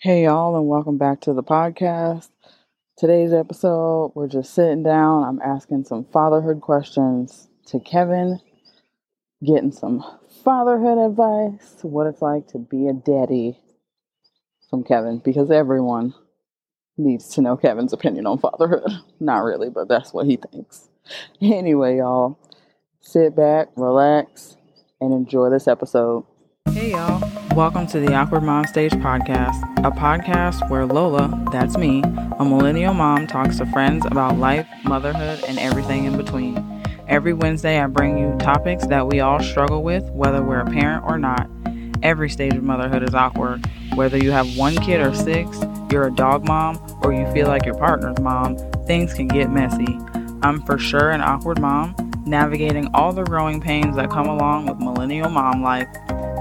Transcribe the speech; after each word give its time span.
Hey, 0.00 0.22
y'all, 0.22 0.54
and 0.54 0.68
welcome 0.68 0.96
back 0.96 1.22
to 1.22 1.32
the 1.32 1.42
podcast. 1.42 2.28
Today's 2.96 3.32
episode, 3.32 4.12
we're 4.14 4.28
just 4.28 4.54
sitting 4.54 4.84
down. 4.84 5.24
I'm 5.24 5.40
asking 5.42 5.86
some 5.86 6.04
fatherhood 6.04 6.60
questions 6.60 7.48
to 7.66 7.80
Kevin, 7.80 8.38
getting 9.44 9.72
some 9.72 10.04
fatherhood 10.44 10.98
advice, 10.98 11.78
what 11.82 12.06
it's 12.06 12.22
like 12.22 12.46
to 12.52 12.58
be 12.58 12.86
a 12.86 12.92
daddy 12.92 13.58
from 14.70 14.84
Kevin, 14.84 15.18
because 15.18 15.50
everyone 15.50 16.14
needs 16.96 17.30
to 17.30 17.40
know 17.40 17.56
Kevin's 17.56 17.92
opinion 17.92 18.28
on 18.28 18.38
fatherhood. 18.38 18.92
Not 19.18 19.38
really, 19.38 19.68
but 19.68 19.88
that's 19.88 20.14
what 20.14 20.26
he 20.26 20.36
thinks. 20.36 20.88
Anyway, 21.42 21.96
y'all, 21.96 22.38
sit 23.00 23.34
back, 23.34 23.66
relax, 23.74 24.56
and 25.00 25.12
enjoy 25.12 25.50
this 25.50 25.66
episode. 25.66 26.24
Hey, 26.66 26.92
y'all. 26.92 27.20
Welcome 27.58 27.88
to 27.88 27.98
the 27.98 28.14
Awkward 28.14 28.44
Mom 28.44 28.66
Stage 28.66 28.92
podcast, 28.92 29.67
a 29.88 29.90
podcast 29.92 30.68
where 30.68 30.84
Lola, 30.84 31.42
that's 31.50 31.78
me, 31.78 32.02
a 32.38 32.44
millennial 32.44 32.92
mom, 32.92 33.26
talks 33.26 33.56
to 33.56 33.64
friends 33.64 34.04
about 34.04 34.36
life, 34.36 34.68
motherhood, 34.84 35.42
and 35.48 35.58
everything 35.58 36.04
in 36.04 36.14
between. 36.14 36.82
Every 37.08 37.32
Wednesday, 37.32 37.80
I 37.80 37.86
bring 37.86 38.18
you 38.18 38.36
topics 38.38 38.86
that 38.88 39.06
we 39.06 39.20
all 39.20 39.40
struggle 39.40 39.82
with, 39.82 40.04
whether 40.10 40.42
we're 40.42 40.60
a 40.60 40.70
parent 40.70 41.04
or 41.06 41.18
not. 41.18 41.48
Every 42.02 42.28
stage 42.28 42.52
of 42.52 42.62
motherhood 42.62 43.02
is 43.02 43.14
awkward. 43.14 43.64
Whether 43.94 44.18
you 44.18 44.30
have 44.30 44.58
one 44.58 44.76
kid 44.76 45.00
or 45.00 45.14
six, 45.14 45.58
you're 45.90 46.08
a 46.08 46.14
dog 46.14 46.46
mom, 46.46 46.78
or 47.02 47.14
you 47.14 47.24
feel 47.32 47.46
like 47.46 47.64
your 47.64 47.78
partner's 47.78 48.20
mom, 48.20 48.58
things 48.86 49.14
can 49.14 49.26
get 49.26 49.50
messy. 49.50 49.98
I'm 50.42 50.60
for 50.64 50.76
sure 50.76 51.12
an 51.12 51.22
awkward 51.22 51.62
mom, 51.62 51.96
navigating 52.26 52.90
all 52.92 53.14
the 53.14 53.24
growing 53.24 53.58
pains 53.58 53.96
that 53.96 54.10
come 54.10 54.28
along 54.28 54.66
with 54.66 54.80
millennial 54.80 55.30
mom 55.30 55.62
life. 55.62 55.88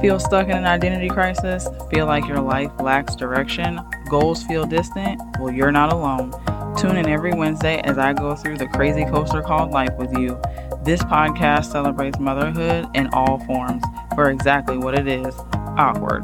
Feel 0.01 0.19
stuck 0.19 0.45
in 0.45 0.55
an 0.55 0.65
identity 0.65 1.09
crisis? 1.09 1.67
Feel 1.89 2.05
like 2.05 2.27
your 2.27 2.39
life 2.39 2.71
lacks 2.79 3.15
direction? 3.15 3.79
Goals 4.11 4.43
feel 4.43 4.63
distant? 4.63 5.19
Well, 5.39 5.51
you're 5.51 5.71
not 5.71 5.91
alone. 5.91 6.31
Tune 6.77 6.97
in 6.97 7.09
every 7.09 7.33
Wednesday 7.33 7.79
as 7.79 7.97
I 7.97 8.13
go 8.13 8.35
through 8.35 8.59
the 8.59 8.67
crazy 8.67 9.05
coaster 9.05 9.41
called 9.41 9.71
life 9.71 9.95
with 9.97 10.15
you. 10.15 10.39
This 10.83 11.01
podcast 11.01 11.71
celebrates 11.71 12.19
motherhood 12.19 12.85
in 12.93 13.07
all 13.07 13.39
forms 13.45 13.83
for 14.13 14.29
exactly 14.29 14.77
what 14.77 14.97
it 14.97 15.07
is 15.07 15.33
awkward. 15.77 16.23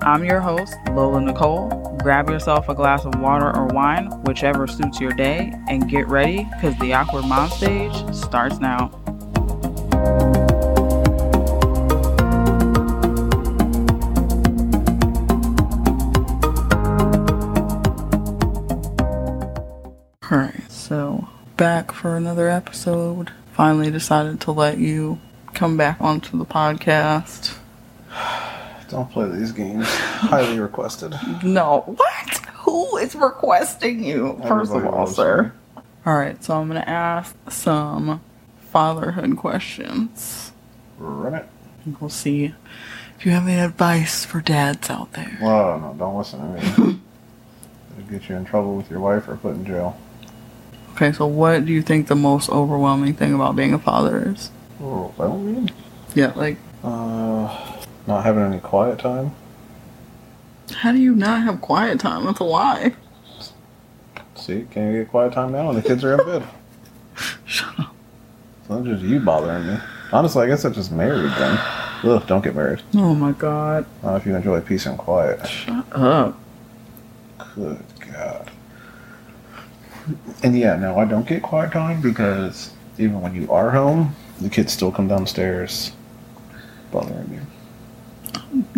I'm 0.00 0.24
your 0.24 0.40
host, 0.40 0.74
Lola 0.92 1.20
Nicole. 1.20 1.98
Grab 2.02 2.30
yourself 2.30 2.70
a 2.70 2.74
glass 2.74 3.04
of 3.04 3.20
water 3.20 3.54
or 3.54 3.66
wine, 3.66 4.06
whichever 4.22 4.66
suits 4.66 4.98
your 4.98 5.12
day, 5.12 5.52
and 5.68 5.90
get 5.90 6.08
ready 6.08 6.44
because 6.54 6.76
the 6.78 6.94
Awkward 6.94 7.26
Mom 7.26 7.50
stage 7.50 7.94
starts 8.14 8.60
now. 8.60 8.90
For 22.04 22.18
another 22.18 22.50
episode. 22.50 23.32
Finally 23.54 23.90
decided 23.90 24.38
to 24.38 24.52
let 24.52 24.76
you 24.76 25.18
come 25.54 25.74
back 25.74 25.98
onto 26.02 26.36
the 26.36 26.44
podcast. 26.44 27.56
Don't 28.90 29.10
play 29.10 29.26
these 29.30 29.52
games. 29.52 29.86
Highly 29.88 30.60
requested. 30.60 31.14
No, 31.42 31.80
what? 31.86 32.36
Who 32.56 32.98
is 32.98 33.14
requesting 33.14 34.04
you? 34.04 34.38
First 34.46 34.72
of 34.72 34.84
all, 34.84 35.06
sir. 35.06 35.54
me. 35.74 35.82
Alright, 36.06 36.44
so 36.44 36.60
I'm 36.60 36.68
gonna 36.68 36.80
ask 36.80 37.34
some 37.50 38.20
fatherhood 38.70 39.38
questions. 39.38 40.52
Run 40.98 41.32
it. 41.32 41.48
We'll 41.98 42.10
see 42.10 42.52
if 43.18 43.24
you 43.24 43.32
have 43.32 43.48
any 43.48 43.58
advice 43.58 44.26
for 44.26 44.42
dads 44.42 44.90
out 44.90 45.14
there. 45.14 45.38
Well, 45.40 45.80
no, 45.80 45.94
don't 45.98 46.18
listen 46.18 46.40
to 46.40 46.82
me. 46.84 47.00
It'll 47.98 48.10
get 48.10 48.28
you 48.28 48.36
in 48.36 48.44
trouble 48.44 48.76
with 48.76 48.90
your 48.90 49.00
wife 49.00 49.26
or 49.26 49.38
put 49.38 49.54
in 49.54 49.64
jail. 49.64 49.98
Okay, 50.94 51.12
so 51.12 51.26
what 51.26 51.64
do 51.66 51.72
you 51.72 51.82
think 51.82 52.06
the 52.06 52.14
most 52.14 52.48
overwhelming 52.48 53.14
thing 53.14 53.34
about 53.34 53.56
being 53.56 53.74
a 53.74 53.78
father 53.78 54.32
is? 54.34 54.50
Mean. 54.80 55.70
Yeah, 56.14 56.32
like, 56.36 56.56
Uh, 56.84 57.48
not 58.06 58.24
having 58.24 58.44
any 58.44 58.60
quiet 58.60 58.98
time. 59.00 59.32
how 60.76 60.92
do 60.92 60.98
you 60.98 61.14
not 61.14 61.42
have 61.42 61.60
quiet 61.60 61.98
time? 61.98 62.24
That's 62.26 62.38
a 62.40 62.44
lie. 62.44 62.94
See, 64.36 64.66
can 64.70 64.92
you 64.92 64.98
get 65.02 65.10
quiet 65.10 65.32
time 65.32 65.52
now 65.52 65.66
when 65.66 65.76
the 65.76 65.82
kids 65.82 66.04
are 66.04 66.12
in 66.20 66.26
bed? 66.26 66.42
Shut 67.44 67.78
up. 67.80 67.94
It's 68.60 68.70
not 68.70 68.84
just 68.84 69.02
you 69.02 69.18
bothering 69.20 69.66
me. 69.66 69.76
Honestly, 70.12 70.44
I 70.44 70.46
guess 70.46 70.64
I 70.64 70.70
just 70.70 70.92
married 70.92 71.30
then. 71.38 71.58
Ugh, 72.04 72.24
don't 72.26 72.44
get 72.44 72.54
married. 72.54 72.82
Oh 72.94 73.14
my 73.14 73.32
god. 73.32 73.86
Not 74.02 74.16
if 74.16 74.26
you 74.26 74.36
enjoy 74.36 74.60
peace 74.60 74.86
and 74.86 74.96
quiet. 74.98 75.44
Shut 75.48 75.84
up. 75.92 76.38
Good 77.54 77.82
God. 78.12 78.50
And 80.42 80.58
yeah, 80.58 80.76
no, 80.76 80.98
I 80.98 81.04
don't 81.04 81.26
get 81.26 81.42
quiet 81.42 81.72
time 81.72 82.00
because 82.00 82.72
even 82.98 83.20
when 83.20 83.34
you 83.34 83.50
are 83.50 83.70
home, 83.70 84.14
the 84.40 84.48
kids 84.48 84.72
still 84.72 84.92
come 84.92 85.08
downstairs 85.08 85.92
bothering 86.92 87.32
you. 87.32 87.40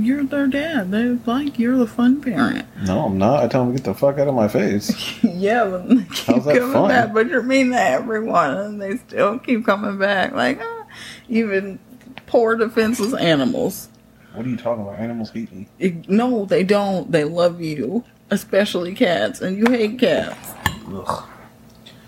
You're 0.03 0.25
their 0.25 0.47
dad. 0.47 0.91
They 0.91 1.05
like 1.31 1.59
you're 1.59 1.77
the 1.77 1.87
fun 1.87 2.23
parent. 2.23 2.67
No, 2.85 3.07
I'm 3.07 3.19
not. 3.19 3.45
I 3.45 3.49
tell 3.49 3.65
them 3.65 3.75
to 3.75 3.79
get 3.79 3.85
the 3.85 3.95
fuck 3.95 4.19
out 4.19 4.29
of 4.29 4.35
my 4.35 4.49
face. 4.49 4.91
yeah, 5.25 5.65
but 5.65 5.89
they 5.89 5.97
keep 5.97 6.27
How's 6.27 6.45
that 6.47 6.57
coming 6.59 6.73
fun? 6.73 6.89
back. 6.89 7.13
But 7.13 7.29
you're 7.29 7.43
mean 7.43 7.71
to 7.71 7.81
everyone, 7.81 8.57
and 8.57 8.81
they 8.81 8.97
still 8.97 9.39
keep 9.39 9.67
coming 9.67 9.99
back. 9.99 10.33
Like 10.33 10.61
ah, 10.63 10.87
even 11.29 11.79
poor 12.27 12.57
defenseless 12.57 13.15
animals. 13.15 13.89
What 14.33 14.47
are 14.47 14.49
you 14.49 14.57
talking 14.57 14.83
about? 14.83 14.99
Animals 14.99 15.31
hate 15.31 15.51
me. 15.53 15.69
No, 16.09 16.45
they 16.47 16.63
don't. 16.63 17.11
They 17.13 17.25
love 17.25 17.61
you, 17.61 18.05
especially 18.31 18.95
cats, 18.95 19.41
and 19.41 19.57
you 19.59 19.71
hate 19.71 19.99
cats. 19.99 20.53
Ugh. 20.93 21.25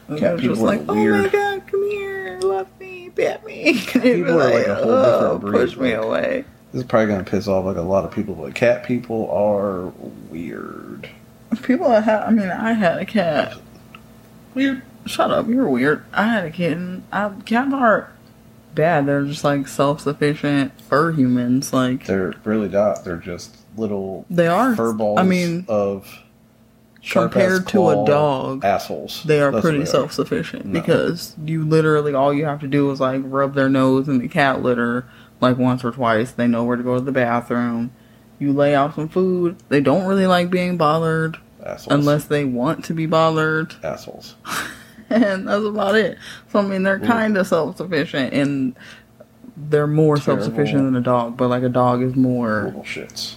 They're 0.09 0.19
just 0.37 0.43
people 0.43 0.59
are 0.61 0.67
like, 0.77 0.81
oh 0.89 0.95
my 0.95 1.01
weird. 1.01 1.33
god, 1.33 1.67
come 1.67 1.91
here, 1.91 2.39
love 2.43 2.69
me, 2.81 3.11
pet 3.11 3.45
me. 3.45 3.83
And 3.95 3.95
you'd 3.95 4.03
be 4.03 4.13
People 4.25 4.41
are 4.43 4.51
like 4.55 4.67
a 4.67 4.75
whole 4.77 4.91
"Oh, 4.91 5.23
different 5.39 5.41
breed, 5.43 5.53
push 5.53 5.77
me 5.77 5.93
away. 5.93 6.45
This 6.73 6.83
is 6.83 6.89
probably 6.89 7.09
gonna 7.13 7.25
piss 7.25 7.47
off 7.49 7.65
like 7.67 7.77
a 7.77 7.83
lot 7.83 8.05
of 8.05 8.13
people, 8.13 8.35
but 8.35 8.55
cat 8.55 8.85
people 8.85 9.31
are 9.31 9.89
weird. 10.31 11.09
People 11.63 11.89
that 11.89 12.05
have, 12.05 12.29
I 12.29 12.31
mean, 12.31 12.49
I 12.51 12.73
had 12.73 12.99
a 12.99 13.05
cat. 13.07 13.57
Weird. 14.55 14.83
Shut 15.07 15.31
up. 15.31 15.49
You're 15.49 15.69
weird. 15.69 16.05
I 16.13 16.25
had 16.25 16.45
a 16.45 16.51
kitten. 16.51 17.05
I, 17.11 17.31
cats 17.47 17.73
aren't 17.73 18.07
bad. 18.75 19.07
They're 19.07 19.25
just 19.25 19.45
like 19.45 19.67
self-sufficient 19.67 20.79
fur 20.83 21.13
humans. 21.13 21.73
Like 21.73 22.05
They're 22.07 22.35
really 22.45 22.69
not. 22.69 23.05
They're 23.05 23.17
just 23.17 23.57
little 23.77 24.27
they 24.29 24.47
are. 24.47 24.75
fur 24.77 24.93
balls 24.93 25.19
I 25.19 25.23
mean, 25.23 25.65
of 25.69 26.23
compared 27.11 27.67
to 27.69 27.89
a 27.91 28.05
dog, 28.07 28.65
assholes. 28.65 29.23
they 29.25 29.41
are 29.41 29.51
That's 29.51 29.63
pretty 29.63 29.79
they 29.79 29.85
self-sufficient 29.85 30.67
No. 30.67 30.81
because 30.81 31.35
you 31.45 31.65
literally 31.65 32.15
all 32.15 32.33
you 32.35 32.45
have 32.45 32.61
to 32.61 32.69
do 32.69 32.91
is 32.91 33.01
like 33.01 33.23
rub 33.25 33.55
their 33.55 33.69
nose 33.69 34.09
in 34.09 34.19
the 34.19 34.29
cat 34.29 34.63
litter 34.63 35.07
like 35.41 35.57
once 35.59 35.85
or 35.85 35.91
twice. 35.93 36.33
They 36.33 36.47
know 36.47 36.65
where 36.65 36.77
to 36.77 36.83
go 36.83 36.95
to 36.97 37.01
the 37.01 37.13
bathroom. 37.13 37.93
You 38.39 38.53
lay 38.53 38.75
out 38.75 38.95
some 38.95 39.09
food. 39.09 39.57
They 39.69 39.81
don't 39.81 40.07
really 40.07 40.27
like 40.27 40.51
being 40.51 40.77
bothered 40.77 41.39
Assholes. 41.65 41.93
unless 41.93 42.25
they 42.27 42.45
want 42.45 42.85
to 42.87 42.95
be 42.95 43.07
bothered. 43.07 43.75
assholes. 43.85 44.35
and 45.11 45.49
that's 45.49 45.65
about 45.65 45.95
it. 45.97 46.19
So 46.53 46.59
I 46.61 46.63
mean, 46.63 46.83
they're 46.83 47.01
kind 47.01 47.37
of 47.37 47.47
self 47.47 47.77
sufficient, 47.79 48.33
and 48.35 48.77
they're 49.57 49.87
more 49.87 50.17
self 50.19 50.43
sufficient 50.43 50.85
than 50.85 50.97
a 50.97 51.01
dog. 51.01 51.37
But 51.37 51.49
like 51.49 51.63
a 51.63 51.69
dog 51.69 52.03
is 52.03 52.15
more 52.17 52.73
shits. 52.85 53.37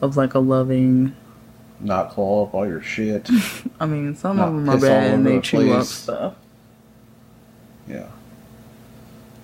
of 0.00 0.16
like 0.16 0.34
a 0.34 0.38
loving. 0.40 1.14
Not 1.82 2.10
claw 2.10 2.44
up 2.46 2.54
all 2.54 2.66
your 2.66 2.80
shit. 2.80 3.28
I 3.80 3.86
mean, 3.86 4.14
some 4.14 4.38
of 4.38 4.52
them 4.52 4.68
are 4.70 4.78
bad 4.78 5.14
and 5.14 5.26
they 5.26 5.36
the 5.36 5.42
chew 5.42 5.72
up 5.72 5.84
stuff. 5.84 6.34
Yeah. 7.88 8.06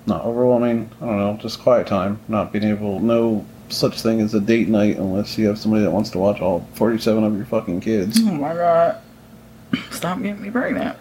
Not 0.06 0.24
overwhelming. 0.24 0.90
I 1.02 1.04
don't 1.04 1.18
know. 1.18 1.36
Just 1.40 1.60
quiet 1.60 1.86
time. 1.86 2.20
Not 2.28 2.52
being 2.52 2.64
able. 2.64 3.00
No 3.00 3.44
such 3.68 4.00
thing 4.00 4.20
as 4.20 4.34
a 4.34 4.40
date 4.40 4.68
night 4.68 4.96
unless 4.96 5.36
you 5.36 5.46
have 5.48 5.58
somebody 5.58 5.82
that 5.82 5.90
wants 5.90 6.10
to 6.10 6.18
watch 6.18 6.40
all 6.40 6.66
47 6.74 7.24
of 7.24 7.36
your 7.36 7.44
fucking 7.44 7.80
kids. 7.80 8.18
Oh 8.22 8.32
my 8.32 8.54
god! 8.54 9.00
Stop 9.90 10.22
getting 10.22 10.40
me 10.40 10.50
pregnant. 10.50 10.96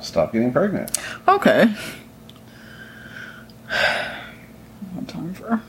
Stop 0.00 0.32
getting 0.32 0.52
pregnant. 0.52 0.96
Okay. 1.28 1.74
No 4.94 5.02
time 5.06 5.34
for 5.34 5.60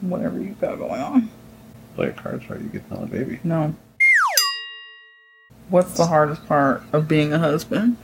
whatever 0.00 0.38
you've 0.40 0.60
got 0.60 0.78
going 0.78 1.00
on. 1.00 1.30
Play 1.94 2.06
your 2.06 2.14
cards 2.14 2.48
right. 2.50 2.60
You 2.60 2.68
get 2.68 2.82
another 2.90 3.06
baby. 3.06 3.40
No. 3.44 3.74
What's 5.72 5.96
the 5.96 6.06
hardest 6.06 6.46
part 6.46 6.82
of 6.92 7.08
being 7.08 7.32
a 7.32 7.38
husband? 7.38 7.96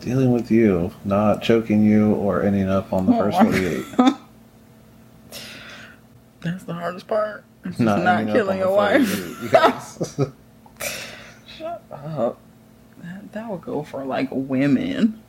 Dealing 0.00 0.32
with 0.32 0.50
you, 0.50 0.90
not 1.04 1.40
choking 1.40 1.84
you 1.84 2.14
or 2.14 2.42
ending 2.42 2.68
up 2.68 2.92
on 2.92 3.06
the 3.06 3.12
Oh 3.12 3.18
first 3.30 3.40
48. 3.40 3.84
That's 6.40 6.64
the 6.64 6.74
hardest 6.74 7.06
part. 7.06 7.44
It's 7.64 7.78
Not 7.78 8.02
not, 8.02 8.26
killing 8.26 8.58
your 8.58 8.74
wife. 8.74 9.08
Yes. 9.52 10.20
Shut 11.56 11.82
up. 11.92 12.38
That, 13.02 13.32
that 13.32 13.48
would 13.50 13.62
go 13.62 13.84
for 13.84 14.04
like 14.04 14.28
women. 14.32 15.22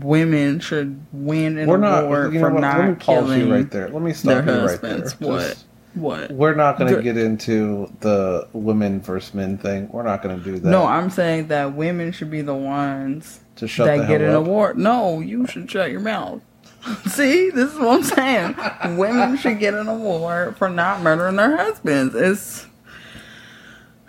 Women 0.00 0.60
should 0.60 1.04
win 1.12 1.58
an 1.58 1.68
We're 1.68 1.76
not. 1.76 2.04
award 2.04 2.32
You 2.32 2.40
know 2.40 2.48
for 2.48 2.54
what? 2.54 2.62
Let 2.62 2.78
me 2.82 2.88
not 2.92 3.00
pause 3.00 3.04
killing. 3.26 3.40
you 3.46 3.52
right 3.52 3.70
there. 3.70 3.88
Let 3.90 4.02
me 4.02 4.12
stop 4.14 4.46
you 4.46 4.52
right 4.52 4.80
there. 4.80 4.98
Just- 5.00 5.20
What? 5.20 5.62
We're 5.94 6.54
not 6.54 6.78
going 6.78 6.94
to 6.94 7.02
get 7.02 7.16
into 7.16 7.92
the 8.00 8.48
women 8.52 9.00
versus 9.00 9.34
men 9.34 9.58
thing. 9.58 9.88
We're 9.90 10.02
not 10.02 10.22
going 10.22 10.38
to 10.38 10.44
do 10.44 10.58
that. 10.58 10.68
No, 10.68 10.84
I'm 10.84 11.10
saying 11.10 11.48
that 11.48 11.74
women 11.74 12.12
should 12.12 12.30
be 12.30 12.42
the 12.42 12.54
ones 12.54 13.40
to 13.56 13.66
shut 13.66 13.86
the 13.86 14.02
that 14.02 14.08
get 14.08 14.20
an 14.20 14.30
up. 14.30 14.46
award. 14.46 14.78
No, 14.78 15.20
you 15.20 15.46
should 15.46 15.70
shut 15.70 15.90
your 15.90 16.00
mouth. 16.00 16.42
See, 17.06 17.50
this 17.50 17.72
is 17.72 17.78
what 17.78 17.96
I'm 17.98 18.02
saying. 18.04 18.96
Women 18.96 19.36
should 19.36 19.58
get 19.58 19.74
an 19.74 19.88
award 19.88 20.56
for 20.56 20.68
not 20.68 21.02
murdering 21.02 21.36
their 21.36 21.56
husbands. 21.56 22.14
It's 22.14 22.66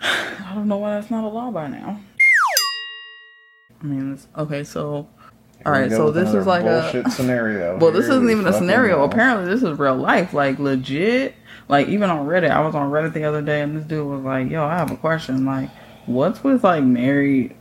I 0.00 0.52
don't 0.54 0.68
know 0.68 0.78
why 0.78 0.94
that's 0.94 1.10
not 1.10 1.24
a 1.24 1.28
law 1.28 1.50
by 1.50 1.68
now. 1.68 2.00
I 3.80 3.84
mean, 3.84 4.12
it's, 4.12 4.28
okay, 4.36 4.62
so 4.62 5.08
all 5.66 5.72
right, 5.72 5.90
so 5.90 6.10
this 6.10 6.32
is 6.32 6.46
like 6.46 6.64
a 6.64 7.10
scenario. 7.10 7.76
well, 7.80 7.92
this 7.92 8.06
Here 8.06 8.14
isn't 8.14 8.30
even 8.30 8.46
a 8.46 8.52
scenario. 8.52 9.04
Apparently, 9.04 9.46
this 9.46 9.62
is 9.62 9.78
real 9.78 9.96
life. 9.96 10.32
Like 10.32 10.58
legit. 10.58 11.34
Like 11.70 11.86
even 11.86 12.10
on 12.10 12.26
Reddit, 12.26 12.50
I 12.50 12.66
was 12.66 12.74
on 12.74 12.90
Reddit 12.90 13.12
the 13.12 13.22
other 13.22 13.40
day, 13.40 13.60
and 13.60 13.76
this 13.76 13.84
dude 13.84 14.04
was 14.04 14.22
like, 14.22 14.50
"Yo, 14.50 14.64
I 14.64 14.76
have 14.76 14.90
a 14.90 14.96
question. 14.96 15.44
Like, 15.44 15.70
what's 16.04 16.42
with 16.42 16.64
like 16.64 16.82
married? 16.82 17.54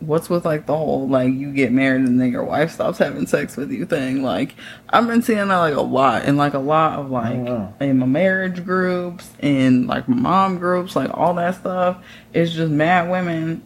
What's 0.00 0.28
with 0.28 0.44
like 0.44 0.66
the 0.66 0.76
whole 0.76 1.08
like 1.08 1.32
you 1.32 1.52
get 1.52 1.70
married 1.70 2.00
and 2.00 2.20
then 2.20 2.32
your 2.32 2.42
wife 2.42 2.72
stops 2.72 2.98
having 2.98 3.28
sex 3.28 3.56
with 3.56 3.70
you 3.70 3.86
thing? 3.86 4.24
Like, 4.24 4.56
I've 4.88 5.06
been 5.06 5.22
seeing 5.22 5.46
that 5.46 5.56
like 5.58 5.74
a 5.74 5.80
lot, 5.80 6.24
and 6.24 6.38
like 6.38 6.54
a 6.54 6.58
lot 6.58 6.98
of 6.98 7.06
oh, 7.06 7.14
like 7.14 7.36
know. 7.36 7.72
in 7.78 8.00
my 8.00 8.06
marriage 8.06 8.64
groups 8.64 9.30
and 9.38 9.86
like 9.86 10.08
my 10.08 10.16
mom 10.16 10.58
groups, 10.58 10.96
like 10.96 11.16
all 11.16 11.34
that 11.34 11.54
stuff. 11.54 12.02
It's 12.32 12.52
just 12.52 12.72
mad 12.72 13.08
women 13.08 13.62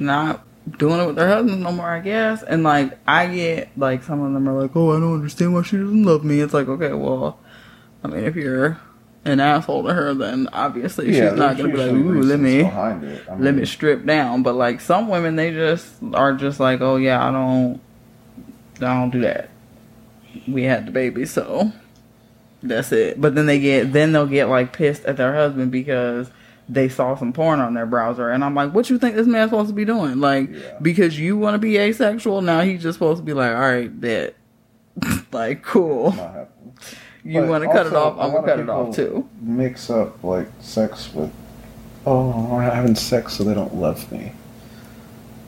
not 0.00 0.44
doing 0.78 0.98
it 0.98 1.06
with 1.06 1.14
their 1.14 1.28
husbands 1.28 1.62
no 1.62 1.70
more, 1.70 1.88
I 1.88 2.00
guess. 2.00 2.42
And 2.42 2.64
like 2.64 2.98
I 3.06 3.32
get 3.32 3.68
like 3.78 4.02
some 4.02 4.20
of 4.20 4.32
them 4.32 4.48
are 4.48 4.62
like, 4.62 4.74
Oh, 4.74 4.96
I 4.96 4.98
don't 4.98 5.14
understand 5.14 5.54
why 5.54 5.62
she 5.62 5.76
doesn't 5.76 6.02
love 6.02 6.24
me. 6.24 6.40
It's 6.40 6.54
like, 6.54 6.66
okay, 6.66 6.92
well 6.92 7.38
I 8.02 8.08
mean 8.08 8.24
if 8.24 8.34
you're 8.34 8.80
an 9.26 9.40
asshole 9.40 9.82
to 9.84 9.92
her 9.92 10.14
then 10.14 10.48
obviously 10.52 11.14
Yeah, 11.16 11.30
she's 11.30 11.38
not 11.38 11.56
gonna 11.56 11.70
be 11.70 11.76
like, 11.76 11.90
Ooh, 11.92 12.22
let 12.22 12.38
me 12.40 12.62
behind 12.62 13.04
it. 13.04 13.24
Let 13.40 13.54
me 13.54 13.64
strip 13.64 14.04
down. 14.06 14.42
But 14.42 14.54
like 14.54 14.80
some 14.80 15.08
women 15.08 15.36
they 15.36 15.50
just 15.52 15.86
are 16.14 16.32
just 16.34 16.60
like, 16.60 16.80
Oh 16.80 16.96
yeah, 16.96 17.26
I 17.26 17.30
don't 17.30 17.80
I 18.76 18.94
don't 18.94 19.10
do 19.10 19.20
that. 19.22 19.50
We 20.46 20.62
had 20.64 20.86
the 20.86 20.90
baby, 20.92 21.24
so 21.26 21.72
that's 22.62 22.92
it. 22.92 23.20
But 23.20 23.34
then 23.34 23.46
they 23.46 23.58
get 23.58 23.92
then 23.92 24.12
they'll 24.12 24.26
get 24.26 24.48
like 24.48 24.72
pissed 24.72 25.04
at 25.04 25.16
their 25.16 25.34
husband 25.34 25.72
because 25.72 26.30
they 26.68 26.88
saw 26.88 27.14
some 27.16 27.32
porn 27.32 27.60
on 27.60 27.74
their 27.74 27.86
browser 27.86 28.28
and 28.28 28.42
I'm 28.44 28.54
like, 28.54 28.72
what 28.74 28.90
you 28.90 28.98
think 28.98 29.14
this 29.14 29.26
man's 29.26 29.50
supposed 29.50 29.68
to 29.68 29.74
be 29.74 29.84
doing? 29.84 30.20
Like 30.20 30.50
Yeah. 30.50 30.78
because 30.82 31.18
you 31.18 31.36
want 31.36 31.54
to 31.54 31.58
be 31.58 31.76
asexual, 31.78 32.42
now 32.42 32.62
he's 32.62 32.82
just 32.82 32.96
supposed 32.96 33.18
to 33.20 33.24
be 33.24 33.32
like, 33.32 33.52
all 33.54 33.60
right, 33.60 34.00
bet. 34.00 34.34
like 35.32 35.62
cool. 35.62 36.10
You 37.26 37.42
want 37.42 37.64
to 37.64 37.68
cut 37.70 37.86
it 37.86 37.92
off, 37.94 38.18
I'm 38.20 38.32
gonna 38.32 38.46
cut 38.46 38.60
it 38.60 38.68
off 38.68 38.94
too. 38.94 39.28
Mix 39.40 39.90
up 39.90 40.22
like 40.22 40.48
sex 40.60 41.12
with, 41.12 41.32
oh, 42.06 42.48
we're 42.50 42.62
not 42.62 42.74
having 42.74 42.94
sex, 42.94 43.34
so 43.34 43.44
they 43.44 43.54
don't 43.54 43.74
love 43.74 44.10
me. 44.12 44.32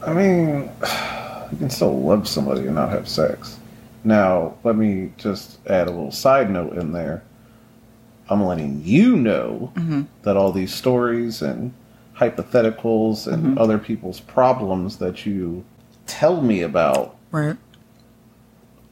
I 0.04 0.12
mean, 0.12 0.70
you 1.52 1.56
can 1.58 1.70
still 1.70 1.98
love 2.00 2.26
somebody 2.28 2.62
and 2.66 2.74
not 2.74 2.90
have 2.90 3.08
sex. 3.08 3.58
Now, 4.04 4.54
let 4.64 4.76
me 4.76 5.12
just 5.18 5.58
add 5.68 5.86
a 5.88 5.90
little 5.90 6.10
side 6.12 6.50
note 6.50 6.74
in 6.76 6.92
there. 6.92 7.22
I'm 8.28 8.44
letting 8.44 8.82
you 8.84 9.16
know 9.16 9.72
hmm 9.76 10.02
that 10.22 10.36
all 10.36 10.52
these 10.52 10.74
stories 10.74 11.40
and 11.42 11.72
hypotheticals 12.16 13.32
and 13.32 13.56
Mhm. 13.56 13.60
other 13.60 13.78
people's 13.78 14.20
problems 14.20 14.96
that 14.98 15.24
you 15.24 15.64
tell 16.06 16.42
me 16.42 16.62
about, 16.62 17.14
Right. 17.30 17.56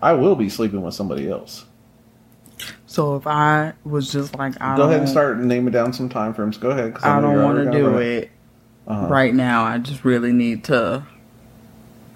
I 0.00 0.12
will 0.12 0.36
be 0.36 0.48
sleeping 0.48 0.82
with 0.82 0.94
somebody 0.94 1.28
else. 1.28 1.64
So 2.96 3.16
if 3.16 3.26
I 3.26 3.75
was 3.84 4.10
just 4.10 4.34
like, 4.37 4.58
I 4.58 4.75
Go 4.75 4.84
ahead 4.84 5.00
and 5.00 5.06
start 5.08 5.37
naming 5.37 5.70
down 5.70 5.93
some 5.93 6.08
time 6.08 6.32
frames. 6.32 6.56
Go 6.56 6.70
ahead. 6.70 6.96
I 7.02 7.20
know 7.20 7.31
don't 7.34 7.43
want 7.44 7.58
to 7.66 7.70
do 7.70 7.98
it 7.98 8.31
Uh-huh. 8.87 9.08
right 9.08 9.34
now. 9.34 9.64
I 9.64 9.76
just 9.76 10.02
really 10.02 10.32
need 10.32 10.64
to. 10.64 11.02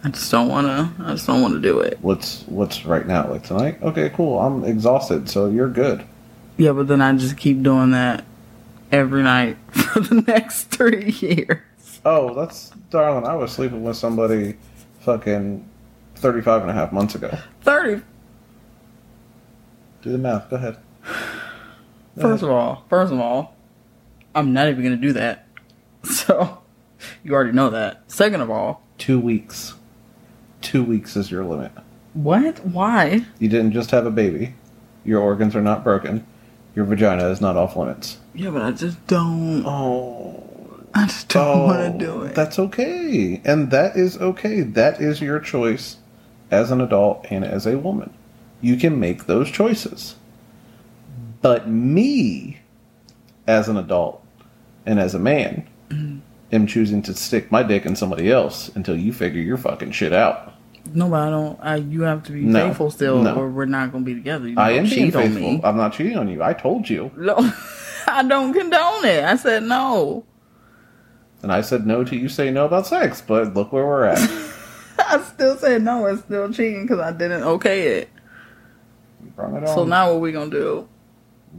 I 0.03 0.09
just 0.09 0.31
don't 0.31 0.49
want 0.49 0.69
to. 0.69 1.05
I 1.05 1.11
just 1.12 1.27
don't 1.27 1.43
want 1.43 1.53
to 1.53 1.61
do 1.61 1.81
it. 1.81 1.99
What's 2.00 2.44
what's 2.44 2.87
right 2.87 3.06
now? 3.06 3.29
Like 3.29 3.43
tonight? 3.43 3.82
Okay, 3.82 4.09
cool. 4.09 4.38
I'm 4.41 4.65
exhausted, 4.65 5.29
so 5.29 5.50
you're 5.50 5.69
good. 5.69 6.03
Yeah, 6.56 6.73
but 6.73 6.88
then 6.88 7.03
I 7.03 7.15
just 7.15 7.37
keep 7.37 7.62
doing 7.62 7.91
that 7.91 8.25
every 8.91 9.23
night 9.23 9.59
for 9.73 10.00
the 10.00 10.23
next 10.27 10.71
three 10.71 11.11
years. 11.11 11.61
Oh, 12.06 12.32
that's 12.32 12.71
darling. 12.88 13.27
I 13.27 13.35
was 13.35 13.53
sleeping 13.53 13.85
with 13.85 13.99
somebody 13.99 14.56
fucking 15.00 15.62
35 16.15 16.62
and 16.62 16.71
a 16.71 16.73
half 16.73 16.91
months 16.91 17.15
ago. 17.17 17.37
30. 17.65 18.00
Do 20.02 20.12
the 20.12 20.19
math. 20.19 20.49
Go 20.50 20.56
ahead. 20.56 20.76
Go 21.05 22.23
First 22.23 22.43
ahead. 22.43 22.44
of 22.44 22.50
all, 22.50 22.85
first 22.88 23.12
of 23.12 23.20
all, 23.20 23.55
I'm 24.35 24.52
not 24.52 24.69
even 24.69 24.82
going 24.82 24.97
to 25.00 25.06
do 25.06 25.12
that. 25.14 25.47
So, 26.02 26.62
you 27.23 27.35
already 27.35 27.52
know 27.52 27.69
that. 27.70 28.11
Second 28.11 28.41
of 28.41 28.50
all, 28.50 28.82
two 28.97 29.20
weeks. 29.20 29.75
Two 30.62 30.82
weeks 30.82 31.14
is 31.14 31.31
your 31.31 31.44
limit. 31.44 31.73
what? 32.14 32.64
Why? 32.64 33.26
You 33.38 33.49
didn't 33.50 33.73
just 33.73 33.91
have 33.91 34.06
a 34.06 34.11
baby. 34.11 34.55
Your 35.05 35.20
organs 35.20 35.55
are 35.55 35.61
not 35.61 35.85
broken. 35.85 36.26
Your 36.75 36.87
vagina 36.87 37.29
is 37.29 37.41
not 37.43 37.56
off 37.56 37.76
limits. 37.76 38.17
Yeah, 38.35 38.49
but 38.50 38.62
I 38.62 38.70
just 38.73 39.06
don't. 39.06 39.62
Oh. 39.67 40.43
I 40.94 41.05
just 41.06 41.29
don't 41.29 41.64
want 41.67 42.00
to 42.00 42.06
oh, 42.08 42.17
do 42.17 42.23
it. 42.23 42.35
That's 42.35 42.58
okay. 42.58 43.41
And 43.44 43.70
that 43.70 43.96
is 43.96 44.17
okay. 44.19 44.62
That 44.62 45.00
is 45.03 45.20
your 45.20 45.38
choice 45.38 45.99
as 46.50 46.70
an 46.70 46.81
adult 46.81 47.26
and 47.31 47.44
as 47.44 47.67
a 47.67 47.76
woman. 47.79 48.12
You 48.61 48.77
can 48.77 49.01
make 49.01 49.27
those 49.27 49.51
choices. 49.51 50.17
But 51.43 51.69
me, 51.69 52.61
as 53.47 53.69
an 53.69 53.77
adult 53.77 54.23
and 54.85 55.01
as 55.01 55.15
a 55.15 55.19
man, 55.19 55.67
am 56.53 56.67
choosing 56.67 57.03
to 57.03 57.15
stick 57.15 57.51
my 57.51 57.62
dick 57.62 57.87
in 57.87 57.97
somebody 57.97 58.31
else 58.31 58.71
until 58.75 58.97
you 58.97 59.12
figure 59.12 59.41
your 59.41 59.57
fucking 59.57 59.93
shit 59.93 60.12
out. 60.12 60.55
No, 60.93 61.09
but 61.09 61.23
I 61.29 61.31
don't. 61.31 61.59
I, 61.62 61.77
you 61.77 62.03
have 62.03 62.23
to 62.25 62.33
be 62.33 62.41
No. 62.43 62.69
faithful 62.69 62.91
still, 62.91 63.23
No. 63.23 63.37
or 63.37 63.49
we're 63.49 63.65
not 63.67 63.93
going 63.93 64.05
to 64.05 64.11
be 64.11 64.15
together. 64.15 64.49
You 64.49 64.59
I 64.59 64.73
am 64.73 64.85
being 64.89 65.11
faithful. 65.11 65.29
me. 65.41 65.61
I'm 65.63 65.77
not 65.77 65.93
cheating 65.93 66.17
on 66.17 66.29
you. 66.29 66.43
I 66.43 66.53
told 66.53 66.89
you. 66.89 67.11
No, 67.17 67.37
I 68.06 68.23
don't 68.23 68.53
condone 68.53 69.05
it. 69.05 69.25
I 69.25 69.37
said 69.37 69.63
no. 69.63 70.25
And 71.43 71.53
I 71.53 71.61
said 71.63 71.87
no 71.87 72.05
to 72.05 72.17
you 72.17 72.29
say 72.29 72.51
no 72.51 72.67
about 72.67 72.87
sex, 72.87 73.23
but 73.27 73.55
look 73.55 73.73
where 73.73 73.87
we're 73.87 74.05
at. 74.05 74.19
I 74.99 75.23
still 75.23 75.56
said 75.56 75.83
no. 75.83 76.05
It's 76.06 76.23
still 76.23 76.53
cheating 76.53 76.83
because 76.83 76.99
I 76.99 77.13
didn't 77.13 77.43
okay 77.43 77.99
it. 77.99 78.11
You 79.49 79.57
it 79.57 79.69
So 79.69 79.83
on. 79.83 79.89
now 79.89 80.13
what 80.13 80.21
we 80.21 80.33
gonna 80.33 80.51
do? 80.51 80.89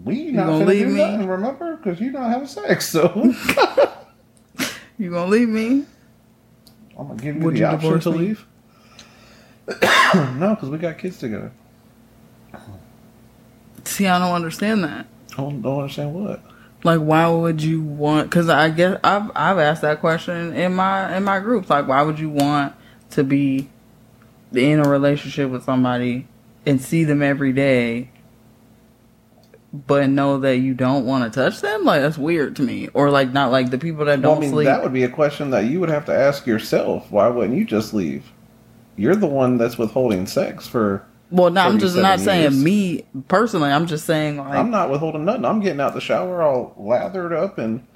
we 0.06 0.32
not 0.32 0.46
gonna 0.46 0.60
gonna 0.60 0.66
leave 0.72 0.88
do 0.88 0.94
me? 0.94 1.00
nothing, 1.00 1.28
remember? 1.28 1.76
Because 1.78 2.00
you 2.00 2.12
don't 2.12 2.30
have 2.30 2.50
sex, 2.50 2.88
so 2.90 3.34
You 4.98 5.10
gonna 5.10 5.30
leave 5.32 5.50
me? 5.50 5.86
I'm 6.98 7.08
gonna 7.08 7.20
give 7.22 7.36
you 7.38 7.42
Would 7.42 7.56
the 7.56 7.60
you 7.60 7.66
option 7.66 8.00
to 8.02 8.12
me? 8.12 8.18
leave. 8.18 8.46
no, 10.14 10.56
because 10.56 10.70
we 10.70 10.78
got 10.78 10.98
kids 10.98 11.18
together. 11.18 11.52
See, 13.86 14.08
I 14.08 14.20
don't 14.20 14.34
understand 14.34 14.84
that. 14.84 15.08
I 15.34 15.38
don't, 15.38 15.62
don't 15.62 15.80
understand 15.82 16.14
what. 16.14 16.42
Like, 16.84 17.00
why 17.00 17.28
would 17.28 17.62
you 17.62 17.82
want? 17.82 18.30
Because 18.30 18.50
I 18.50 18.70
guess 18.70 19.00
I've 19.04 19.30
I've 19.36 19.58
asked 19.60 19.82
that 19.82 20.00
question 20.00 20.54
in 20.54 20.74
my 20.74 21.16
in 21.16 21.24
my 21.24 21.40
groups. 21.40 21.70
Like, 21.70 21.88
why 21.88 22.02
would 22.02 22.20
you 22.20 22.30
want 22.30 22.74
to 23.12 23.24
be 23.24 23.70
in 24.54 24.80
a 24.80 24.90
relationship 24.90 25.50
with 25.50 25.64
somebody 25.64 26.28
and 26.66 26.82
see 26.82 27.04
them 27.04 27.22
every 27.22 27.54
day, 27.54 28.10
but 29.74 30.10
know 30.10 30.40
that 30.40 30.58
you 30.58 30.74
don't 30.74 31.06
want 31.06 31.32
to 31.32 31.40
touch 31.40 31.62
them? 31.62 31.86
Like, 31.86 32.02
that's 32.02 32.18
weird 32.18 32.56
to 32.58 32.62
me. 32.62 32.90
Or 32.94 33.10
like, 33.10 33.32
not 33.32 33.52
like 33.52 33.70
the 33.72 33.78
people 33.78 34.06
that 34.06 34.22
don't 34.22 34.38
I 34.38 34.42
mean, 34.42 34.50
sleep. 34.52 34.66
that 34.66 34.84
would 34.84 34.94
be 34.94 35.04
a 35.04 35.10
question 35.10 35.50
that 35.52 35.66
you 35.66 35.80
would 35.80 35.90
have 35.90 36.06
to 36.06 36.14
ask 36.16 36.46
yourself. 36.46 37.10
Why 37.12 37.28
wouldn't 37.30 37.58
you 37.58 37.66
just 37.66 37.94
leave? 37.94 38.32
You're 38.98 39.16
the 39.16 39.28
one 39.28 39.58
that's 39.58 39.78
withholding 39.78 40.28
sex 40.28 40.68
for. 40.68 41.06
well, 41.32 41.50
no, 41.50 41.62
I'm 41.62 41.80
just 41.80 41.96
not 41.96 42.20
37 42.20 42.26
saying 42.52 42.64
me 42.64 43.06
personally. 43.30 43.72
I'm 43.72 43.88
just 43.88 44.06
saying 44.06 44.38
like 44.38 44.54
I'm 44.54 44.70
not 44.70 44.92
withholding 44.92 45.24
nothing. 45.26 45.46
I'm 45.46 45.62
getting 45.62 45.80
out 45.80 45.94
the 45.94 46.02
shower 46.02 46.44
all 46.44 46.74
lathered 46.78 47.32
up 47.32 47.58
and 47.58 47.88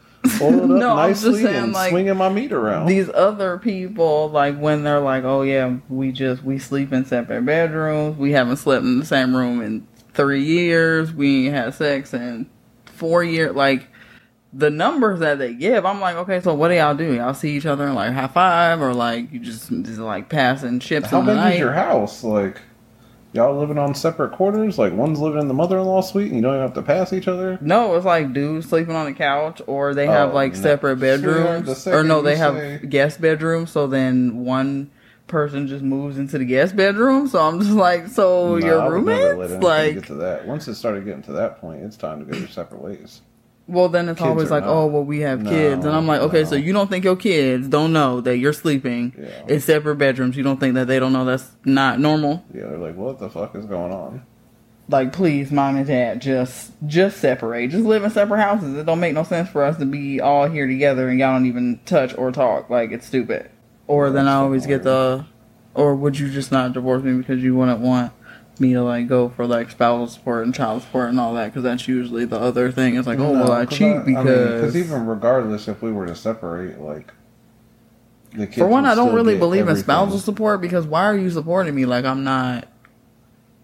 oiled 0.41 0.61
up 0.71 0.77
No, 0.77 0.95
I'm 0.97 1.11
just 1.13 1.25
nicely 1.25 1.43
saying, 1.43 1.55
and 1.55 1.73
like, 1.73 1.89
swinging 1.91 2.17
my 2.17 2.29
meat 2.29 2.51
around. 2.51 2.87
these 2.87 3.09
other 3.09 3.57
people 3.57 4.29
like 4.29 4.57
when 4.57 4.83
they're 4.83 4.99
like 4.99 5.23
oh 5.23 5.41
yeah 5.41 5.75
we 5.89 6.11
just 6.11 6.43
we 6.43 6.59
sleep 6.59 6.91
in 6.93 7.05
separate 7.05 7.45
bedrooms 7.45 8.17
we 8.17 8.31
haven't 8.31 8.57
slept 8.57 8.83
in 8.83 8.99
the 8.99 9.05
same 9.05 9.35
room 9.35 9.61
in 9.61 9.87
three 10.13 10.43
years 10.43 11.13
we 11.13 11.47
ain't 11.47 11.55
had 11.55 11.73
sex 11.73 12.13
in 12.13 12.49
four 12.85 13.23
years 13.23 13.55
like 13.55 13.87
the 14.53 14.69
numbers 14.69 15.19
that 15.19 15.37
they 15.37 15.53
give 15.53 15.85
i'm 15.85 15.99
like 15.99 16.15
okay 16.15 16.39
so 16.39 16.53
what 16.53 16.69
do 16.69 16.75
y'all 16.75 16.95
do 16.95 17.13
y'all 17.13 17.33
see 17.33 17.57
each 17.57 17.65
other 17.65 17.85
and 17.85 17.95
like 17.95 18.13
high 18.13 18.27
five 18.27 18.81
or 18.81 18.93
like 18.93 19.29
you 19.33 19.39
just, 19.39 19.67
just 19.69 19.99
like 19.99 20.29
passing 20.29 20.79
chips. 20.79 21.07
How 21.07 21.21
big 21.21 21.37
is 21.53 21.59
your 21.59 21.73
house? 21.73 22.23
Like, 22.23 22.61
y'all 23.35 23.57
living 23.59 23.77
on 23.77 23.93
separate 23.93 24.31
quarters? 24.31 24.77
Like, 24.79 24.93
one's 24.93 25.19
living 25.19 25.41
in 25.41 25.47
the 25.47 25.53
mother-in-law 25.53 26.01
suite, 26.01 26.27
and 26.27 26.35
you 26.37 26.41
don't 26.41 26.53
even 26.55 26.61
have 26.61 26.73
to 26.75 26.81
pass 26.81 27.13
each 27.13 27.27
other. 27.27 27.57
no, 27.61 27.95
it's 27.95 28.05
like 28.05 28.33
dudes 28.33 28.67
sleeping 28.69 28.95
on 28.95 29.05
the 29.05 29.13
couch, 29.13 29.61
or 29.67 29.93
they 29.93 30.07
have 30.07 30.31
Oh, 30.31 30.33
like 30.35 30.53
no. 30.53 30.61
separate 30.61 30.95
bedrooms, 30.97 31.83
the 31.83 31.95
or 31.95 32.03
no, 32.03 32.21
they 32.21 32.35
have 32.37 32.55
say- 32.55 32.79
guest 32.87 33.19
bedrooms. 33.21 33.71
So 33.71 33.87
then 33.87 34.43
one 34.45 34.89
person 35.27 35.67
just 35.67 35.83
moves 35.83 36.17
into 36.19 36.37
the 36.37 36.45
guest 36.45 36.75
bedroom. 36.75 37.27
So 37.27 37.39
I'm 37.41 37.59
just 37.59 37.71
like, 37.71 38.07
so 38.07 38.57
No, 38.57 38.65
your 38.65 38.79
I 38.81 38.87
would 38.89 39.03
never 39.05 39.35
roommates, 39.35 39.63
like, 39.63 39.93
get 39.95 40.03
to 40.05 40.13
that. 40.15 40.47
Once 40.47 40.67
it 40.67 40.75
started 40.75 41.03
getting 41.03 41.23
to 41.23 41.31
that 41.33 41.59
point, 41.59 41.81
it's 41.83 41.97
time 41.97 42.19
to 42.19 42.31
go 42.31 42.37
your 42.37 42.47
separate 42.47 42.81
ways. 42.81 43.21
Well, 43.67 43.89
then 43.89 44.09
it's 44.09 44.19
Kids 44.19 44.27
always 44.29 44.51
like, 44.51 44.63
not. 44.63 44.71
oh, 44.71 44.85
well, 44.87 45.03
we 45.03 45.21
have 45.21 45.41
No, 45.41 45.49
kids, 45.49 45.85
and 45.85 45.95
I'm 45.95 46.05
like, 46.05 46.21
okay, 46.21 46.43
no. 46.43 46.49
so 46.49 46.55
you 46.55 46.71
don't 46.73 46.89
think 46.89 47.03
your 47.03 47.15
kids 47.15 47.67
don't 47.67 47.93
know 47.93 48.21
that 48.21 48.37
you're 48.37 48.53
sleeping 48.53 49.13
Yeah. 49.17 49.27
in 49.55 49.59
separate 49.59 49.95
bedrooms? 49.95 50.37
You 50.37 50.43
don't 50.43 50.59
think 50.59 50.75
that 50.75 50.87
they 50.87 50.99
don't 50.99 51.13
know 51.13 51.25
that's 51.25 51.49
not 51.65 51.99
normal? 51.99 52.43
Yeah, 52.53 52.67
they're 52.67 52.77
like, 52.77 52.95
what 52.95 53.17
the 53.19 53.29
fuck 53.29 53.55
is 53.55 53.65
going 53.65 53.91
on? 53.91 54.21
like 54.87 55.11
please 55.11 55.51
mom 55.51 55.75
and 55.77 55.87
dad 55.87 56.21
just 56.21 56.71
just 56.85 57.17
separate 57.17 57.71
just 57.71 57.83
live 57.83 58.03
in 58.03 58.09
separate 58.11 58.39
houses 58.39 58.77
it 58.77 58.85
don't 58.85 58.99
make 58.99 59.15
no 59.15 59.23
sense 59.23 59.49
for 59.49 59.63
us 59.63 59.77
to 59.77 59.85
be 59.87 60.21
all 60.21 60.47
here 60.47 60.67
together 60.67 61.09
and 61.09 61.17
y'all 61.17 61.33
don't 61.33 61.47
even 61.47 61.79
touch 61.87 62.15
or 62.19 62.31
talk 62.31 62.69
like 62.69 62.91
it's 62.91 63.07
stupid 63.07 63.49
or 63.87 64.11
then 64.11 64.27
i 64.27 64.35
always 64.35 64.61
fucking 64.61 64.77
get 64.77 64.83
the 64.83 65.25
or 65.73 65.95
would 65.95 66.19
you 66.19 66.29
just 66.29 66.51
not 66.51 66.71
divorce 66.71 67.01
me 67.01 67.13
because 67.17 67.41
you 67.41 67.55
wouldn't 67.55 67.79
want 67.79 68.13
me 68.59 68.73
to 68.73 68.81
like 68.83 69.07
go 69.07 69.29
for 69.29 69.45
like 69.45 69.69
spousal 69.71 70.07
support 70.07 70.45
and 70.45 70.53
child 70.55 70.81
support 70.81 71.09
and 71.09 71.19
all 71.19 71.33
that 71.33 71.47
because 71.47 71.63
that's 71.63 71.87
usually 71.87 72.25
the 72.25 72.39
other 72.39 72.71
thing 72.71 72.95
it's 72.95 73.07
like 73.07 73.19
oh 73.19 73.31
well 73.31 73.51
I 73.51 73.65
cheat 73.65 74.05
because 74.05 74.61
because 74.61 74.75
even 74.75 75.05
regardless, 75.05 75.67
if 75.67 75.81
we 75.81 75.91
were 75.91 76.05
to 76.07 76.15
separate, 76.15 76.79
like 76.79 77.11
the 78.33 78.45
kids 78.47 78.57
for 78.57 78.67
one 78.67 78.85
i 78.85 78.93
don't 78.95 79.13
really 79.15 79.37
believe 79.37 79.67
in 79.67 79.75
spousal 79.77 80.19
support 80.19 80.59
because 80.59 80.85
why 80.85 81.05
are 81.05 81.17
you 81.17 81.29
supporting 81.29 81.73
me 81.73 81.85
like 81.85 82.03
i'm 82.03 82.25
not 82.25 82.67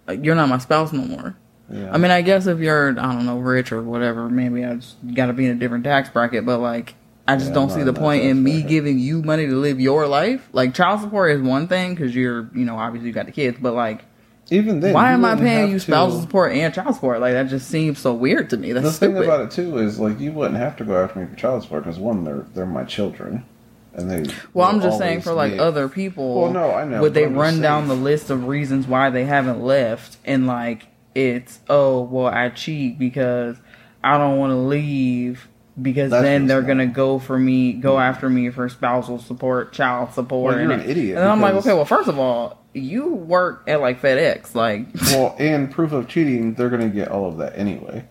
like, 0.07 0.23
you're 0.23 0.35
not 0.35 0.47
my 0.47 0.57
spouse 0.59 0.93
no 0.93 1.03
more 1.03 1.35
Yeah. 1.69 1.91
I 1.93 1.97
mean, 1.97 2.11
I 2.11 2.21
guess 2.21 2.47
if 2.47 2.59
you're, 2.59 2.89
I 2.89 3.13
don't 3.13 3.25
know, 3.25 3.37
rich 3.39 3.71
or 3.71 3.81
whatever, 3.81 4.29
maybe 4.29 4.65
I 4.65 4.75
just 4.75 4.95
got 5.13 5.27
to 5.27 5.33
be 5.33 5.45
in 5.45 5.51
a 5.51 5.55
different 5.55 5.85
tax 5.85 6.09
bracket. 6.09 6.45
But 6.45 6.59
like, 6.59 6.95
I 7.29 7.37
just 7.37 7.49
Yeah, 7.49 7.53
don't 7.53 7.69
see 7.69 7.83
the 7.83 7.93
point 7.93 8.23
in 8.25 8.43
me 8.43 8.61
giving 8.61 8.99
you 8.99 9.21
money 9.21 9.47
to 9.47 9.55
live 9.55 9.79
your 9.79 10.05
life. 10.05 10.49
Like, 10.51 10.73
child 10.73 10.99
support 10.99 11.31
is 11.31 11.41
one 11.41 11.69
thing 11.69 11.95
because 11.95 12.13
you're, 12.13 12.49
you 12.53 12.65
know, 12.65 12.77
obviously 12.77 13.07
you 13.07 13.13
got 13.13 13.25
the 13.25 13.31
kids. 13.31 13.57
But 13.61 13.73
like, 13.73 14.03
even 14.51 14.81
then, 14.81 14.93
why 14.93 15.11
am 15.13 15.25
I 15.25 15.35
paying 15.35 15.69
you 15.71 15.79
to- 15.79 15.79
spousal 15.79 16.21
support 16.21 16.51
and 16.51 16.73
child 16.73 16.93
support? 16.93 17.21
Like, 17.21 17.33
that 17.33 17.47
just 17.47 17.69
seems 17.69 17.97
so 17.99 18.13
weird 18.13 18.49
to 18.51 18.57
me. 18.57 18.73
That's 18.73 18.85
the 18.85 18.91
stupid. 18.91 19.13
thing 19.15 19.23
about 19.23 19.41
it 19.45 19.51
too 19.51 19.77
is 19.79 19.97
like 19.99 20.19
you 20.19 20.31
wouldn't 20.33 20.57
have 20.57 20.75
to 20.77 20.83
go 20.83 21.01
after 21.01 21.19
me 21.19 21.25
for 21.25 21.35
child 21.35 21.63
support 21.63 21.83
because 21.85 21.97
one, 21.97 22.23
they're 22.25 22.45
they're 22.53 22.65
my 22.65 22.83
children, 22.83 23.45
and 23.93 24.11
they. 24.11 24.31
well, 24.53 24.67
I'm 24.67 24.81
just 24.81 24.97
saying 24.99 25.21
for 25.21 25.33
like 25.33 25.53
be- 25.53 25.59
other 25.59 25.89
people. 25.89 26.41
Well, 26.41 26.53
no, 26.53 26.71
I 26.71 26.85
know, 26.85 27.01
Would 27.01 27.13
but 27.13 27.19
they 27.19 27.25
I'm 27.25 27.35
run 27.35 27.61
down 27.61 27.87
the 27.87 27.95
list 27.95 28.29
of 28.29 28.47
reasons 28.47 28.87
why 28.87 29.09
they 29.09 29.25
haven't 29.25 29.63
left 29.63 30.17
and 30.25 30.45
like 30.47 30.87
it's 31.15 31.59
oh 31.69 32.01
well 32.01 32.27
I 32.27 32.49
cheat 32.49 32.97
because 32.97 33.57
I 34.03 34.17
don't 34.17 34.37
want 34.37 34.51
to 34.51 34.55
leave 34.57 35.47
because 35.81 36.11
That's 36.11 36.23
then 36.23 36.47
they're 36.47 36.61
gonna 36.61 36.87
go 36.87 37.19
for 37.19 37.37
me 37.37 37.73
go 37.73 37.99
after 37.99 38.29
me 38.29 38.49
for 38.49 38.69
spousal 38.69 39.19
support 39.19 39.73
child 39.73 40.13
support 40.13 40.55
Well, 40.55 40.61
you're 40.63 40.71
and, 40.71 40.81
an 40.83 40.89
idiot 40.89 41.17
and 41.17 41.27
I'm 41.27 41.41
like 41.41 41.55
okay 41.55 41.73
well 41.73 41.83
first 41.85 42.07
of 42.07 42.17
all 42.17 42.60
you 42.73 43.07
work 43.09 43.63
at 43.67 43.81
like 43.81 44.01
FedEx 44.01 44.55
like 44.55 44.87
Well, 45.11 45.35
and 45.39 45.69
proof 45.71 45.91
of 45.91 46.07
cheating, 46.07 46.53
they're 46.53 46.69
gonna 46.69 46.89
get 46.89 47.09
all 47.09 47.27
of 47.27 47.37
that 47.37 47.57
anyway. 47.57 48.05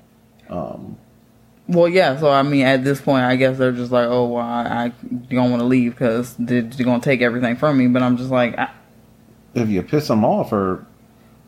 Um, 0.48 0.96
well 1.68 1.88
yeah 1.88 2.18
so 2.18 2.28
I 2.30 2.42
mean 2.42 2.66
at 2.66 2.82
this 2.82 3.00
point 3.00 3.24
I 3.24 3.36
guess 3.36 3.56
they're 3.56 3.70
just 3.72 3.92
like 3.92 4.08
oh 4.08 4.26
well 4.26 4.44
I, 4.44 4.86
I 4.86 4.88
don't 5.32 5.50
want 5.50 5.60
to 5.60 5.66
leave 5.66 5.92
because 5.92 6.34
they're 6.38 6.62
gonna 6.62 7.00
take 7.00 7.22
everything 7.22 7.54
from 7.56 7.78
me 7.78 7.86
but 7.86 8.02
I'm 8.02 8.16
just 8.16 8.30
like 8.30 8.58
I, 8.58 8.70
if 9.54 9.68
you 9.68 9.80
piss 9.82 10.08
them 10.08 10.24
off 10.24 10.52
or 10.52 10.84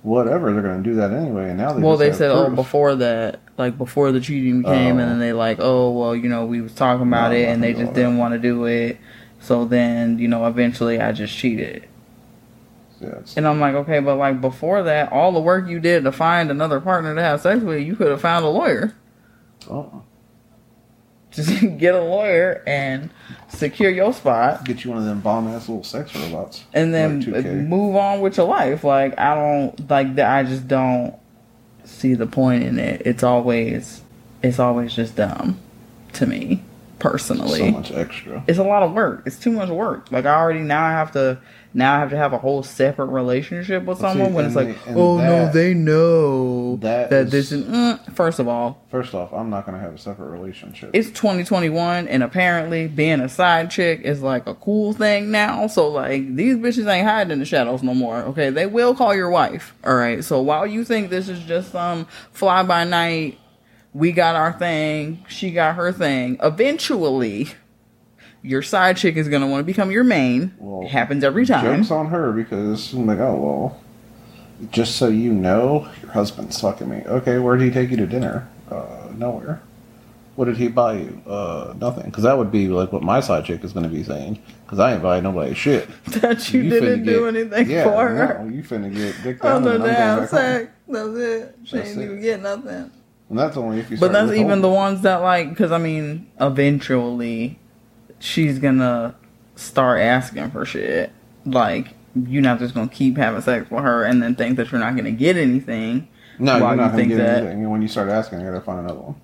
whatever, 0.02 0.52
they're 0.52 0.62
gonna 0.62 0.82
do 0.82 0.96
that 0.96 1.12
anyway. 1.12 1.50
And 1.50 1.58
now 1.58 1.72
they 1.72 1.82
well 1.82 1.96
they 1.96 2.12
said 2.12 2.30
oh 2.30 2.50
before 2.50 2.94
that 2.96 3.40
like 3.58 3.76
before 3.76 4.12
the 4.12 4.20
cheating 4.20 4.62
came 4.62 4.96
Oh. 4.96 5.00
and 5.00 5.10
then 5.10 5.18
they 5.18 5.32
like 5.32 5.58
oh 5.60 5.90
well 5.90 6.14
you 6.14 6.28
know 6.28 6.46
we 6.46 6.60
was 6.60 6.74
talking 6.74 7.06
about 7.06 7.32
No, 7.32 7.36
it 7.36 7.44
and 7.48 7.62
they 7.62 7.72
just 7.74 7.92
didn't 7.92 8.18
want 8.18 8.32
to 8.34 8.38
do 8.38 8.64
it 8.66 8.98
so 9.40 9.64
then 9.64 10.18
you 10.20 10.28
know 10.28 10.46
eventually 10.46 11.00
i 11.00 11.10
just 11.12 11.36
cheated 11.36 11.88
It's- 13.08 13.36
and 13.36 13.46
i'm 13.46 13.60
like 13.60 13.74
okay 13.74 14.00
but 14.00 14.16
like 14.16 14.40
before 14.40 14.82
that 14.84 15.12
all 15.12 15.32
the 15.32 15.40
work 15.40 15.68
you 15.68 15.80
did 15.80 16.04
to 16.04 16.12
find 16.12 16.50
another 16.50 16.80
partner 16.80 17.14
to 17.14 17.22
have 17.22 17.40
sex 17.40 17.62
with 17.62 17.80
you 17.82 17.96
could 17.96 18.08
have 18.10 18.20
found 18.20 18.44
a 18.44 18.48
lawyer 18.48 18.94
oh, 19.70 20.02
just 21.30 21.48
get 21.78 21.94
a 21.94 22.02
lawyer 22.02 22.62
and 22.66 23.10
secure 23.48 23.90
your 23.90 24.12
spot 24.12 24.64
get 24.64 24.84
you 24.84 24.90
one 24.90 24.98
of 24.98 25.04
them 25.06 25.20
bomb 25.20 25.48
ass 25.48 25.68
little 25.68 25.84
sex 25.84 26.14
robots. 26.14 26.64
and 26.74 26.92
then 26.92 27.20
Like 27.20 27.46
move 27.46 27.96
on 27.96 28.20
with 28.20 28.36
your 28.36 28.46
life. 28.46 28.84
Like 28.84 29.18
I 29.18 29.34
don't 29.34 29.88
like 29.90 30.14
that. 30.16 30.30
I 30.30 30.42
just 30.42 30.68
don't 30.68 31.14
see 31.84 32.14
the 32.14 32.26
point 32.26 32.64
in 32.64 32.78
it. 32.78 33.02
It's 33.04 33.22
always, 33.22 34.02
it's 34.42 34.58
always 34.58 34.94
just 34.94 35.16
dumb 35.16 35.58
to 36.14 36.26
me 36.26 36.61
personally. 37.02 37.58
so 37.58 37.70
much 37.70 37.90
extra. 37.92 38.42
It's 38.46 38.58
a 38.58 38.62
lot 38.64 38.82
of 38.82 38.92
work. 38.92 39.22
It's 39.26 39.38
too 39.38 39.52
much 39.52 39.68
work. 39.68 40.10
Like 40.12 40.24
I 40.26 40.34
already 40.34 40.60
now 40.60 40.84
I 40.84 40.92
have 40.92 41.12
to 41.12 41.38
now 41.74 41.96
I 41.96 42.00
have 42.00 42.10
to 42.10 42.16
have 42.18 42.32
a 42.34 42.38
whole 42.38 42.62
separate 42.62 43.06
relationship 43.06 43.84
with 43.84 44.00
Well, 44.00 44.12
see, 44.12 44.18
someone 44.18 44.34
when 44.34 44.44
it's 44.44 44.54
like, 44.54 44.84
the- 44.84 44.94
oh 44.94 45.16
no, 45.16 45.50
they 45.50 45.72
know 45.72 46.76
that 46.76 47.08
that 47.10 47.26
is- 47.26 47.30
this 47.32 47.52
is. 47.52 47.64
Mm, 47.64 48.14
first 48.14 48.38
of 48.38 48.46
all, 48.48 48.78
First 48.90 49.14
off, 49.14 49.32
I'm 49.32 49.48
not 49.48 49.64
gonna 49.64 49.78
have 49.78 49.94
a 49.94 49.98
separate 49.98 50.28
relationship. 50.28 50.90
it's 50.92 51.08
2021 51.10 52.08
and 52.08 52.22
apparently 52.22 52.88
being 52.88 53.20
a 53.20 53.28
side 53.28 53.70
chick 53.70 54.02
is 54.02 54.22
like 54.22 54.46
a 54.46 54.54
cool 54.54 54.92
thing 54.92 55.30
now 55.30 55.66
so 55.66 55.88
like 55.88 56.36
these 56.36 56.56
bitches 56.56 56.86
ain't 56.92 57.06
hiding 57.06 57.30
in 57.32 57.38
the 57.38 57.44
shadows 57.46 57.82
no 57.82 57.94
more 57.94 58.18
okay 58.18 58.50
they 58.50 58.66
will 58.66 58.94
call 58.94 59.14
your 59.14 59.30
wife 59.30 59.74
all 59.84 59.94
right 59.94 60.22
so 60.24 60.42
while 60.42 60.66
you 60.66 60.84
think 60.84 61.08
this 61.08 61.28
is 61.30 61.40
just 61.40 61.72
some 61.72 62.06
fly 62.32 62.62
by 62.62 62.84
night 62.84 63.38
we 63.94 64.12
got 64.12 64.34
our 64.34 64.52
thing 64.52 65.24
she 65.28 65.50
got 65.50 65.74
her 65.76 65.92
thing 65.92 66.36
eventually 66.42 67.48
your 68.42 68.62
side 68.62 68.96
chick 68.96 69.16
is 69.16 69.28
gonna 69.28 69.46
want 69.46 69.60
to 69.60 69.64
become 69.64 69.90
your 69.90 70.04
main 70.04 70.54
Well, 70.58 70.82
it 70.82 70.90
happens 70.90 71.22
every 71.24 71.46
time 71.46 71.64
Joke's 71.76 71.90
on 71.90 72.06
her 72.08 72.32
because 72.32 72.92
I'm 72.92 73.06
like, 73.06 73.18
oh 73.18 73.36
well. 73.36 73.80
Just 74.70 74.96
so 74.96 75.08
you 75.08 75.32
know, 75.32 75.88
your 76.02 76.12
husband's 76.12 76.60
fucking 76.60 76.88
me. 76.88 77.02
Okay, 77.04 77.38
where 77.40 77.56
did 77.56 77.64
he 77.64 77.70
take 77.72 77.90
you 77.90 77.96
to 77.96 78.06
dinner? 78.06 78.48
Uh, 78.70 79.08
nowhere. 79.16 79.60
What 80.36 80.44
did 80.44 80.56
he 80.56 80.68
buy 80.68 80.98
you? 80.98 81.20
Uh, 81.26 81.74
nothing. 81.80 82.04
Because 82.04 82.22
that 82.22 82.38
would 82.38 82.52
be 82.52 82.68
like 82.68 82.92
what 82.92 83.02
my 83.02 83.18
side 83.18 83.44
chick 83.44 83.64
is 83.64 83.72
going 83.72 83.82
to 83.82 83.88
be 83.90 84.04
saying. 84.04 84.40
Because 84.64 84.78
I 84.78 84.92
ain't 84.94 85.02
buying 85.02 85.24
nobody 85.24 85.52
shit. 85.54 85.88
that 86.06 86.52
you, 86.52 86.62
finna 86.62 86.70
didn't 86.70 87.04
do 87.04 87.20
get- 87.32 87.36
anything 87.36 87.70
yeah, 87.70 87.84
for 87.84 88.08
her 88.08 88.38
No, 88.44 88.50
you 88.54 88.62
finna 88.62 88.94
get 88.94 89.20
dick 89.24 89.38
oh 89.40 89.48
down 89.48 89.64
no 89.64 89.72
and 89.72 89.82
I'm 89.82 89.88
going 89.88 89.94
damn 89.94 90.18
back 90.20 90.28
that's 90.30 91.08
it 91.18 91.56
she 91.64 91.76
That's 91.76 91.88
ain't 91.90 91.98
it. 92.00 92.04
even 92.04 92.20
get 92.22 92.40
nothing 92.42 92.90
And 93.32 93.38
that's 93.38 93.56
only 93.56 93.78
if 93.80 93.90
you. 93.90 93.96
But 93.96 94.12
that's 94.12 94.30
even 94.32 94.60
the 94.60 94.68
ones 94.68 95.00
that 95.00 95.22
like, 95.22 95.48
because 95.48 95.72
I 95.72 95.78
mean, 95.78 96.26
eventually, 96.38 97.58
she's 98.18 98.58
gonna 98.58 99.14
start 99.56 100.00
asking 100.02 100.50
for 100.50 100.66
shit. 100.66 101.12
Like, 101.46 101.94
you're 102.14 102.42
not 102.42 102.58
just 102.58 102.74
gonna 102.74 102.88
keep 102.88 103.16
having 103.16 103.40
sex 103.40 103.70
with 103.70 103.82
her 103.84 104.04
and 104.04 104.22
then 104.22 104.34
think 104.34 104.58
that 104.58 104.70
you're 104.70 104.80
not 104.80 104.96
gonna 104.96 105.12
get 105.12 105.38
anything. 105.38 106.08
No, 106.38 106.58
you're 106.58 106.70
you 106.72 106.76
not 106.76 106.90
gonna 106.90 107.06
get 107.06 107.16
that? 107.16 107.38
anything. 107.38 107.62
And 107.62 107.70
when 107.70 107.80
you 107.80 107.88
start 107.88 108.10
asking, 108.10 108.40
you 108.40 108.46
got 108.46 108.52
to 108.52 108.60
find 108.60 108.80
another 108.80 109.00
one. 109.00 109.14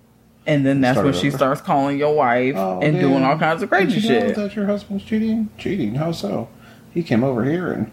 And 0.47 0.65
then 0.65 0.81
that's 0.81 0.97
when 0.97 1.09
it 1.09 1.15
she 1.17 1.29
over. 1.29 1.37
starts 1.37 1.61
calling 1.61 1.99
your 1.99 2.15
wife 2.17 2.55
Oh, 2.57 2.81
and 2.81 2.95
damn. 2.97 3.11
doing 3.11 3.23
all 3.25 3.39
kinds 3.39 3.63
of 3.63 3.69
crazy 3.69 3.97
Did 4.01 4.05
you 4.05 4.11
know 4.21 4.27
shit. 4.29 4.37
that 4.37 4.57
your 4.57 4.65
husband's 4.65 5.05
cheating? 5.05 5.51
Cheating? 5.59 5.97
How 5.97 6.13
so? 6.13 6.49
He 6.95 7.03
came 7.03 7.23
over 7.23 7.45
here 7.45 7.71
and 7.71 7.91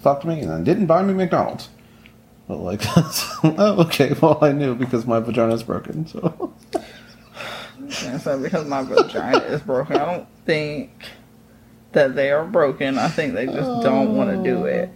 fucked 0.00 0.24
me 0.24 0.40
and 0.40 0.48
then 0.50 0.64
didn't 0.64 0.86
buy 0.86 1.02
me 1.02 1.12
McDonald's. 1.12 1.68
But 2.50 2.58
like, 2.62 2.80
oh, 3.44 3.84
okay. 3.86 4.12
Well, 4.20 4.38
I 4.42 4.50
knew 4.50 4.74
because 4.74 5.06
my 5.06 5.20
vagina's 5.20 5.62
broken. 5.62 6.04
So 6.08 6.52
And 8.08 8.20
so 8.20 8.40
because 8.42 8.66
my 8.66 8.82
vagina 8.82 9.38
is 9.38 9.60
broken, 9.62 9.96
I 9.96 10.04
don't 10.04 10.26
think 10.46 10.90
that 11.92 12.16
they 12.16 12.32
are 12.32 12.44
broken. 12.44 12.98
I 12.98 13.06
think 13.06 13.34
they 13.34 13.46
just 13.46 13.82
don't 13.84 14.16
want 14.16 14.30
to 14.30 14.42
do 14.42 14.64
it. 14.64 14.90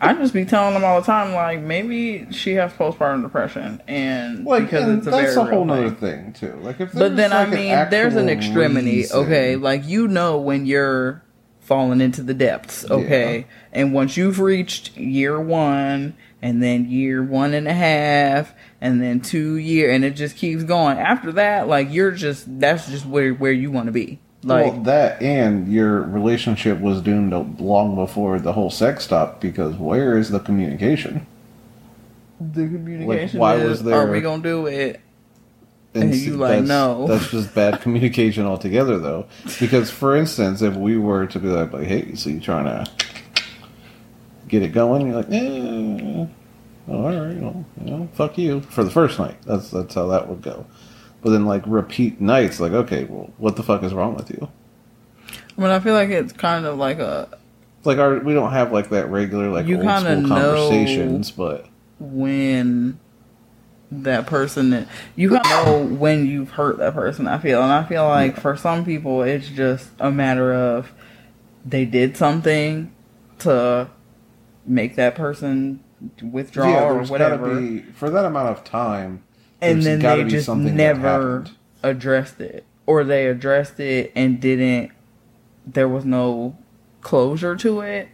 I 0.00 0.14
just 0.14 0.34
be 0.34 0.44
telling 0.44 0.74
them 0.74 0.82
all 0.84 1.00
the 1.00 1.06
time, 1.06 1.32
like 1.32 1.60
maybe 1.60 2.26
she 2.32 2.54
has 2.54 2.72
postpartum 2.72 3.22
depression, 3.22 3.80
and 3.86 4.44
like, 4.44 4.64
because 4.64 4.82
and 4.88 4.98
it's 4.98 5.06
a 5.06 5.10
that's 5.10 5.34
very 5.34 5.36
a 5.36 5.50
whole 5.50 5.64
real 5.64 5.76
nother 5.76 5.90
thing. 5.90 6.32
thing 6.32 6.50
too. 6.50 6.56
Like, 6.62 6.80
if 6.80 6.92
But 6.92 7.14
then 7.14 7.30
there's, 7.30 7.32
I 7.32 7.44
like, 7.44 7.52
mean, 7.54 7.90
there's 7.90 8.16
an 8.16 8.28
extremity, 8.28 8.96
reason- 8.96 9.18
okay? 9.20 9.54
Like 9.54 9.86
you 9.86 10.08
know 10.08 10.38
when 10.40 10.66
you're 10.66 11.22
falling 11.60 12.00
into 12.00 12.24
the 12.24 12.34
depths, 12.34 12.84
okay? 12.90 13.46
And 13.72 13.94
once 13.94 14.16
you've 14.16 14.38
reached 14.38 14.96
year 14.96 15.40
one, 15.40 16.14
and 16.42 16.62
then 16.62 16.90
year 16.90 17.22
one 17.22 17.54
and 17.54 17.66
a 17.68 17.72
half, 17.72 18.52
and 18.80 19.00
then 19.00 19.20
two 19.20 19.56
year, 19.56 19.90
and 19.90 20.04
it 20.04 20.16
just 20.16 20.36
keeps 20.36 20.64
going. 20.64 20.98
After 20.98 21.32
that, 21.32 21.68
like 21.68 21.92
you're 21.92 22.10
just 22.10 22.60
that's 22.60 22.88
just 22.88 23.06
where 23.06 23.32
where 23.32 23.52
you 23.52 23.70
want 23.70 23.86
to 23.86 23.92
be. 23.92 24.18
Like 24.44 24.72
well, 24.72 24.82
that 24.82 25.22
and 25.22 25.72
your 25.72 26.02
relationship 26.02 26.80
was 26.80 27.00
doomed 27.00 27.60
long 27.60 27.94
before 27.94 28.40
the 28.40 28.52
whole 28.52 28.70
sex 28.70 29.04
stopped 29.04 29.40
because 29.40 29.76
where 29.76 30.18
is 30.18 30.30
the 30.30 30.40
communication? 30.40 31.26
the 32.52 32.66
communication 32.66 33.38
why 33.38 33.56
is, 33.56 33.68
was 33.68 33.82
there- 33.84 33.94
are 33.94 34.10
we 34.10 34.20
gonna 34.20 34.42
do 34.42 34.66
it? 34.66 35.00
And 35.94 36.14
see, 36.14 36.26
you 36.26 36.36
like, 36.36 36.64
no. 36.64 37.06
That's 37.06 37.30
just 37.30 37.54
bad 37.54 37.80
communication 37.82 38.46
altogether, 38.46 38.98
though. 38.98 39.26
Because, 39.60 39.90
for 39.90 40.16
instance, 40.16 40.62
if 40.62 40.74
we 40.74 40.96
were 40.96 41.26
to 41.26 41.38
be 41.38 41.48
like, 41.48 41.70
like 41.72 41.86
hey, 41.86 42.14
so 42.14 42.30
you 42.30 42.40
trying 42.40 42.64
to 42.64 42.90
get 44.52 44.62
it 44.62 44.72
going? 44.72 45.06
You're 45.06 45.16
like, 45.16 45.30
eh, 45.30 46.26
all 46.88 47.02
right, 47.02 47.36
well, 47.38 47.64
you 47.82 47.90
know, 47.90 48.08
fuck 48.12 48.36
you 48.38 48.60
for 48.60 48.84
the 48.84 48.90
first 48.90 49.18
night. 49.18 49.36
That's 49.46 49.70
that's 49.70 49.94
how 49.94 50.06
that 50.08 50.28
would 50.28 50.42
go. 50.42 50.66
But 51.22 51.30
then, 51.30 51.46
like 51.46 51.62
repeat 51.66 52.20
nights, 52.20 52.60
like, 52.60 52.72
okay, 52.72 53.04
well, 53.04 53.32
what 53.38 53.56
the 53.56 53.62
fuck 53.62 53.82
is 53.82 53.94
wrong 53.94 54.14
with 54.14 54.30
you? 54.30 54.48
But 55.56 55.70
I 55.70 55.80
feel 55.80 55.94
like 55.94 56.10
it's 56.10 56.32
kind 56.32 56.66
of 56.66 56.78
like 56.78 56.98
a 56.98 57.28
Like 57.84 57.98
our, 57.98 58.18
we 58.18 58.34
don't 58.34 58.52
have 58.52 58.72
like 58.72 58.90
that 58.90 59.08
regular 59.08 59.50
like 59.50 59.66
You 59.66 59.76
old 59.76 60.00
school 60.00 60.28
conversations, 60.28 61.30
but 61.30 61.66
when 61.98 62.98
that 63.90 64.26
person 64.26 64.88
you 65.16 65.28
kind 65.28 65.46
of 65.46 65.66
know 65.66 65.96
when 65.96 66.26
you've 66.26 66.50
hurt 66.50 66.78
that 66.78 66.94
person. 66.94 67.28
I 67.28 67.38
feel, 67.38 67.62
and 67.62 67.72
I 67.72 67.84
feel 67.84 68.06
like 68.08 68.40
for 68.40 68.56
some 68.56 68.84
people, 68.84 69.22
it's 69.22 69.48
just 69.48 69.90
a 70.00 70.10
matter 70.10 70.52
of 70.52 70.92
they 71.64 71.84
did 71.84 72.16
something 72.16 72.92
to 73.40 73.88
make 74.66 74.96
that 74.96 75.14
person 75.14 75.82
withdraw 76.22 76.68
yeah, 76.68 76.84
or 76.84 77.02
whatever, 77.04 77.60
be 77.60 77.80
for 77.80 78.10
that 78.10 78.24
amount 78.24 78.48
of 78.48 78.64
time. 78.64 79.22
and 79.60 79.82
then 79.82 80.00
they 80.00 80.24
just 80.24 80.48
never 80.48 81.46
addressed 81.82 82.40
it, 82.40 82.64
or 82.86 83.04
they 83.04 83.26
addressed 83.26 83.80
it 83.80 84.12
and 84.14 84.40
didn't. 84.40 84.90
There 85.64 85.88
was 85.88 86.04
no 86.04 86.56
closure 87.00 87.56
to 87.56 87.80
it, 87.80 88.08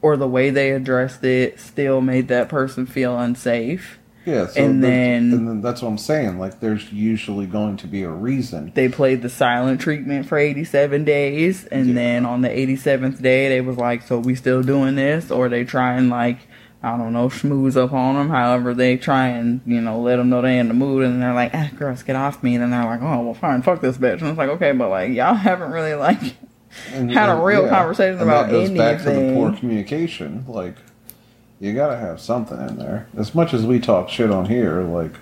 or 0.00 0.16
the 0.16 0.28
way 0.28 0.50
they 0.50 0.70
addressed 0.70 1.24
it 1.24 1.58
still 1.60 2.00
made 2.00 2.28
that 2.28 2.48
person 2.48 2.86
feel 2.86 3.18
unsafe. 3.18 3.98
Yeah, 4.26 4.46
so 4.46 4.62
and 4.64 4.82
the- 4.82 4.86
then- 4.88 5.32
and 5.32 5.48
then 5.48 5.60
that's 5.60 5.82
what 5.82 5.88
I'm 5.88 5.98
saying. 5.98 6.38
Like, 6.38 6.60
there's 6.60 6.90
usually 6.92 7.46
going 7.46 7.76
to 7.78 7.86
be 7.86 8.02
a 8.04 8.10
reason. 8.10 8.72
they 8.74 8.88
played 8.88 9.20
the 9.22 9.28
silent 9.28 9.80
treatment 9.80 10.26
for 10.26 10.38
87 10.38 11.04
days 11.04 11.66
and 11.66 11.88
Yeah. 11.88 11.94
then 11.94 12.26
on 12.26 12.40
the 12.40 12.48
87th 12.48 13.20
day 13.20 13.48
they 13.48 13.60
was 13.60 13.76
like 13.76 14.02
so 14.02 14.18
we 14.18 14.34
still 14.34 14.62
doing 14.62 14.94
this 14.96 15.30
or 15.30 15.48
they 15.48 15.64
try 15.64 15.94
and 15.94 16.08
like 16.10 16.38
i 16.82 16.96
don't 16.96 17.12
know 17.12 17.28
schmooze 17.28 17.76
up 17.76 17.92
on 17.92 18.14
them 18.14 18.28
however 18.30 18.74
they 18.74 18.96
try 18.96 19.28
and 19.28 19.60
you 19.66 19.80
know 19.80 20.00
let 20.00 20.16
them 20.16 20.28
know 20.28 20.42
they 20.42 20.58
in 20.58 20.68
the 20.68 20.74
mood 20.74 21.02
and 21.04 21.22
they're 21.22 21.32
like 21.34 21.50
ah 21.54 21.68
girls 21.78 22.02
get 22.02 22.14
off 22.16 22.42
me 22.42 22.54
and 22.54 22.62
then 22.62 22.70
they're 22.70 22.84
like 22.84 23.00
oh 23.02 23.20
well 23.22 23.34
fine 23.34 23.62
fuck 23.62 23.80
this 23.80 23.96
bitch 23.96 24.20
and 24.20 24.28
it's 24.28 24.38
like 24.38 24.50
okay 24.50 24.72
but 24.72 24.88
like 24.90 25.10
y'all 25.12 25.34
haven't 25.48 25.70
really 25.70 25.94
like 25.94 26.36
And, 26.92 27.10
had 27.12 27.30
a 27.30 27.36
real 27.36 27.68
conversation 27.68 28.14
and 28.20 28.22
about 28.22 28.46
that 28.46 28.52
goes 28.52 28.70
back 28.70 28.98
to 28.98 29.04
the 29.04 29.12
anything. 29.14 29.34
poor 29.34 29.52
communication. 29.56 30.44
Like, 30.48 30.74
you 31.60 31.72
gotta 31.72 31.96
have 31.96 32.20
something 32.20 32.58
in 32.60 32.76
there. 32.76 33.06
As 33.16 33.34
much 33.34 33.54
as 33.54 33.64
we 33.64 33.78
talk 33.80 34.08
shit 34.08 34.30
on 34.30 34.46
here, 34.46 34.82
like, 34.82 35.12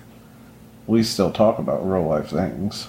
we 0.87 1.03
still 1.03 1.31
talk 1.31 1.59
about 1.59 1.87
real 1.89 2.03
life 2.03 2.29
things. 2.29 2.87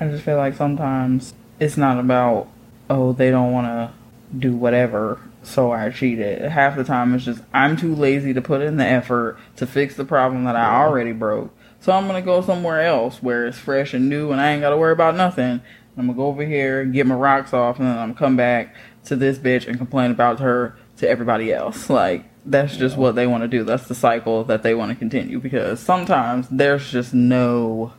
i 0.00 0.06
just 0.08 0.24
feel 0.24 0.36
like 0.38 0.54
sometimes 0.54 1.34
it's 1.60 1.76
not 1.76 1.98
about 1.98 2.48
oh 2.88 3.12
they 3.12 3.30
don't 3.30 3.52
want 3.52 3.66
to 3.66 3.92
do 4.38 4.54
whatever 4.56 5.20
so 5.42 5.70
i 5.70 5.90
cheated 5.90 6.40
half 6.50 6.76
the 6.76 6.84
time 6.84 7.14
it's 7.14 7.24
just 7.24 7.42
i'm 7.52 7.76
too 7.76 7.94
lazy 7.94 8.32
to 8.32 8.40
put 8.40 8.62
in 8.62 8.76
the 8.78 8.84
effort 8.86 9.36
to 9.56 9.66
fix 9.66 9.96
the 9.96 10.04
problem 10.04 10.44
that 10.44 10.56
i 10.56 10.76
already 10.82 11.12
broke 11.12 11.54
so 11.80 11.92
i'm 11.92 12.06
gonna 12.06 12.22
go 12.22 12.40
somewhere 12.40 12.80
else 12.80 13.22
where 13.22 13.46
it's 13.46 13.58
fresh 13.58 13.92
and 13.92 14.08
new 14.08 14.32
and 14.32 14.40
i 14.40 14.52
ain't 14.52 14.62
gotta 14.62 14.76
worry 14.76 14.92
about 14.92 15.14
nothing 15.14 15.60
i'm 15.98 16.06
gonna 16.06 16.14
go 16.14 16.26
over 16.28 16.44
here 16.44 16.84
get 16.86 17.06
my 17.06 17.14
rocks 17.14 17.52
off 17.52 17.78
and 17.78 17.86
then 17.86 17.98
i'm 17.98 18.08
gonna 18.12 18.18
come 18.18 18.36
back 18.36 18.74
to 19.04 19.14
this 19.14 19.36
bitch 19.38 19.66
and 19.66 19.76
complain 19.76 20.10
about 20.10 20.40
her 20.40 20.74
to 20.98 21.08
everybody 21.08 21.52
else 21.52 21.88
like 21.88 22.24
that's 22.44 22.76
just 22.76 22.96
what 22.96 23.14
they 23.14 23.26
want 23.26 23.42
to 23.42 23.48
do 23.48 23.64
that's 23.64 23.88
the 23.88 23.94
cycle 23.94 24.44
that 24.44 24.62
they 24.62 24.74
want 24.74 24.90
to 24.90 24.96
continue 24.96 25.38
because 25.38 25.80
sometimes 25.80 26.48
there's 26.50 26.90
just 26.90 27.14
no 27.14 27.92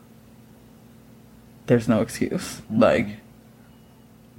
there's 1.67 1.87
no 1.87 2.01
excuse 2.01 2.61
mm-hmm. 2.61 2.81
like 2.81 3.07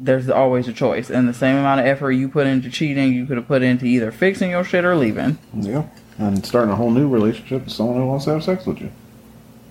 there's 0.00 0.30
always 0.30 0.66
a 0.66 0.72
choice. 0.72 1.10
And 1.10 1.28
the 1.28 1.34
same 1.34 1.56
amount 1.56 1.80
of 1.80 1.86
effort 1.86 2.12
you 2.12 2.28
put 2.28 2.46
into 2.46 2.70
cheating, 2.70 3.12
you 3.12 3.26
could 3.26 3.36
have 3.36 3.46
put 3.46 3.62
into 3.62 3.84
either 3.84 4.10
fixing 4.10 4.50
your 4.50 4.64
shit 4.64 4.84
or 4.84 4.96
leaving. 4.96 5.38
Yeah. 5.54 5.86
And 6.18 6.44
starting 6.44 6.72
a 6.72 6.76
whole 6.76 6.90
new 6.90 7.08
relationship 7.08 7.64
with 7.64 7.72
someone 7.72 7.96
who 7.96 8.06
wants 8.06 8.24
to 8.24 8.32
have 8.32 8.42
sex 8.42 8.66
with 8.66 8.80
you. 8.80 8.90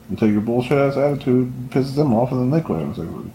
Until 0.10 0.30
your 0.30 0.42
bullshit 0.42 0.78
ass 0.78 0.98
attitude 0.98 1.52
pisses 1.70 1.96
them 1.96 2.14
off 2.14 2.32
and 2.32 2.40
then 2.40 2.52
they 2.52 2.64
quit 2.64 2.80
having 2.80 2.96
sex 2.96 3.08
with 3.08 3.26
you. 3.26 3.32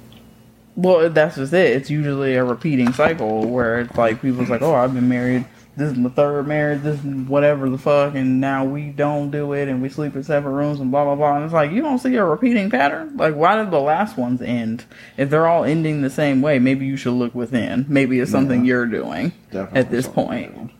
Well, 0.76 1.08
that's 1.10 1.36
just 1.36 1.52
it. 1.52 1.76
It's 1.76 1.90
usually 1.90 2.34
a 2.34 2.44
repeating 2.44 2.92
cycle 2.92 3.46
where 3.46 3.80
it's 3.80 3.96
like 3.96 4.20
people's 4.20 4.50
like, 4.50 4.62
oh, 4.62 4.74
I've 4.74 4.92
been 4.94 5.08
married. 5.08 5.46
This 5.76 5.90
is 5.90 5.98
my 5.98 6.08
third 6.10 6.46
marriage. 6.46 6.82
This 6.82 6.98
is 7.00 7.04
whatever 7.28 7.68
the 7.68 7.78
fuck, 7.78 8.14
and 8.14 8.40
now 8.40 8.64
we 8.64 8.90
don't 8.90 9.30
do 9.32 9.52
it, 9.54 9.68
and 9.68 9.82
we 9.82 9.88
sleep 9.88 10.14
in 10.14 10.22
separate 10.22 10.52
rooms, 10.52 10.78
and 10.78 10.92
blah 10.92 11.02
blah 11.04 11.16
blah. 11.16 11.34
And 11.36 11.44
it's 11.44 11.52
like 11.54 11.72
you 11.72 11.82
don't 11.82 11.98
see 11.98 12.14
a 12.14 12.24
repeating 12.24 12.70
pattern. 12.70 13.16
Like, 13.16 13.34
why 13.34 13.56
did 13.56 13.72
the 13.72 13.80
last 13.80 14.16
ones 14.16 14.40
end? 14.40 14.84
If 15.16 15.30
they're 15.30 15.48
all 15.48 15.64
ending 15.64 16.02
the 16.02 16.10
same 16.10 16.42
way, 16.42 16.60
maybe 16.60 16.86
you 16.86 16.96
should 16.96 17.14
look 17.14 17.34
within. 17.34 17.86
Maybe 17.88 18.20
it's 18.20 18.30
something 18.30 18.60
Yeah. 18.64 18.68
you're 18.68 18.86
doing 18.86 19.32
Definitely. 19.50 19.80
at 19.80 19.90
this 19.90 20.06
point. 20.06 20.70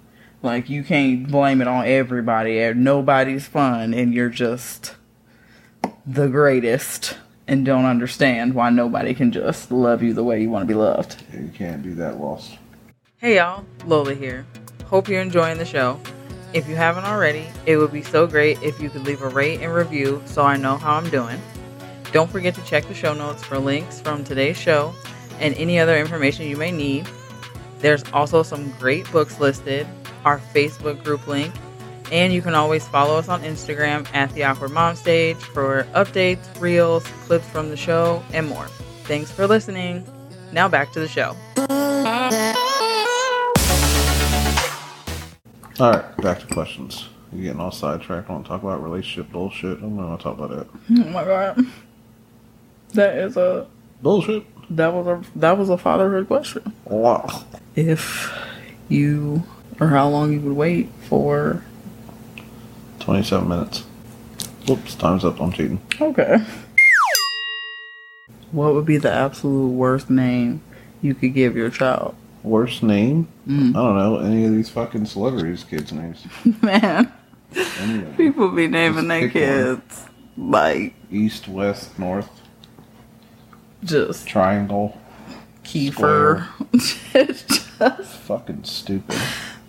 Like 0.42 0.70
you 0.70 0.84
can't 0.84 1.28
blame 1.28 1.60
it 1.60 1.66
on 1.66 1.86
everybody. 1.86 2.72
Nobody's 2.74 3.46
fun, 3.48 3.94
and 3.94 4.14
you're 4.14 4.28
just 4.30 4.94
the 6.06 6.28
greatest, 6.28 7.16
and 7.46 7.64
don't 7.64 7.84
understand 7.84 8.54
why 8.54 8.70
nobody 8.70 9.14
can 9.14 9.32
just 9.32 9.70
love 9.70 10.02
you 10.02 10.14
the 10.14 10.24
way 10.24 10.40
you 10.40 10.50
want 10.50 10.62
to 10.62 10.66
be 10.66 10.74
loved. 10.74 11.22
Yeah, 11.32 11.40
you 11.40 11.48
can't 11.48 11.82
be 11.82 11.90
that 11.94 12.20
lost. 12.20 12.58
Hey 13.18 13.36
y'all, 13.36 13.64
Lola 13.86 14.14
here. 14.14 14.46
Hope 14.86 15.08
you're 15.08 15.20
enjoying 15.20 15.58
the 15.58 15.64
show. 15.64 15.98
If 16.52 16.68
you 16.68 16.76
haven't 16.76 17.04
already, 17.04 17.46
it 17.66 17.76
would 17.76 17.92
be 17.92 18.02
so 18.02 18.26
great 18.26 18.62
if 18.62 18.80
you 18.80 18.88
could 18.88 19.02
leave 19.02 19.22
a 19.22 19.28
rate 19.28 19.60
and 19.60 19.74
review 19.74 20.22
so 20.24 20.44
I 20.44 20.56
know 20.56 20.76
how 20.76 20.94
I'm 20.94 21.10
doing. 21.10 21.40
Don't 22.12 22.30
forget 22.30 22.54
to 22.54 22.64
check 22.64 22.84
the 22.86 22.94
show 22.94 23.12
notes 23.12 23.42
for 23.42 23.58
links 23.58 24.00
from 24.00 24.22
today's 24.22 24.56
show 24.56 24.94
and 25.40 25.54
any 25.56 25.80
other 25.80 25.98
information 25.98 26.46
you 26.46 26.56
may 26.56 26.70
need. 26.70 27.08
There's 27.80 28.04
also 28.12 28.42
some 28.42 28.70
great 28.78 29.10
books 29.10 29.40
listed, 29.40 29.86
our 30.24 30.38
Facebook 30.38 31.02
group 31.02 31.26
link, 31.26 31.52
and 32.12 32.32
you 32.32 32.42
can 32.42 32.54
always 32.54 32.86
follow 32.88 33.16
us 33.16 33.28
on 33.28 33.42
Instagram 33.42 34.06
at 34.14 34.32
the 34.34 34.44
Awkward 34.44 34.72
Mom 34.72 34.96
Stage 34.96 35.36
for 35.36 35.84
updates, 35.94 36.60
reels, 36.60 37.04
clips 37.26 37.48
from 37.48 37.70
the 37.70 37.76
show, 37.76 38.22
and 38.32 38.48
more. 38.48 38.66
Thanks 39.04 39.30
for 39.30 39.46
listening. 39.46 40.06
Now 40.52 40.68
back 40.68 40.92
to 40.92 41.00
the 41.00 41.08
show. 41.08 41.36
All 45.80 45.90
right, 45.90 46.16
back 46.18 46.38
to 46.40 46.46
questions. 46.46 47.08
You're 47.32 47.42
getting 47.46 47.60
all 47.60 47.72
sidetracked. 47.72 48.30
I 48.30 48.32
want 48.32 48.44
to 48.44 48.48
talk 48.48 48.62
about 48.62 48.80
relationship 48.82 49.32
bullshit. 49.32 49.78
I'm 49.82 49.96
not 49.96 50.02
going 50.06 50.18
to 50.18 50.22
talk 50.22 50.38
about 50.38 50.50
that. 50.50 50.68
Oh 51.00 51.10
my 51.10 51.24
god. 51.24 51.66
That 52.92 53.18
is 53.18 53.36
a 53.36 53.66
Bullshit. 54.00 54.44
that 54.76 54.92
was 54.92 55.06
a 55.06 55.20
that 55.38 55.58
was 55.58 55.68
a 55.70 55.76
fatherhood 55.76 56.28
question. 56.28 56.72
Wow. 56.84 57.44
If 57.74 58.32
you 58.88 59.42
or 59.80 59.88
how 59.88 60.08
long 60.08 60.32
you 60.32 60.40
would 60.40 60.56
wait 60.56 60.90
for 61.08 61.64
27 63.08 63.46
minutes. 63.48 63.80
Whoops, 64.66 64.94
time's 64.94 65.24
up. 65.26 65.40
I'm 65.40 65.52
cheating. 65.52 65.80
Okay. 66.00 66.38
What 68.50 68.72
would 68.74 68.86
be 68.86 68.96
the 68.96 69.12
absolute 69.12 69.68
worst 69.70 70.08
name 70.08 70.62
you 71.02 71.14
could 71.14 71.34
give 71.34 71.54
your 71.56 71.68
child? 71.70 72.14
Worst 72.42 72.82
name? 72.82 73.28
Mm. 73.46 73.70
I 73.70 73.72
don't 73.72 73.96
know. 73.96 74.18
Any 74.20 74.46
of 74.46 74.52
these 74.52 74.70
fucking 74.70 75.04
celebrities' 75.06 75.64
kids' 75.64 75.92
names. 75.92 76.24
Man, 76.62 77.12
Any 77.78 77.98
of 77.98 78.04
them. 78.04 78.16
people 78.16 78.48
be 78.50 78.68
naming 78.68 79.08
their 79.08 79.28
Just 79.28 79.32
pick 79.34 79.42
one. 79.66 79.76
kids 79.82 80.04
like 80.36 80.94
East, 81.10 81.46
west, 81.48 81.98
north, 81.98 82.28
just 83.82 84.26
triangle. 84.26 84.98
Kiefer. 85.62 86.46
it's 86.72 87.68
just 87.78 88.06
Fucking 88.22 88.64
stupid. 88.64 89.18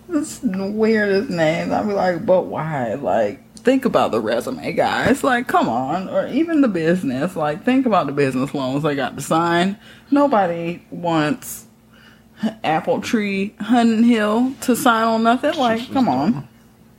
It's 0.08 0.38
the 0.38 0.66
weirdest 0.70 1.30
names. 1.30 1.72
I'd 1.72 1.86
be 1.86 1.92
like, 1.92 2.24
but 2.24 2.42
why? 2.46 2.94
Like, 2.94 3.54
think 3.56 3.84
about 3.84 4.12
the 4.12 4.20
resume, 4.20 4.72
guys. 4.72 5.24
Like, 5.24 5.48
come 5.48 5.68
on. 5.68 6.08
Or 6.08 6.26
even 6.28 6.60
the 6.60 6.68
business. 6.68 7.34
Like, 7.36 7.64
think 7.64 7.86
about 7.86 8.06
the 8.06 8.12
business 8.12 8.54
loans 8.54 8.82
they 8.84 8.94
got 8.94 9.16
to 9.16 9.22
sign. 9.22 9.76
Nobody 10.10 10.82
wants 10.90 11.66
Apple 12.62 13.00
Tree 13.00 13.54
Hunting 13.60 14.04
Hill 14.04 14.52
to 14.62 14.76
sign 14.76 15.04
on 15.04 15.22
nothing. 15.24 15.54
Like, 15.54 15.82
It's 15.82 15.92
come 15.92 16.08
on. 16.08 16.32
dumb. 16.32 16.48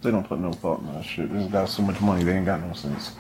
They 0.02 0.12
don't 0.12 0.28
put 0.28 0.40
no 0.40 0.52
thought 0.54 0.80
in 0.82 0.94
that 0.94 1.06
shit. 1.06 1.32
They 1.34 1.48
got 1.48 1.70
so 1.70 1.82
much 1.82 2.00
money, 2.02 2.24
they 2.24 2.36
ain't 2.36 2.46
got 2.46 2.62
no 2.62 2.74
sense. 2.74 3.16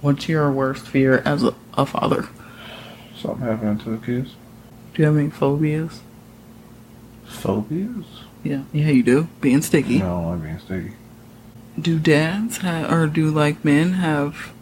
What's 0.00 0.28
your 0.28 0.50
worst 0.52 0.86
fear 0.86 1.22
as 1.24 1.42
a, 1.42 1.54
a 1.74 1.84
father? 1.86 2.28
Something 3.20 3.46
happening 3.46 3.78
to 3.78 3.90
the 3.90 4.04
kids. 4.04 4.34
Do 4.94 5.02
you 5.02 5.06
have 5.06 5.16
any 5.16 5.30
phobias? 5.30 6.00
Phobias? 7.28 8.04
Yeah, 8.42 8.62
yeah, 8.72 8.88
you 8.88 9.02
do. 9.02 9.28
Being 9.40 9.62
sticky. 9.62 9.98
No, 9.98 10.30
I'm 10.30 10.40
being 10.40 10.58
sticky. 10.58 10.92
Do 11.78 11.98
dads 11.98 12.58
have, 12.58 12.90
or 12.92 13.06
do 13.06 13.30
like 13.30 13.64
men 13.64 13.94
have 13.94 14.52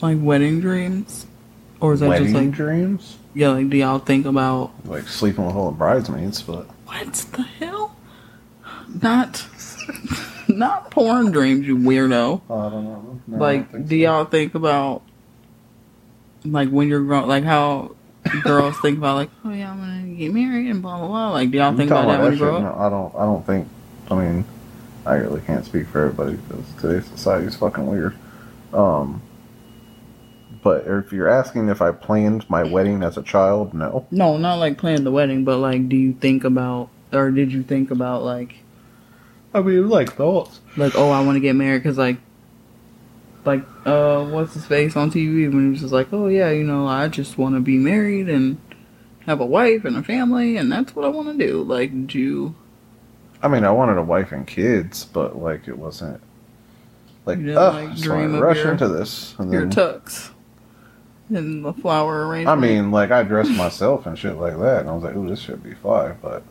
like 0.00 0.18
wedding 0.20 0.60
dreams? 0.60 1.26
Or 1.80 1.92
is 1.94 2.00
that 2.00 2.08
Wedding 2.08 2.28
just 2.28 2.36
like 2.36 2.50
dreams? 2.52 3.16
Yeah, 3.34 3.48
like 3.48 3.68
do 3.68 3.76
y'all 3.76 3.98
think 3.98 4.24
about 4.26 4.72
Like 4.84 5.08
sleeping 5.08 5.44
with 5.46 5.56
all 5.56 5.70
the 5.70 5.76
bridesmaids, 5.76 6.42
but 6.42 6.66
what 6.86 7.12
the 7.32 7.42
hell? 7.42 7.96
Not 9.02 9.46
not 10.48 10.90
porn 10.90 11.32
dreams, 11.32 11.66
you 11.66 11.76
weirdo. 11.76 12.40
Oh, 12.48 12.58
I 12.58 12.70
don't 12.70 12.84
know. 12.84 13.20
No, 13.26 13.36
I 13.36 13.38
don't 13.38 13.38
like 13.40 13.72
think 13.72 13.86
do 13.88 13.96
so. 13.96 14.00
y'all 14.02 14.24
think 14.26 14.54
about 14.54 15.02
like 16.44 16.68
when 16.68 16.88
you're 16.88 17.02
grown 17.02 17.26
like 17.28 17.44
how 17.44 17.96
girls 18.42 18.78
think 18.80 18.98
about 18.98 19.16
like, 19.16 19.30
oh 19.44 19.52
yeah, 19.52 19.70
I'm 19.70 19.78
gonna 19.78 20.14
get 20.14 20.32
married 20.32 20.68
and 20.70 20.82
blah 20.82 20.98
blah 20.98 21.08
blah. 21.08 21.30
Like 21.30 21.50
do 21.50 21.58
y'all 21.58 21.72
You 21.72 21.76
think 21.78 21.90
about 21.90 22.06
that 22.08 22.20
when 22.22 22.32
you 22.32 22.38
grow 22.38 22.56
up? 22.56 22.62
No, 22.62 22.74
I 22.78 22.88
don't. 22.88 23.14
I 23.14 23.24
don't 23.24 23.46
think. 23.46 23.68
I 24.10 24.14
mean, 24.14 24.44
I 25.06 25.14
really 25.14 25.40
can't 25.42 25.64
speak 25.64 25.86
for 25.88 26.00
everybody 26.00 26.36
because 26.36 26.64
today's 26.80 27.06
society 27.06 27.46
is 27.46 27.56
fucking 27.56 27.86
weird. 27.86 28.16
Um, 28.72 29.22
But 30.62 30.86
if 30.86 31.12
you're 31.12 31.28
asking 31.28 31.68
if 31.68 31.82
I 31.82 31.90
planned 31.90 32.48
my 32.48 32.62
wedding 32.62 33.02
as 33.02 33.16
a 33.16 33.22
child, 33.22 33.74
no. 33.74 34.06
No, 34.10 34.36
not 34.36 34.56
like 34.56 34.78
planning 34.78 35.04
the 35.04 35.10
wedding, 35.10 35.44
but 35.44 35.58
like, 35.58 35.88
do 35.88 35.96
you 35.96 36.12
think 36.12 36.44
about, 36.44 36.88
or 37.12 37.30
did 37.30 37.52
you 37.52 37.62
think 37.62 37.90
about 37.90 38.22
like, 38.22 38.56
I 39.54 39.60
mean, 39.60 39.88
like 39.88 40.12
thoughts. 40.14 40.60
like, 40.76 40.94
oh, 40.96 41.10
I 41.10 41.24
want 41.24 41.36
to 41.36 41.40
get 41.40 41.56
married 41.56 41.82
because 41.82 41.98
like, 41.98 42.18
like, 43.44 43.62
uh, 43.84 44.24
what's 44.26 44.54
his 44.54 44.66
face 44.66 44.96
on 44.96 45.10
TV 45.10 45.52
when 45.52 45.64
he 45.64 45.70
was 45.70 45.80
just 45.80 45.92
like, 45.92 46.12
oh 46.12 46.28
yeah, 46.28 46.50
you 46.50 46.64
know, 46.64 46.86
I 46.86 47.08
just 47.08 47.38
want 47.38 47.54
to 47.56 47.60
be 47.60 47.76
married 47.78 48.28
and 48.28 48.58
have 49.26 49.40
a 49.40 49.46
wife 49.46 49.84
and 49.84 49.96
a 49.96 50.02
family, 50.02 50.56
and 50.56 50.70
that's 50.70 50.94
what 50.94 51.04
I 51.04 51.08
want 51.08 51.36
to 51.38 51.46
do. 51.46 51.62
Like, 51.62 52.06
do 52.08 52.18
you? 52.18 52.54
I 53.42 53.48
mean, 53.48 53.64
I 53.64 53.70
wanted 53.70 53.98
a 53.98 54.02
wife 54.02 54.30
and 54.32 54.46
kids, 54.46 55.04
but 55.04 55.36
like 55.40 55.66
it 55.66 55.76
wasn't 55.78 56.20
like, 57.26 57.38
You 57.38 57.54
oh, 57.56 57.70
like, 57.70 57.90
just 57.90 58.02
dream 58.04 58.32
wanna 58.32 58.44
rush 58.44 58.58
your- 58.58 58.72
into 58.72 58.88
this. 58.88 59.34
And 59.38 59.52
Your 59.52 59.62
then, 59.66 59.70
tux 59.70 60.30
and 61.30 61.64
the 61.64 61.72
flower 61.72 62.26
arrangement. 62.28 62.56
I 62.58 62.60
mean, 62.60 62.90
like 62.90 63.10
I 63.10 63.22
dressed 63.22 63.50
myself 63.52 64.06
and 64.06 64.18
shit 64.18 64.36
like 64.36 64.58
that, 64.58 64.80
and 64.80 64.90
I 64.90 64.94
was 64.94 65.02
like, 65.02 65.16
ooh, 65.16 65.28
this 65.28 65.40
should 65.40 65.62
be 65.62 65.74
fine, 65.74 66.16
but 66.20 66.42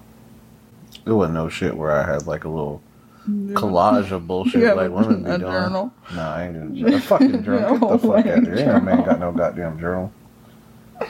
it 1.06 1.12
wasn't 1.12 1.36
no 1.36 1.50
shit 1.50 1.76
where 1.76 1.92
I 1.92 2.04
had 2.12 2.28
like 2.28 2.44
a 2.46 2.50
little. 2.50 2.82
Collage 3.28 4.12
of 4.12 4.28
bullshit 4.28 4.62
You 4.62 4.74
like 4.74 4.88
a, 4.88 4.92
women 4.92 5.24
be 5.24 5.30
a 5.30 5.38
doing. 5.38 5.52
journal. 5.52 5.94
No, 6.16 6.22
I 6.22 6.44
ain't 6.48 6.76
doing 6.76 6.94
a 6.94 7.00
fucking 7.02 7.44
journal. 7.44 7.78
Get 7.78 7.90
the 7.90 7.98
fuck 8.00 8.26
out 8.26 8.38
of 8.40 8.44
here. 8.46 8.56
way, 8.56 8.62
Ain't 8.64 8.68
no 8.74 8.80
man 8.82 9.04
got 9.04 9.20
no 9.20 9.32
goddamn 9.32 9.80
journal. 9.80 10.12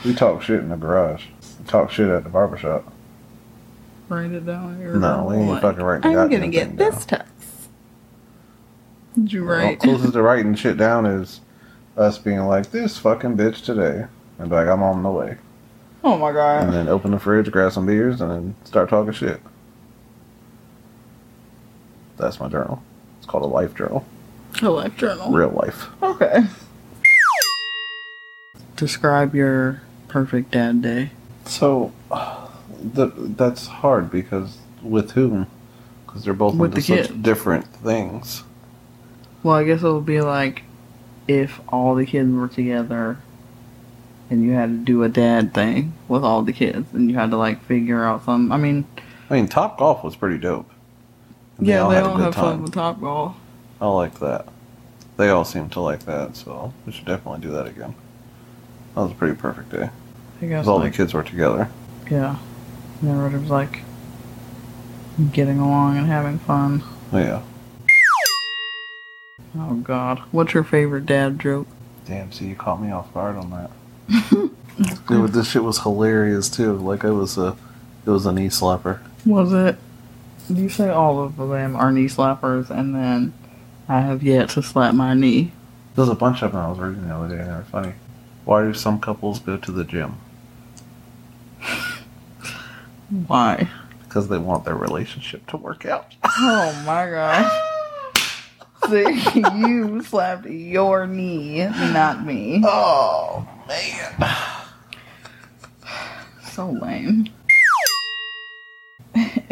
We 0.06 0.14
talk 0.14 0.42
shit 0.42 0.60
in 0.60 0.70
the 0.70 0.76
garage. 0.78 1.26
We 1.60 1.66
talk 1.66 1.92
shit 1.92 2.10
at 2.10 2.24
the 2.24 2.30
barbershop. 2.30 2.92
Write 4.10 4.32
it 4.32 4.46
down 4.46 4.78
here. 4.78 4.96
No, 4.96 5.26
we 5.30 5.36
ain't 5.38 5.50
Like, 5.50 5.62
fucking 5.62 5.84
writing 5.84 6.12
I'm 6.18 6.30
gonna 6.30 6.48
get 6.48 6.68
thing 6.68 6.76
this 6.78 7.06
down. 7.06 7.20
tux. 7.22 7.26
Did 9.16 9.34
you 9.34 9.46
Well, 9.46 9.58
write? 9.58 9.80
closest 9.80 10.14
to 10.14 10.22
writing 10.22 10.56
shit 10.56 10.78
down 10.78 11.06
is 11.06 11.42
us 11.98 12.18
being 12.18 12.40
like, 12.46 12.72
this 12.72 12.98
fucking 12.98 13.36
bitch 13.38 13.64
today. 13.64 14.06
And 14.40 14.50
be 14.50 14.56
like, 14.56 14.68
I'm 14.68 14.82
on 14.84 15.04
the 15.04 15.10
way. 15.12 15.38
Oh 16.04 16.18
my 16.18 16.32
god! 16.32 16.64
And 16.64 16.74
then 16.74 16.88
open 16.88 17.12
the 17.12 17.20
fridge, 17.20 17.52
grab 17.52 17.72
some 17.74 17.86
beers, 17.86 18.22
and 18.22 18.32
then 18.32 18.56
start 18.64 18.90
talking 18.90 19.14
shit. 19.14 19.40
That's 22.22 22.40
my 22.40 22.48
journal. 22.48 22.82
It's 23.18 23.26
called 23.26 23.44
a 23.44 23.48
life 23.48 23.76
journal. 23.76 24.06
A 24.62 24.70
life 24.70 24.96
journal. 24.96 25.32
Real 25.32 25.50
life. 25.50 25.88
Okay. 26.04 26.44
Describe 28.76 29.36
your 29.36 29.82
perfect 30.08 30.52
dad 30.52 30.82
day. 30.82 31.12
So, 31.46 31.92
the, 32.10 33.08
that's 33.16 33.68
hard 33.68 34.12
because 34.12 34.58
with 34.82 35.12
whom? 35.12 35.48
Because 36.06 36.24
they're 36.24 36.34
both 36.34 36.56
With 36.56 36.72
into 36.72 36.82
the 36.82 36.98
such 37.04 37.08
kids. 37.10 37.22
different 37.24 37.66
things. 37.68 38.44
Well, 39.44 39.56
I 39.56 39.64
guess 39.64 39.82
it 39.82 39.92
would 39.92 40.06
be 40.06 40.22
like 40.22 40.64
if 41.28 41.60
all 41.70 41.96
the 41.96 42.06
kids 42.06 42.32
were 42.32 42.48
together 42.48 43.18
and 44.30 44.44
you 44.44 44.52
had 44.52 44.70
to 44.70 44.78
do 44.78 45.04
a 45.04 45.10
dad 45.10 45.54
thing 45.54 45.94
with 46.08 46.24
all 46.24 46.42
the 46.42 46.54
kids 46.54 46.94
and 46.94 47.10
you 47.10 47.18
had 47.18 47.32
to 47.32 47.38
like 47.38 47.64
figure 47.66 48.04
out 48.06 48.26
some. 48.26 48.52
I 48.52 48.58
mean, 48.58 48.86
I 49.30 49.36
mean, 49.36 49.48
Top 49.48 49.78
Golf 49.80 50.04
was 50.04 50.16
pretty 50.16 50.38
dope. 50.38 50.71
And 51.62 51.68
yeah, 51.68 51.88
they 51.88 51.96
had 51.96 52.04
a 52.06 52.10
all 52.10 52.18
have 52.18 52.34
fun 52.34 52.64
with 52.64 52.74
Top 52.74 53.00
Golf. 53.00 53.36
I 53.80 53.88
like 53.88 54.18
that. 54.20 54.48
They 55.18 55.30
all 55.30 55.46
seem 55.46 55.70
to 55.70 55.80
like 55.80 56.06
that, 56.06 56.36
so 56.36 56.74
we 56.88 56.92
should 56.92 57.06
definitely 57.06 57.42
do 57.42 57.52
that 57.52 57.68
again. 57.68 57.94
That 58.96 59.02
was 59.04 59.12
a 59.12 59.16
pretty 59.16 59.36
perfect 59.36 59.70
day. 59.70 59.84
I 59.84 59.86
guess 59.86 59.92
Because 60.40 60.68
all 60.68 60.80
like, 60.80 60.92
the 60.92 60.98
kids 60.98 61.14
were 61.14 61.22
together. 61.22 61.70
yeah, 62.10 62.38
and 63.02 63.10
everybody 63.12 63.38
was 63.44 63.52
like 63.52 63.82
getting 65.32 65.60
along 65.60 65.98
and 65.98 66.08
having 66.08 66.40
fun. 66.40 66.82
Oh, 67.14 67.18
yeah. 67.20 67.42
Oh 69.56 69.76
God, 69.76 70.20
what's 70.32 70.56
your 70.56 70.64
favorite 70.64 71.06
dad 71.06 71.38
joke? 71.40 71.68
Damn, 72.08 72.32
see, 72.32 72.48
you 72.48 72.56
caught 72.56 72.82
me 72.82 72.90
off 72.92 73.14
guard 73.14 73.36
on 73.36 73.52
that. 73.52 73.70
Dude, 75.08 75.34
this 75.34 75.52
shit 75.52 75.64
was 75.64 75.80
hilarious 75.84 76.50
too. 76.50 76.74
Like 76.78 77.04
it 77.04 77.12
was 77.12 77.38
a, 77.38 77.56
it 78.06 78.10
was 78.10 78.26
a 78.26 78.32
knee 78.32 78.48
slapper. 78.48 79.00
Was 79.26 79.54
it? 79.54 79.78
You 80.50 80.70
say 80.70 80.90
all 80.90 81.24
of 81.24 81.38
them 81.38 81.76
are 81.76 81.92
knee 81.92 82.08
slappers, 82.08 82.70
and 82.70 82.94
then 82.96 83.34
I 83.88 84.02
have 84.02 84.24
yet 84.24 84.50
to 84.50 84.64
slap 84.64 84.94
my 84.94 85.14
knee. 85.14 85.52
There's 85.96 86.10
a 86.10 86.16
bunch 86.16 86.42
of 86.42 86.52
them 86.52 86.62
I 86.62 86.70
was 86.70 86.80
reading 86.80 87.08
the 87.08 87.16
other 87.16 87.36
day, 87.36 87.42
and 87.42 87.50
they're 87.50 87.64
funny. 87.64 87.94
Why 88.46 88.64
do 88.64 88.74
some 88.74 89.00
couples 89.00 89.40
go 89.40 89.58
to 89.58 89.72
the 89.72 89.84
gym? 89.84 90.18
Why? 93.28 93.70
Because 94.04 94.28
they 94.30 94.38
want 94.38 94.66
their 94.66 94.76
relationship 94.76 95.46
to 95.48 95.58
work 95.58 95.86
out. 95.86 96.16
Oh 96.24 96.84
my 96.86 97.10
god. 97.10 97.68
See, 98.90 99.06
you 99.60 100.02
slapped 100.04 100.46
your 100.48 101.06
knee, 101.06 101.66
not 101.66 102.26
me. 102.26 102.62
Oh 102.66 103.48
man. 103.68 104.36
So 106.44 106.72
lame. 106.72 107.30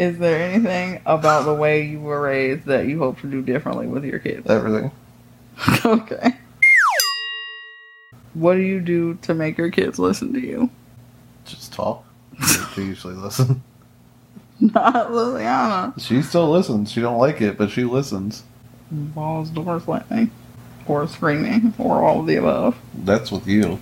Is 0.00 0.16
there 0.16 0.40
anything 0.50 1.02
about 1.04 1.44
the 1.44 1.52
way 1.52 1.82
you 1.82 2.00
were 2.00 2.22
raised 2.22 2.64
that 2.64 2.86
you 2.86 2.98
hope 2.98 3.20
to 3.20 3.30
do 3.30 3.42
differently 3.42 3.86
with 3.86 4.02
your 4.02 4.18
kids? 4.18 4.48
Everything. 4.48 4.90
okay. 5.84 6.38
What 8.32 8.54
do 8.54 8.60
you 8.60 8.80
do 8.80 9.18
to 9.20 9.34
make 9.34 9.58
your 9.58 9.70
kids 9.70 9.98
listen 9.98 10.32
to 10.32 10.40
you? 10.40 10.70
Just 11.44 11.74
talk. 11.74 12.02
She 12.74 12.84
usually 12.84 13.12
listen. 13.12 13.62
Not 14.60 15.10
Liliana. 15.10 16.00
She 16.00 16.22
still 16.22 16.50
listens. 16.50 16.90
She 16.90 17.02
don't 17.02 17.18
like 17.18 17.42
it, 17.42 17.58
but 17.58 17.70
she 17.70 17.84
listens. 17.84 18.44
Balls, 18.90 19.50
door 19.50 19.80
slamming, 19.80 20.30
or 20.86 21.06
screaming, 21.08 21.74
or 21.76 22.02
all 22.02 22.20
of 22.20 22.26
the 22.26 22.36
above. 22.36 22.78
That's 22.94 23.30
with 23.30 23.46
you. 23.46 23.78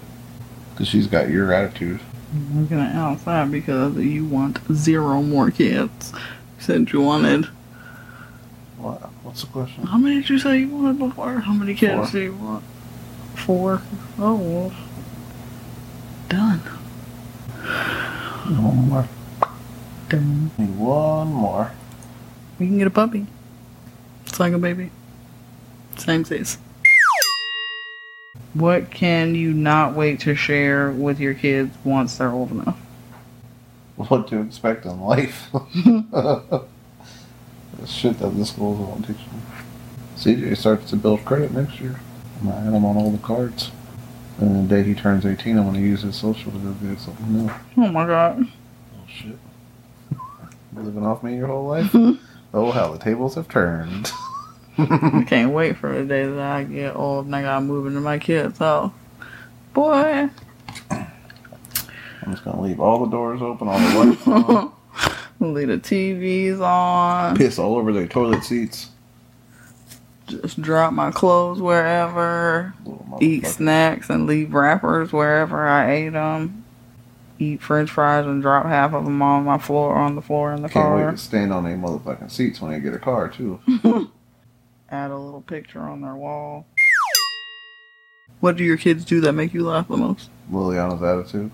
Because 0.72 0.88
she's 0.88 1.06
got 1.06 1.30
your 1.30 1.52
attitude. 1.52 2.00
I'm 2.32 2.66
gonna 2.66 3.16
that 3.24 3.50
because 3.50 3.96
you 3.96 4.24
want 4.24 4.58
zero 4.72 5.22
more 5.22 5.50
kids. 5.50 6.12
You 6.12 6.62
said 6.62 6.92
you 6.92 7.00
wanted. 7.00 7.46
What? 8.76 9.00
What's 9.22 9.42
the 9.42 9.46
question? 9.48 9.84
How 9.84 9.98
many 9.98 10.16
did 10.16 10.28
you 10.30 10.38
say 10.38 10.58
you 10.60 10.68
wanted 10.68 10.98
before? 10.98 11.40
How 11.40 11.52
many 11.52 11.74
kids 11.74 12.10
Four. 12.10 12.20
do 12.20 12.20
you 12.20 12.34
want? 12.34 12.64
Four. 13.34 13.82
Oh, 14.18 14.36
well. 14.36 14.72
Done. 16.28 16.58
One 18.58 18.88
more. 18.88 19.08
Done. 20.08 20.50
Need 20.58 20.76
one 20.76 21.28
more. 21.32 21.72
We 22.58 22.66
can 22.66 22.78
get 22.78 22.86
a 22.86 22.90
puppy. 22.90 23.26
It's 24.26 24.38
like 24.38 24.52
a 24.52 24.58
baby. 24.58 24.90
Same 25.96 26.24
size. 26.24 26.58
What 28.54 28.90
can 28.90 29.34
you 29.34 29.52
not 29.52 29.94
wait 29.94 30.20
to 30.20 30.34
share 30.34 30.90
with 30.90 31.20
your 31.20 31.34
kids 31.34 31.76
once 31.84 32.16
they're 32.18 32.30
old 32.30 32.50
enough? 32.50 32.78
What 33.96 34.28
to 34.28 34.40
expect 34.40 34.86
in 34.86 35.00
life. 35.00 35.50
shit 37.86 38.18
that 38.18 38.30
the 38.30 38.46
schools 38.46 38.78
won't 38.78 39.06
teach 39.06 39.16
them. 39.16 39.42
CJ 40.16 40.56
starts 40.56 40.90
to 40.90 40.96
build 40.96 41.24
credit 41.24 41.52
next 41.52 41.80
year. 41.80 42.00
I'm 42.40 42.48
gonna 42.48 42.68
add 42.68 42.74
him 42.74 42.84
on 42.84 42.96
all 42.96 43.10
the 43.10 43.18
cards. 43.18 43.70
And 44.38 44.68
the 44.68 44.76
day 44.76 44.82
he 44.84 44.94
turns 44.94 45.26
18, 45.26 45.58
I'm 45.58 45.64
gonna 45.64 45.80
use 45.80 46.02
his 46.02 46.16
social 46.16 46.52
to 46.52 46.58
go 46.58 46.72
get 46.72 47.00
something 47.00 47.32
new. 47.32 47.52
Oh 47.76 47.88
my 47.88 48.06
god. 48.06 48.46
Oh 48.46 49.06
shit. 49.08 49.38
Living 50.74 51.04
off 51.04 51.22
me 51.22 51.36
your 51.36 51.48
whole 51.48 51.66
life? 51.66 51.90
oh, 52.54 52.70
how 52.70 52.92
the 52.92 52.98
tables 52.98 53.34
have 53.34 53.48
turned. 53.48 54.12
I 54.78 55.24
can't 55.26 55.52
wait 55.52 55.76
for 55.76 55.92
the 55.92 56.04
day 56.04 56.24
that 56.26 56.38
I 56.38 56.64
get 56.64 56.94
old 56.96 57.26
and 57.26 57.34
I 57.36 57.42
gotta 57.42 57.64
move 57.64 57.86
into 57.86 58.00
my 58.00 58.18
kids' 58.18 58.58
house. 58.58 58.92
Boy. 59.74 60.30
I'm 60.90 62.32
just 62.32 62.44
gonna 62.44 62.60
leave 62.60 62.80
all 62.80 63.04
the 63.04 63.10
doors 63.10 63.40
open, 63.42 63.68
all 63.68 63.78
the 63.78 63.98
lights 64.04 64.26
on, 64.28 64.72
Leave 65.54 65.68
the 65.68 65.78
TVs 65.78 66.60
on. 66.60 67.36
piss 67.36 67.58
all 67.58 67.76
over 67.76 67.92
their 67.92 68.06
toilet 68.06 68.44
seats. 68.44 68.90
Just 70.26 70.60
drop 70.60 70.92
my 70.92 71.10
clothes 71.10 71.60
wherever. 71.62 72.74
Eat 73.20 73.46
snacks 73.46 74.10
and 74.10 74.26
leave 74.26 74.52
wrappers 74.52 75.10
wherever 75.12 75.66
I 75.66 75.90
ate 75.90 76.10
them. 76.10 76.64
Eat 77.38 77.62
French 77.62 77.88
fries 77.90 78.26
and 78.26 78.42
drop 78.42 78.66
half 78.66 78.92
of 78.92 79.04
them 79.04 79.22
on 79.22 79.44
my 79.44 79.56
floor 79.58 79.94
on 79.94 80.16
the 80.16 80.20
floor 80.22 80.52
in 80.52 80.60
the 80.62 80.68
Can't 80.68 80.94
wait 80.96 81.02
car. 81.02 81.10
to 81.12 81.16
stand 81.16 81.52
on 81.52 81.64
their 81.64 81.76
motherfucking 81.78 82.30
seats 82.30 82.60
when 82.60 82.72
they 82.72 82.80
get 82.80 82.92
a 82.94 82.98
car 82.98 83.28
too. 83.28 83.60
Add 84.90 85.10
a 85.10 85.16
little 85.18 85.42
picture 85.42 85.80
on 85.80 86.00
their 86.00 86.14
wall. 86.14 86.66
What 88.40 88.56
do 88.56 88.64
your 88.64 88.76
kids 88.76 89.04
do 89.04 89.20
that 89.22 89.32
make 89.32 89.52
you 89.52 89.66
laugh 89.66 89.88
the 89.88 89.96
most? 89.96 90.30
Liliana's 90.50 91.02
attitude. 91.02 91.50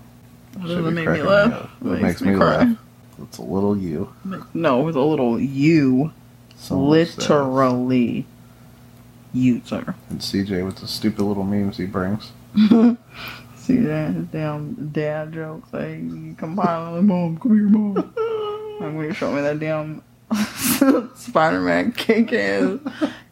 That 0.53 0.61
doesn't 0.67 0.93
make 0.93 1.07
me 1.09 1.21
laugh. 1.21 1.69
It 1.83 1.87
It 1.87 2.01
makes 2.01 2.21
me 2.21 2.35
cry. 2.35 2.57
laugh. 2.63 2.77
It's 3.23 3.37
a 3.37 3.41
little 3.41 3.77
you. 3.77 4.13
No, 4.53 4.87
it's 4.87 4.95
a 4.97 5.01
little 5.01 5.39
you. 5.39 6.11
So 6.57 6.77
much 6.79 7.09
sad. 7.09 7.17
Literally. 7.21 8.25
You, 9.33 9.61
sir. 9.65 9.95
And 10.09 10.19
CJ 10.21 10.63
with 10.65 10.77
the 10.77 10.87
stupid 10.87 11.21
little 11.21 11.43
memes 11.43 11.75
he 11.77 11.85
brings. 11.85 12.31
See 13.57 13.77
that? 13.77 14.13
His 14.13 14.27
damn 14.27 14.89
dad 14.89 15.33
jokes. 15.33 15.67
You 15.73 16.35
compiling, 16.37 17.07
mom, 17.07 17.37
come 17.37 17.53
here, 17.53 17.67
mom. 17.67 18.13
I'm 18.81 18.93
going 18.95 19.09
to 19.09 19.13
show 19.13 19.31
me 19.33 19.41
that 19.41 19.59
damn 19.59 20.01
Spider 21.15 21.59
Man 21.61 21.91
kick 21.91 22.31
ass 22.31 22.79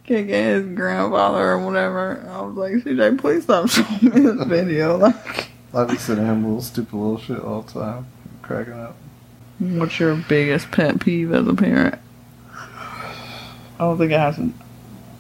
kicking 0.04 0.30
his 0.30 0.66
grandfather 0.76 1.52
or 1.52 1.60
whatever. 1.60 2.28
I 2.30 2.42
was 2.42 2.56
like, 2.56 2.74
CJ, 2.74 3.20
please 3.20 3.44
stop 3.44 3.70
showing 3.70 4.14
me 4.14 4.22
this 4.22 4.44
video. 4.46 5.14
Like, 5.74 5.90
I 5.90 5.92
be 5.92 5.98
sending 5.98 6.28
him 6.28 6.44
little 6.44 6.62
stupid 6.62 6.94
little 6.94 7.18
shit 7.18 7.40
all 7.40 7.64
the 7.64 7.72
time, 7.74 8.06
cracking 8.44 8.74
up. 8.74 8.96
what's 9.58 10.00
your 10.00 10.16
biggest 10.16 10.70
pet 10.70 11.00
peeve 11.00 11.34
as 11.34 11.48
a 11.48 11.56
parent? 11.56 12.00
I 12.52 13.80
don't 13.80 13.98
think 13.98 14.12
it 14.12 14.20
has 14.20 14.36
to. 14.36 14.54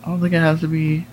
I 0.03 0.09
don't 0.09 0.21
think 0.21 0.33
it 0.33 0.39
has 0.39 0.59
to 0.59 0.67
be 0.67 1.07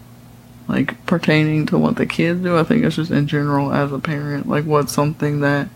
like 0.68 1.06
pertaining 1.06 1.64
to 1.66 1.78
what 1.78 1.96
the 1.96 2.04
kids 2.04 2.42
do. 2.42 2.58
I 2.58 2.64
think 2.64 2.84
it's 2.84 2.96
just 2.96 3.10
in 3.10 3.26
general 3.26 3.72
as 3.72 3.92
a 3.92 3.98
parent. 3.98 4.46
Like, 4.46 4.66
what's 4.66 4.92
something 4.92 5.40
that 5.40 5.70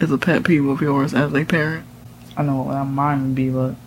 is 0.00 0.12
a 0.12 0.18
pet 0.18 0.44
peeve 0.44 0.66
of 0.66 0.80
yours 0.80 1.14
as 1.14 1.34
a 1.34 1.44
parent? 1.44 1.84
I 2.36 2.44
know 2.44 2.62
what 2.62 2.84
mine 2.84 3.22
would 3.22 3.34
be, 3.34 3.50
but 3.50 3.70
I 3.70 3.74
feel 3.74 3.85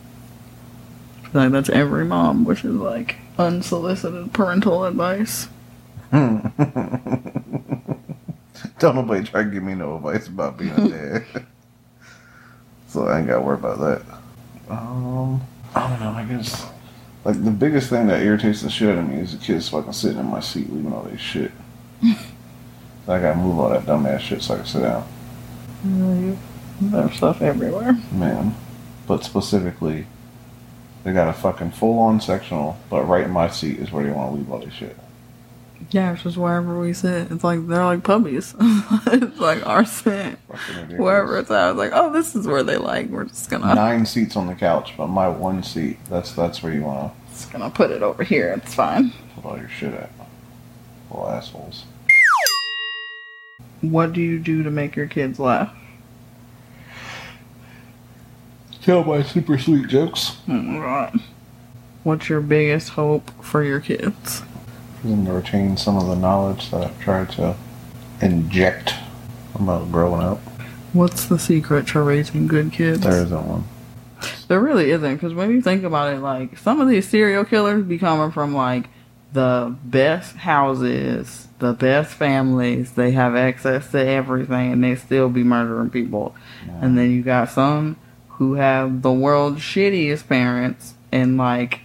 like 1.34 1.52
that's 1.52 1.70
every 1.70 2.06
mom, 2.06 2.46
which 2.46 2.66
is 2.66 2.74
like 2.74 3.18
unsolicited 3.38 4.34
parental 4.34 4.86
advice. 4.86 5.48
Don't 6.12 6.54
nobody 8.96 9.26
try 9.26 9.44
to 9.44 9.50
give 9.50 9.64
me 9.64 9.76
no 9.76 9.98
advice 9.98 10.28
about 10.28 10.58
being 10.58 10.72
a 10.72 10.90
dad. 10.90 11.26
so 12.88 13.08
I 13.08 13.20
ain't 13.20 13.28
got 13.28 13.36
to 13.36 13.42
worry 13.42 13.56
about 13.56 13.80
that. 13.80 14.02
Um, 14.70 15.42
I 15.76 15.90
don't 15.90 16.00
know. 16.00 16.12
I 16.12 16.26
guess 16.26 16.66
like 17.26 17.44
the 17.44 17.52
biggest 17.52 17.90
thing 17.90 18.08
that 18.08 18.22
irritates 18.22 18.62
the 18.62 18.70
shit 18.70 18.90
out 18.90 18.98
of 18.98 19.10
me 19.10 19.18
is 19.18 19.38
the 19.38 19.44
kids 19.44 19.70
fucking 19.70 19.94
sitting 19.94 20.20
in 20.20 20.26
my 20.26 20.40
seat 20.40 20.72
leaving 20.72 20.94
all 20.94 21.04
this 21.04 21.20
shit. 21.20 21.52
so 22.02 22.16
I 23.08 23.20
gotta 23.20 23.38
move 23.38 23.60
all 23.60 23.70
that 23.70 23.84
dumbass 23.84 24.20
shit 24.20 24.42
so 24.42 24.54
I 24.54 24.58
can 24.58 24.66
sit 24.66 24.82
down. 24.82 25.06
There's 26.82 27.16
stuff 27.16 27.42
everywhere. 27.42 27.98
Man, 28.12 28.56
but 29.08 29.24
specifically, 29.24 30.08
they 31.04 31.14
got 31.14 31.30
a 31.30 31.34
fucking 31.34 31.72
full 31.72 32.00
on 32.00 32.20
sectional, 32.20 32.78
but 32.90 33.04
right 33.04 33.24
in 33.24 33.32
my 33.32 33.50
seat 33.50 33.80
is 33.80 33.92
where 33.92 34.04
they 34.04 34.12
want 34.12 34.32
to 34.32 34.38
leave 34.38 34.52
all 34.52 34.60
this 34.60 34.74
shit. 34.74 34.98
Yeah, 35.92 36.14
it's 36.14 36.24
just 36.24 36.38
wherever 36.38 36.78
we 36.80 36.94
sit. 36.94 37.32
It's 37.32 37.44
like 37.44 37.66
they're 37.68 37.86
like 37.86 38.04
puppies. 38.04 38.54
it's 38.60 39.40
like 39.40 39.66
our 39.66 39.80
ridiculous. 39.80 40.38
Wherever 41.00 41.40
it's 41.40 41.50
at, 41.50 41.72
it's 41.72 41.78
like, 41.78 41.92
oh, 41.94 42.12
this 42.12 42.36
is 42.36 42.46
where 42.46 42.64
they 42.64 42.78
like. 42.78 43.10
We're 43.10 43.26
just 43.26 43.50
gonna 43.50 43.74
Nine 43.74 44.06
seats 44.06 44.36
on 44.36 44.48
the 44.48 44.56
couch, 44.56 44.94
but 44.98 45.08
my 45.08 45.30
one 45.30 45.64
seat, 45.64 45.98
that's 46.10 46.34
that's 46.34 46.62
where 46.62 46.74
you 46.74 46.84
want 46.84 47.14
to. 47.14 47.30
just 47.32 47.52
gonna 47.52 47.70
put 47.70 47.92
it 47.92 48.04
over 48.04 48.24
here. 48.24 48.54
It's 48.58 48.76
fine. 48.76 49.14
put 49.36 49.46
all 49.46 49.58
your 49.58 49.70
shit 49.70 49.94
at. 49.94 50.12
Little 51.10 51.30
assholes. 51.30 51.86
What 53.82 54.12
do 54.14 54.22
you 54.22 54.38
do 54.38 54.64
to 54.64 54.70
make 54.70 54.96
your 54.96 55.08
kids 55.08 55.40
laugh? 55.40 55.74
Tell 58.82 59.04
my 59.04 59.24
super 59.24 59.58
sweet 59.58 59.88
jokes. 59.88 60.38
My 60.48 60.78
god. 60.78 61.20
What's 62.04 62.30
your 62.30 62.42
biggest 62.42 62.90
hope 62.90 63.30
for 63.44 63.64
your 63.64 63.80
kids? 63.80 64.42
For 65.02 65.08
them 65.08 65.26
to 65.26 65.34
retain 65.34 65.78
some 65.78 65.98
of 65.98 66.08
the 66.08 66.16
knowledge 66.16 66.72
that 66.72 66.84
I've 66.84 67.00
tried 67.02 67.30
to 67.32 67.56
inject 68.22 68.94
about 69.54 69.92
growing 69.92 70.22
up. 70.22 70.40
What's 70.94 71.26
the 71.26 71.38
secret 71.38 71.88
to 71.88 72.02
raising 72.02 72.48
good 72.48 72.72
kids? 72.72 73.02
There 73.02 73.22
isn't 73.22 73.48
one. 73.48 73.66
There 74.48 74.60
really 74.60 74.92
isn't, 74.92 75.16
because 75.16 75.34
when 75.34 75.52
you 75.52 75.62
think 75.62 75.84
about 75.84 76.14
it, 76.14 76.20
like 76.20 76.58
some 76.58 76.80
of 76.82 76.88
these 76.88 77.08
serial 77.08 77.46
killers 77.46 77.84
be 77.84 77.98
coming 78.00 78.32
from 78.32 78.56
like 78.56 78.90
the 79.32 79.76
best 79.84 80.38
houses, 80.38 81.48
the 81.60 81.74
best 81.74 82.12
families. 82.14 82.94
They 82.94 83.12
have 83.12 83.36
access 83.36 83.92
to 83.92 84.00
everything, 84.00 84.74
and 84.74 84.84
they 84.84 84.96
still 84.96 85.30
be 85.30 85.44
murdering 85.44 85.92
people. 85.92 86.36
And 86.82 86.98
then 86.98 87.12
you 87.12 87.22
got 87.22 87.50
some 87.50 87.98
who 88.40 88.56
have 88.56 89.02
the 89.04 89.12
world's 89.12 89.62
shittiest 89.62 90.28
parents, 90.28 90.96
and 91.12 91.38
like 91.38 91.82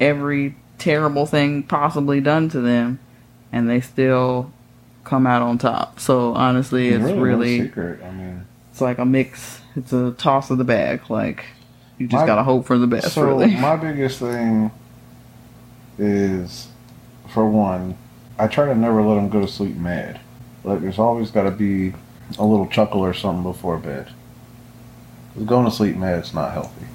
every 0.00 0.56
terrible 0.78 1.26
thing 1.26 1.62
possibly 1.62 2.20
done 2.20 2.48
to 2.48 2.60
them, 2.60 2.98
and 3.52 3.68
they 3.68 3.80
still 3.80 4.52
come 5.04 5.26
out 5.26 5.42
on 5.42 5.58
top. 5.58 6.00
So 6.00 6.32
honestly, 6.34 6.88
it's 6.88 7.04
no 7.04 7.18
really 7.20 7.60
secret. 7.62 8.02
I 8.02 8.10
mean, 8.12 8.46
it's 8.70 8.80
like 8.80 8.98
a 8.98 9.04
mix. 9.04 9.60
It's 9.76 9.92
a 9.92 10.12
toss 10.12 10.50
of 10.50 10.58
the 10.58 10.64
bag. 10.64 11.10
Like 11.10 11.44
you 11.98 12.06
just 12.06 12.22
My- 12.22 12.26
gotta 12.26 12.42
hope 12.44 12.66
for 12.66 12.78
the 12.78 12.86
best. 12.86 13.12
so 13.12 13.22
really. 13.26 13.54
my 13.60 13.76
biggest 13.76 14.18
thing 14.20 14.70
is, 15.98 16.68
for 17.32 17.48
one, 17.48 17.96
I 18.38 18.46
try 18.48 18.66
to 18.66 18.74
never 18.74 19.02
let 19.02 19.16
them 19.16 19.28
go 19.28 19.40
to 19.40 19.48
sleep 19.48 19.76
mad. 19.76 20.20
Like 20.64 20.80
there's 20.80 20.98
always 20.98 21.30
got 21.30 21.44
to 21.44 21.50
be 21.50 21.94
a 22.38 22.44
little 22.44 22.66
chuckle 22.66 23.00
or 23.04 23.14
something 23.14 23.42
before 23.42 23.78
bed. 23.78 24.08
Going 25.44 25.64
to 25.66 25.70
sleep 25.70 25.96
mad 25.96 26.24
is 26.24 26.32
not 26.32 26.52
healthy, 26.52 26.86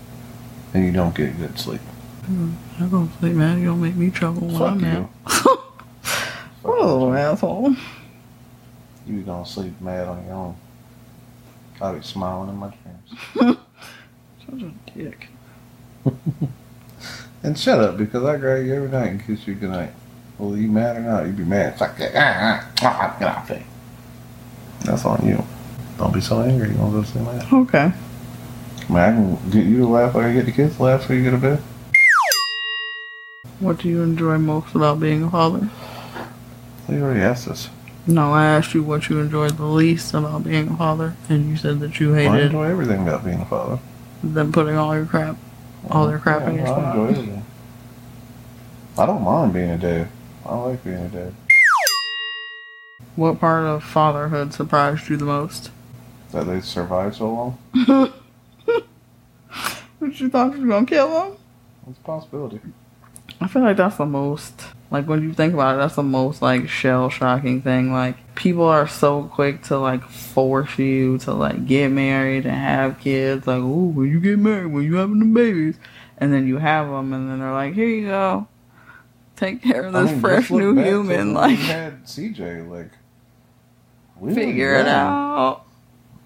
and 0.74 0.86
you 0.86 0.92
don't 0.92 1.14
get 1.16 1.38
good 1.38 1.60
sleep. 1.60 1.82
I'm 2.28 2.90
going 2.90 3.10
to 3.10 3.18
sleep, 3.20 3.34
mad. 3.34 3.60
You 3.60 3.66
don't 3.66 3.82
make 3.82 3.96
me 3.96 4.10
trouble 4.10 4.48
when 4.48 4.58
Fuck 4.58 4.72
I'm 4.72 4.80
you. 4.80 4.86
mad. 4.86 5.10
Fuck 5.28 5.86
Oh, 6.64 7.12
asshole. 7.14 7.76
You 9.08 9.16
be 9.18 9.22
gonna 9.24 9.46
sleep 9.46 9.80
mad 9.82 10.08
on 10.08 10.24
your 10.26 10.36
own. 10.36 10.56
I 11.82 11.92
be 11.94 12.02
smiling 12.04 12.50
in 12.50 12.56
my 12.58 12.72
dreams. 13.36 13.58
Such 14.50 14.62
a 14.62 14.72
dick. 14.98 15.28
And 17.44 17.58
shut 17.58 17.80
up, 17.80 17.98
because 17.98 18.24
I 18.24 18.38
grab 18.38 18.64
you 18.64 18.76
every 18.76 18.88
night 18.90 19.08
and 19.08 19.26
kiss 19.26 19.48
you 19.48 19.56
goodnight. 19.56 19.90
Well, 20.38 20.56
you 20.56 20.68
mad 20.68 20.98
or 20.98 21.00
not, 21.00 21.26
You'd 21.26 21.38
be 21.38 21.44
mad. 21.44 21.76
Fuck 21.76 21.98
that. 21.98 22.12
Ah, 22.16 22.70
ah, 22.84 22.84
ah, 22.84 23.16
Get 23.20 23.28
off 23.30 23.50
it. 23.50 23.64
That's 24.82 25.04
on 25.06 25.26
you. 25.28 25.44
Don't 25.98 26.14
be 26.14 26.22
so 26.22 26.42
angry. 26.42 26.70
You 26.70 26.76
want 26.76 26.92
to 26.92 26.98
go 26.98 27.02
to 27.04 27.08
sleep 27.08 27.26
mad? 27.26 27.52
Okay. 27.52 27.92
I 28.90 28.94
mean, 28.94 28.98
I 28.98 29.12
can 29.12 29.50
get 29.50 29.66
you 29.66 29.78
to 29.80 29.88
laugh 29.88 30.16
like 30.16 30.26
I 30.26 30.34
get 30.34 30.46
the 30.46 30.52
kids 30.52 30.76
to 30.78 30.84
laugh 30.84 31.08
so 31.08 31.14
you 31.14 31.24
get 31.24 31.32
to 31.32 31.38
bed. 31.38 31.60
What 33.60 33.78
do 33.80 33.90
you 33.90 34.02
enjoy 34.02 34.38
most 34.38 34.74
about 34.76 35.00
being 35.00 35.24
a 35.24 35.30
father? 35.30 35.70
You 36.90 37.04
already 37.04 37.22
asked 37.22 37.48
this. 37.48 37.70
No, 38.08 38.34
I 38.34 38.46
asked 38.46 38.74
you 38.74 38.82
what 38.82 39.08
you 39.10 39.20
enjoyed 39.20 39.58
the 39.58 39.66
least 39.66 40.14
about 40.16 40.44
being 40.44 40.70
a 40.70 40.76
father, 40.78 41.16
and 41.30 41.48
you 41.50 41.56
said 41.56 41.80
that 41.82 42.00
you 42.00 42.14
hated. 42.14 42.32
I 42.32 42.42
enjoy 42.42 42.64
everything 42.70 43.08
about 43.08 43.24
being 43.24 43.42
a 43.42 43.46
father. 43.46 43.80
them 44.24 44.52
putting 44.52 44.76
all 44.76 44.96
your 44.96 45.06
crap, 45.06 45.38
all 45.90 46.08
their 46.08 46.18
crap 46.18 46.48
in 46.48 46.56
your 46.56 46.68
I 46.68 46.90
enjoy 46.90 47.10
everything. 47.10 47.46
I 48.98 49.06
don't 49.06 49.22
mind 49.22 49.54
being 49.54 49.70
a 49.70 49.78
dad. 49.78 50.08
I 50.46 50.56
like 50.56 50.84
being 50.84 50.96
a 50.98 51.08
dad. 51.10 51.34
What 53.16 53.40
part 53.40 53.66
of 53.66 53.84
fatherhood 53.84 54.54
surprised 54.54 55.08
you 55.10 55.18
the 55.18 55.26
most? 55.26 55.70
That 56.32 56.46
they 56.46 56.62
survived 56.62 57.16
so 57.16 57.32
long, 57.32 58.14
You 60.22 60.30
thought 60.30 60.56
you 60.56 60.62
were 60.62 60.68
gonna 60.68 60.86
kill 60.86 61.24
him? 61.24 61.38
it's 61.90 61.98
a 61.98 62.02
possibility. 62.02 62.60
I 63.40 63.48
feel 63.48 63.64
like 63.64 63.78
that's 63.78 63.98
the 63.98 64.06
most 64.06 64.54
like 64.92 65.08
when 65.08 65.24
you 65.24 65.34
think 65.34 65.54
about 65.54 65.76
it, 65.76 65.78
that's 65.80 65.96
the 65.96 66.04
most 66.04 66.42
like 66.42 66.68
shell 66.68 67.10
shocking 67.10 67.62
thing. 67.62 67.94
Like 67.94 68.36
people 68.36 68.66
are 68.66 68.88
so 68.88 69.24
quick 69.24 69.64
to 69.64 69.80
like 69.80 70.04
force 70.08 70.78
you 70.78 71.18
to 71.20 71.34
like 71.34 71.66
get 71.66 71.90
married 71.90 72.46
and 72.46 72.56
have 72.56 73.00
kids. 73.00 73.48
Like, 73.48 73.62
ooh, 73.62 73.88
when 73.88 74.12
you 74.12 74.20
get 74.20 74.38
married, 74.38 74.72
when 74.72 74.84
you 74.84 74.96
having 74.96 75.20
the 75.20 75.26
babies, 75.26 75.80
and 76.18 76.34
then 76.34 76.46
you 76.46 76.58
have 76.58 76.88
them, 76.88 77.14
and 77.14 77.30
then 77.30 77.40
they're 77.40 77.54
like, 77.54 77.74
here 77.74 77.88
you 77.88 78.08
go, 78.08 78.48
take 79.38 79.64
care 79.64 79.86
of 79.86 79.96
I 79.96 80.02
this 80.02 80.12
mean, 80.12 80.20
fresh 80.20 80.52
new 80.52 80.76
human. 80.76 81.34
Like, 81.34 81.58
we 81.58 81.64
had 81.64 82.04
CJ, 82.04 82.70
like 82.70 82.92
we 84.20 84.36
figure 84.36 84.76
it 84.76 84.88
out. 84.88 85.64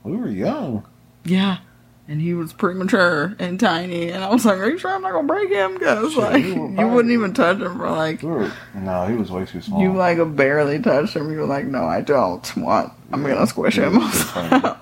We 0.03 0.17
were 0.17 0.29
young. 0.29 0.86
Yeah. 1.23 1.60
And 2.07 2.21
he 2.21 2.35
was 2.35 2.53
premature 2.53 3.35
and 3.39 3.59
tiny, 3.59 4.11
and 4.11 4.23
I 4.23 4.29
was 4.29 4.45
like, 4.45 4.59
"Are 4.59 4.69
you 4.69 4.77
sure 4.77 4.91
I'm 4.91 5.01
not 5.01 5.11
gonna 5.13 5.27
break 5.27 5.49
him?" 5.49 5.73
Because 5.73 6.15
like 6.15 6.43
you 6.43 6.67
you 6.77 6.87
wouldn't 6.87 7.11
even 7.11 7.33
touch 7.33 7.57
him 7.57 7.77
for 7.79 7.89
like 7.89 8.21
were 8.21 8.51
no, 8.75 9.07
he 9.07 9.15
was 9.15 9.31
way 9.31 9.43
too 9.45 9.59
small. 9.59 9.81
You 9.81 9.91
like 9.91 10.19
barely 10.35 10.77
touched 10.79 11.15
him. 11.15 11.31
You 11.31 11.39
were 11.39 11.47
like, 11.47 11.65
no, 11.65 11.83
I 11.85 12.01
don't. 12.01 12.55
want. 12.57 12.93
I'm 13.11 13.23
gonna 13.23 13.47
squish 13.47 13.79
him. 13.79 13.95
and 14.35 14.75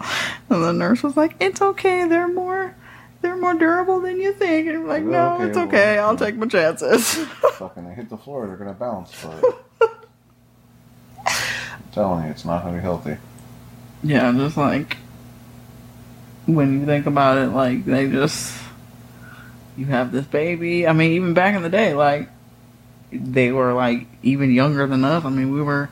the 0.50 0.74
nurse 0.74 1.02
was 1.02 1.16
like, 1.16 1.36
it's 1.40 1.62
okay. 1.62 2.06
They're 2.10 2.28
more, 2.28 2.76
they're 3.22 3.38
more 3.38 3.54
durable 3.54 4.02
than 4.02 4.20
you 4.20 4.34
think. 4.34 4.68
And 4.68 4.80
you're 4.80 4.88
like, 4.88 5.04
no, 5.04 5.36
Okay, 5.36 5.44
it's 5.46 5.56
well, 5.56 5.68
okay. 5.68 5.98
I'll 6.00 6.18
take 6.18 6.36
my 6.36 6.48
chances. 6.48 7.16
fucking 7.54 7.88
they 7.88 7.94
hit 7.94 8.10
the 8.10 8.18
floor, 8.18 8.48
they're 8.48 8.58
gonna 8.58 8.74
bounce. 8.74 9.14
But 9.24 9.90
I'm 11.26 11.84
telling 11.94 12.26
you, 12.26 12.32
it's 12.32 12.44
not 12.44 12.64
gonna 12.64 12.76
be 12.78 12.82
healthy. 12.82 13.16
yeah, 14.04 14.30
just 14.34 14.58
like 14.58 14.98
when 16.46 16.80
you 16.80 16.86
think 16.86 17.06
about 17.06 17.38
it, 17.38 17.48
like 17.48 17.86
they 17.86 18.10
just, 18.10 18.54
you 19.78 19.86
have 19.86 20.12
this 20.12 20.26
baby. 20.26 20.88
I 20.88 20.94
mean, 20.94 21.14
even 21.14 21.34
back 21.34 21.56
in 21.56 21.62
the 21.62 21.70
day, 21.70 21.94
like 21.94 22.30
they 23.12 23.52
were 23.52 23.74
like 23.74 24.08
even 24.24 24.52
younger 24.52 24.88
than 24.88 25.04
us. 25.06 25.24
I 25.26 25.30
mean, 25.30 25.52
we 25.52 25.62
were 25.62 25.90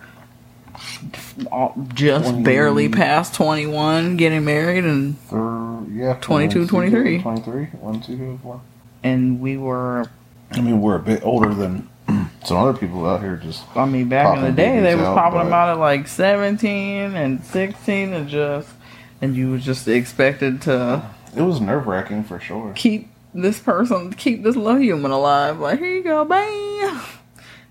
just 1.93 2.29
Twenty- 2.29 2.43
barely 2.43 2.89
past 2.89 3.33
21 3.35 4.17
getting 4.17 4.45
married 4.45 4.83
and 4.85 5.19
Thir 5.21 5.81
yeah, 5.91 6.17
22, 6.21 6.67
23. 6.67 7.21
23, 7.21 7.65
1, 7.65 8.01
2, 8.01 8.39
4. 8.41 8.61
and 9.03 9.39
we 9.41 9.57
were 9.57 10.05
I 10.51 10.61
mean, 10.61 10.81
we're 10.81 10.95
a 10.95 10.99
bit 10.99 11.23
older 11.23 11.53
than 11.53 11.87
some 12.43 12.57
other 12.57 12.77
people 12.77 13.05
out 13.05 13.21
here. 13.21 13.37
Just 13.37 13.63
I 13.75 13.85
mean 13.85 14.09
back 14.09 14.37
in 14.37 14.43
the 14.43 14.51
day 14.51 14.79
they 14.81 14.93
out, 14.93 15.15
popping 15.15 15.51
out 15.51 15.69
at 15.69 15.77
like 15.77 16.07
17 16.07 17.15
and 17.15 17.43
16 17.43 18.13
and 18.13 18.27
just 18.29 18.67
and 19.21 19.35
you 19.35 19.51
were 19.51 19.57
just 19.57 19.87
expected 19.87 20.61
to 20.63 21.03
it 21.35 21.41
was 21.41 21.61
nerve 21.61 21.87
wracking 21.87 22.23
for 22.23 22.39
sure. 22.39 22.73
keep 22.75 23.09
this 23.33 23.59
person 23.59 24.11
keep 24.13 24.43
this 24.43 24.55
little 24.55 24.81
human 24.81 25.11
alive. 25.11 25.59
Like, 25.59 25.79
here 25.79 25.89
you 25.97 26.03
go, 26.03 26.25
bam. 26.25 27.01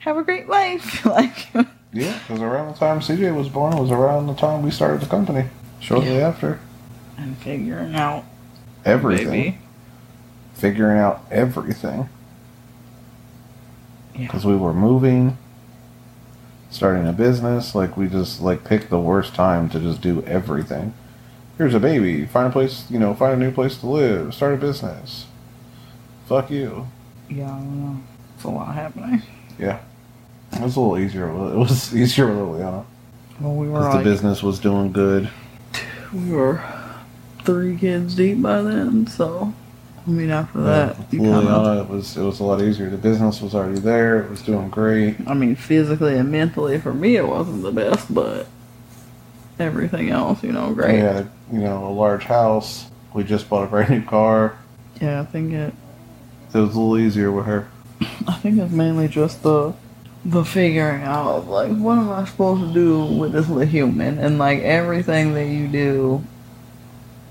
Have 0.01 0.17
a 0.17 0.23
great 0.23 0.49
life. 0.49 1.05
like, 1.07 1.49
Yeah, 1.93 2.19
because 2.21 2.41
around 2.41 2.73
the 2.73 2.79
time 2.79 3.01
CJ 3.01 3.37
was 3.37 3.49
born 3.51 3.77
was 3.77 3.91
around 3.91 4.27
the 4.29 4.35
time 4.35 4.63
we 4.63 4.71
started 4.71 5.01
the 5.03 5.07
company. 5.07 5.47
Shortly 5.81 6.19
after. 6.21 6.59
and 7.19 7.37
figuring 7.39 7.95
out 7.95 8.25
Everything. 8.85 9.27
baby. 9.31 9.59
Figuring 10.55 10.99
out 10.99 11.23
everything. 11.31 12.09
Yeah. 14.15 14.27
Because 14.27 14.45
we 14.45 14.57
were 14.57 14.73
moving, 14.75 15.37
starting 16.71 17.07
a 17.07 17.13
business. 17.13 17.75
Like, 17.75 17.97
we 17.97 18.09
just, 18.09 18.41
like, 18.41 18.65
picked 18.65 18.91
the 18.91 18.99
worst 19.01 19.35
time 19.35 19.69
to 19.71 19.81
just 19.81 20.01
do 20.01 20.23
everything. 20.25 20.93
Here's 21.61 21.75
a 21.75 21.79
baby. 21.79 22.25
Find 22.25 22.49
a 22.49 22.51
place, 22.51 22.91
you 22.91 22.99
know, 22.99 23.13
find 23.13 23.35
a 23.35 23.37
new 23.37 23.53
place 23.53 23.77
to 23.81 23.87
live. 23.87 24.33
Start 24.33 24.55
a 24.55 24.57
business. 24.57 25.27
Fuck 26.25 26.51
you. 26.51 26.89
Yeah, 27.29 27.49
I 27.55 27.59
don't 27.59 27.85
know. 27.85 28.03
It's 28.35 28.45
a 28.45 28.49
lot 28.49 28.75
happening. 28.75 29.23
Yeah. 29.59 29.79
It 30.55 30.63
was 30.63 30.77
a 30.77 30.81
little 30.81 30.97
easier. 30.97 31.29
It 31.53 31.59
was 31.59 31.95
easier 31.95 32.29
with 32.29 32.37
Liliana. 32.37 32.87
Well, 33.39 33.57
we 33.57 33.69
were 33.69 33.81
Because 33.81 33.99
the 33.99 34.05
business 34.05 34.43
was 34.43 34.59
doing 34.59 34.91
good. 34.91 35.29
we 36.15 36.31
were 36.31 36.65
three 37.45 37.77
kids 37.77 38.15
deep 38.15 38.41
by 38.41 38.63
then, 38.63 39.07
so 39.07 39.53
I 40.07 40.11
mean 40.11 40.31
after 40.31 40.63
that, 40.63 40.97
With 40.97 41.13
you 41.13 41.21
kind 41.21 41.47
of, 41.47 41.91
it 41.91 41.93
was 41.93 42.17
it 42.17 42.23
was 42.23 42.41
a 42.41 42.45
lot 42.45 42.63
easier. 42.63 42.89
The 42.89 42.97
business 42.97 43.43
was 43.43 43.55
already 43.55 43.81
there. 43.81 44.23
It 44.23 44.31
was 44.31 44.41
doing 44.41 44.71
great. 44.71 45.17
I 45.27 45.35
mean 45.35 45.57
physically 45.57 46.17
and 46.17 46.33
mentally 46.33 46.81
for 46.81 46.95
me 46.95 47.17
it 47.17 47.29
wasn't 47.29 47.65
the 47.65 47.73
best, 47.73 48.15
but 48.15 48.47
everything 49.59 50.09
else, 50.09 50.43
you 50.43 50.53
know, 50.53 50.73
great. 50.73 51.01
Had 51.01 51.29
you 51.53 51.59
know 51.61 51.89
a 51.89 51.93
large 51.93 52.25
house. 52.25 52.91
We 53.13 53.25
just 53.25 53.49
bought 53.49 53.65
a 53.65 53.67
brand 53.67 53.91
new 53.91 54.03
car. 54.05 54.57
Yeah, 55.01 55.21
I 55.21 55.25
think 55.25 55.53
it. 55.53 55.75
It 56.53 56.59
was 56.59 56.75
a 56.75 56.81
little 56.81 56.99
easier 56.99 57.31
with 57.31 57.47
her. 57.47 57.69
I 58.27 58.35
think 58.35 58.59
it's 58.59 58.73
mainly 58.73 59.09
just 59.09 59.43
the 59.43 59.75
the 60.25 60.45
figuring 60.45 61.03
out 61.03 61.27
of 61.27 61.49
like 61.49 61.75
what 61.77 61.97
am 61.97 62.11
I 62.11 62.25
supposed 62.27 62.61
to 62.61 62.75
do 62.75 63.05
with 63.05 63.33
this 63.33 63.49
little 63.49 63.67
human 63.67 64.19
and 64.19 64.39
like 64.39 64.61
everything 64.61 65.33
that 65.33 65.47
you 65.47 65.67
do 65.67 66.23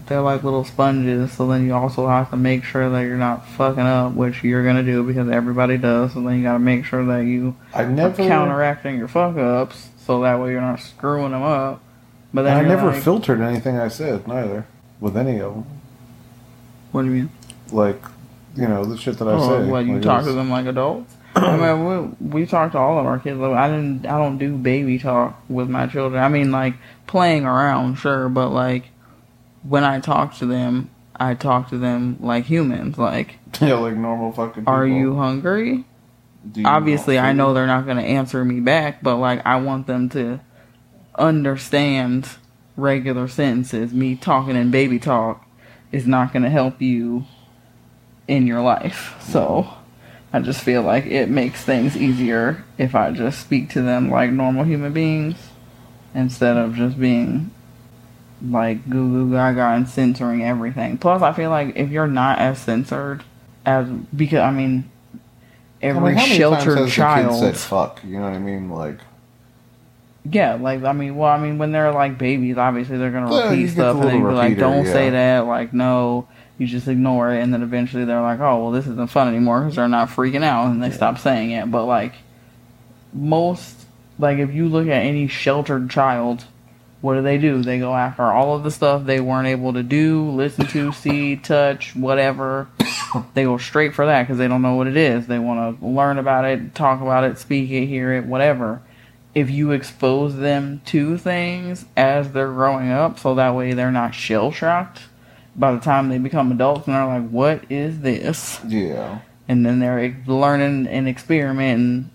they're 0.08 0.22
like 0.22 0.44
little 0.44 0.64
sponges 0.64 1.32
so 1.32 1.48
then 1.48 1.68
you 1.68 1.74
also 1.76 2.08
have 2.08 2.32
to 2.32 2.38
make 2.38 2.64
sure 2.64 2.90
that 2.90 3.02
you're 3.02 3.16
not 3.16 3.48
fucking 3.48 3.80
up 3.84 4.14
which 4.14 4.44
you're 4.44 4.66
gonna 4.66 4.82
do 4.82 5.04
because 5.04 5.30
everybody 5.30 5.78
does 5.78 6.14
so 6.14 6.22
then 6.22 6.38
you 6.38 6.44
gotta 6.44 6.58
make 6.58 6.84
sure 6.84 7.06
that 7.06 7.20
you 7.20 7.56
I 7.76 7.84
are 7.84 7.90
never 7.90 8.16
counteracting 8.16 8.98
your 8.98 9.08
fuck 9.08 9.38
ups 9.38 9.90
so 10.00 10.22
that 10.22 10.40
way 10.40 10.52
you're 10.52 10.62
not 10.62 10.80
screwing 10.80 11.32
them 11.32 11.44
up 11.44 11.80
but 12.34 12.44
then 12.44 12.58
I 12.58 12.68
never 12.68 12.92
like, 12.92 13.04
filtered 13.04 13.42
anything 13.42 13.78
I 13.78 13.88
said 13.88 14.28
neither 14.28 14.66
with 15.00 15.18
any 15.18 15.40
of 15.40 15.54
them. 15.54 15.66
what 16.92 17.02
do 17.04 17.08
you 17.08 17.14
mean 17.14 17.30
Like 17.72 18.02
you 18.56 18.68
know 18.68 18.86
the 18.86 18.98
shit 18.98 19.18
that 19.20 19.28
I 19.28 19.32
oh, 19.34 19.64
say. 19.66 19.70
what 19.70 19.86
you 19.86 19.94
Like, 19.96 20.02
talk 20.04 20.24
to 20.24 20.34
them 20.34 20.50
like 20.50 20.66
adults 20.66 21.16
I 21.36 21.58
mean, 21.58 22.16
we, 22.22 22.40
we 22.42 22.46
talk 22.46 22.72
to 22.74 22.78
all 22.78 23.00
of 23.00 23.06
our 23.06 23.20
kids. 23.20 23.40
I 23.40 23.68
didn't. 23.68 24.06
I 24.06 24.18
don't 24.18 24.38
do 24.38 24.58
baby 24.58 24.98
talk 25.00 25.40
with 25.50 25.70
my 25.70 25.88
children. 25.88 26.22
I 26.22 26.28
mean, 26.28 26.52
like 26.52 26.76
playing 27.08 27.46
around, 27.46 27.96
sure, 27.96 28.30
but 28.30 28.50
like 28.50 28.86
when 29.64 29.84
I 29.84 30.00
talk 30.00 30.36
to 30.38 30.46
them, 30.46 30.90
I 31.16 31.36
talk 31.36 31.70
to 31.70 31.78
them 31.78 32.18
like 32.20 32.46
humans. 32.46 32.98
Like, 32.98 33.38
Yeah, 33.62 33.76
like 33.76 33.96
normal 33.96 34.32
fucking. 34.32 34.66
are 34.68 34.88
you 34.88 35.16
hungry? 35.16 35.86
Do 36.50 36.62
you 36.62 36.68
Obviously, 36.68 37.20
I 37.20 37.34
know 37.34 37.54
they're 37.54 37.68
not 37.68 37.86
going 37.86 37.98
to 37.98 38.04
answer 38.04 38.44
me 38.44 38.60
back, 38.62 39.04
but 39.04 39.18
like 39.18 39.46
I 39.46 39.58
want 39.58 39.88
them 39.88 40.10
to 40.10 40.40
understand 41.20 42.30
regular 42.76 43.28
sentences. 43.28 43.94
Me 43.94 44.16
talking 44.16 44.56
in 44.56 44.72
baby 44.72 45.00
talk 45.00 45.46
is 45.92 46.08
not 46.08 46.34
going 46.34 46.44
to 46.44 46.50
help 46.50 46.82
you 46.82 47.26
in 48.28 48.48
your 48.48 48.62
life. 48.62 49.16
So. 49.22 49.74
I 50.32 50.40
just 50.42 50.62
feel 50.62 50.84
like 50.84 51.08
it 51.08 51.28
makes 51.28 51.64
things 51.64 51.98
easier 51.98 52.64
if 52.78 52.94
I 52.94 53.10
just 53.10 53.42
speak 53.42 53.72
to 53.72 53.82
them 53.82 54.12
like 54.12 54.30
normal 54.30 54.64
human 54.64 54.94
beings 54.94 55.50
instead 56.14 56.56
of 56.56 56.76
just 56.76 57.00
being 57.00 57.52
like 58.42 58.90
goo 58.90 59.10
goo 59.10 59.32
gaga 59.32 59.70
and 59.70 59.88
censoring 59.88 60.44
everything. 60.44 60.98
Plus, 60.98 61.22
I 61.22 61.34
feel 61.34 61.50
like 61.50 61.76
if 61.76 61.90
you're 61.90 62.08
not 62.08 62.40
as 62.40 62.60
censored 62.60 63.24
as 63.66 63.88
because 64.16 64.40
I 64.40 64.52
mean, 64.52 64.90
every 65.82 66.16
I 66.16 66.28
mean, 66.28 66.38
sheltered 66.38 66.76
times 66.76 66.80
has 66.80 66.90
the 66.90 66.96
child, 66.96 67.40
said 67.40 67.58
fuck? 67.58 68.02
You 68.04 68.18
know 68.18 68.24
what 68.24 68.34
I 68.34 68.40
mean? 68.40 68.70
Like 68.70 69.00
yeah, 70.24 70.56
like 70.56 70.84
I 70.84 70.94
mean, 70.94 71.16
well, 71.16 71.30
I 71.30 71.40
mean, 71.40 71.58
when 71.58 71.72
they're 71.72 71.92
like 71.94 72.18
babies, 72.18 72.58
obviously 72.58 72.98
they're 72.98 73.12
gonna 73.12 73.34
Yeah, 73.36 73.50
repeat 73.50 73.70
stuff 73.72 73.96
and 73.96 74.06
little 74.06 74.30
be 74.30 74.34
like, 74.36 74.58
"Don't 74.58 74.86
say 74.86 75.10
that," 75.12 75.46
like, 75.46 75.74
"No." 75.74 76.28
You 76.58 76.68
just 76.68 76.90
ignore 76.90 77.32
it, 77.34 77.42
and 77.42 77.54
then 77.54 77.64
eventually 77.64 78.04
they're 78.04 78.22
like, 78.22 78.42
"Oh, 78.42 78.64
well, 78.64 78.72
this 78.72 78.86
isn't 78.86 79.10
fun 79.10 79.30
anymore," 79.30 79.62
because 79.62 79.78
they're 79.78 79.88
not 79.88 80.10
freaking 80.10 80.44
out, 80.44 80.68
and 80.68 80.84
they 80.84 80.92
stop 80.92 81.18
saying 81.18 81.52
it. 81.52 81.72
But 81.72 81.86
like 81.86 82.14
most, 83.14 83.86
like 84.18 84.40
if 84.40 84.54
you 84.54 84.68
look 84.68 84.88
at 84.88 85.04
any 85.04 85.28
sheltered 85.28 85.90
child, 85.90 86.44
what 87.02 87.16
do 87.16 87.22
they 87.22 87.38
do? 87.38 87.62
They 87.64 87.80
go 87.80 87.96
after 87.96 88.24
all 88.24 88.56
of 88.56 88.64
the 88.64 88.72
stuff 88.72 89.06
they 89.06 89.20
weren't 89.22 89.48
able 89.48 89.74
to 89.74 89.84
do, 89.84 90.30
listen 90.32 90.68
to, 90.68 90.92
see, 90.94 91.38
touch, 91.38 91.96
whatever. 91.96 92.68
they 93.34 93.44
go 93.44 93.58
straight 93.58 93.96
for 93.96 94.06
that 94.06 94.24
because 94.24 94.38
they 94.38 94.48
don't 94.48 94.62
know 94.62 94.76
what 94.76 94.88
it 94.88 94.98
is. 94.98 95.28
They 95.28 95.40
want 95.40 95.80
to 95.80 95.86
learn 95.86 96.18
about 96.18 96.46
it, 96.46 96.76
talk 96.76 97.02
about 97.02 97.24
it, 97.24 97.38
speak 97.38 97.70
it, 97.72 97.86
hear 97.86 98.14
it, 98.14 98.26
whatever. 98.26 98.82
If 99.36 99.50
you 99.50 99.72
expose 99.72 100.38
them 100.38 100.82
to 100.86 101.18
things 101.18 101.86
as 101.96 102.32
they're 102.32 102.48
growing 102.52 102.90
up, 102.90 103.20
so 103.20 103.36
that 103.36 103.54
way 103.56 103.74
they're 103.74 103.92
not 103.92 104.16
shell 104.16 104.52
shocked 104.52 105.02
by 105.56 105.72
the 105.72 105.80
time 105.80 106.10
they 106.10 106.18
become 106.18 106.52
adults 106.52 106.88
and 106.88 106.96
they're 106.96 107.06
like, 107.06 107.30
"What 107.30 107.64
is 107.72 108.00
this?" 108.02 108.60
yeah, 108.68 109.20
And 109.48 109.66
then 109.66 109.80
they're 109.80 110.16
learning 110.26 110.88
and 110.88 111.08
experimenting 111.08 112.10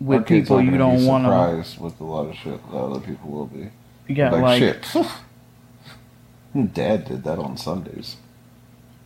with 0.00 0.26
people 0.26 0.62
you 0.62 0.76
don't 0.78 1.04
want 1.04 1.24
to. 1.24 1.30
surprised 1.30 1.80
with 1.80 2.00
a 2.00 2.04
lot 2.04 2.28
of 2.28 2.36
shit 2.36 2.60
that 2.70 2.76
other 2.78 3.00
people 3.00 3.30
will 3.30 3.46
be. 3.46 3.68
Yeah, 4.08 4.30
like, 4.30 4.42
like 4.42 4.58
shit. 4.60 4.86
Dad 6.74 7.04
did 7.06 7.24
that 7.24 7.38
on 7.38 7.56
Sundays. 7.56 8.16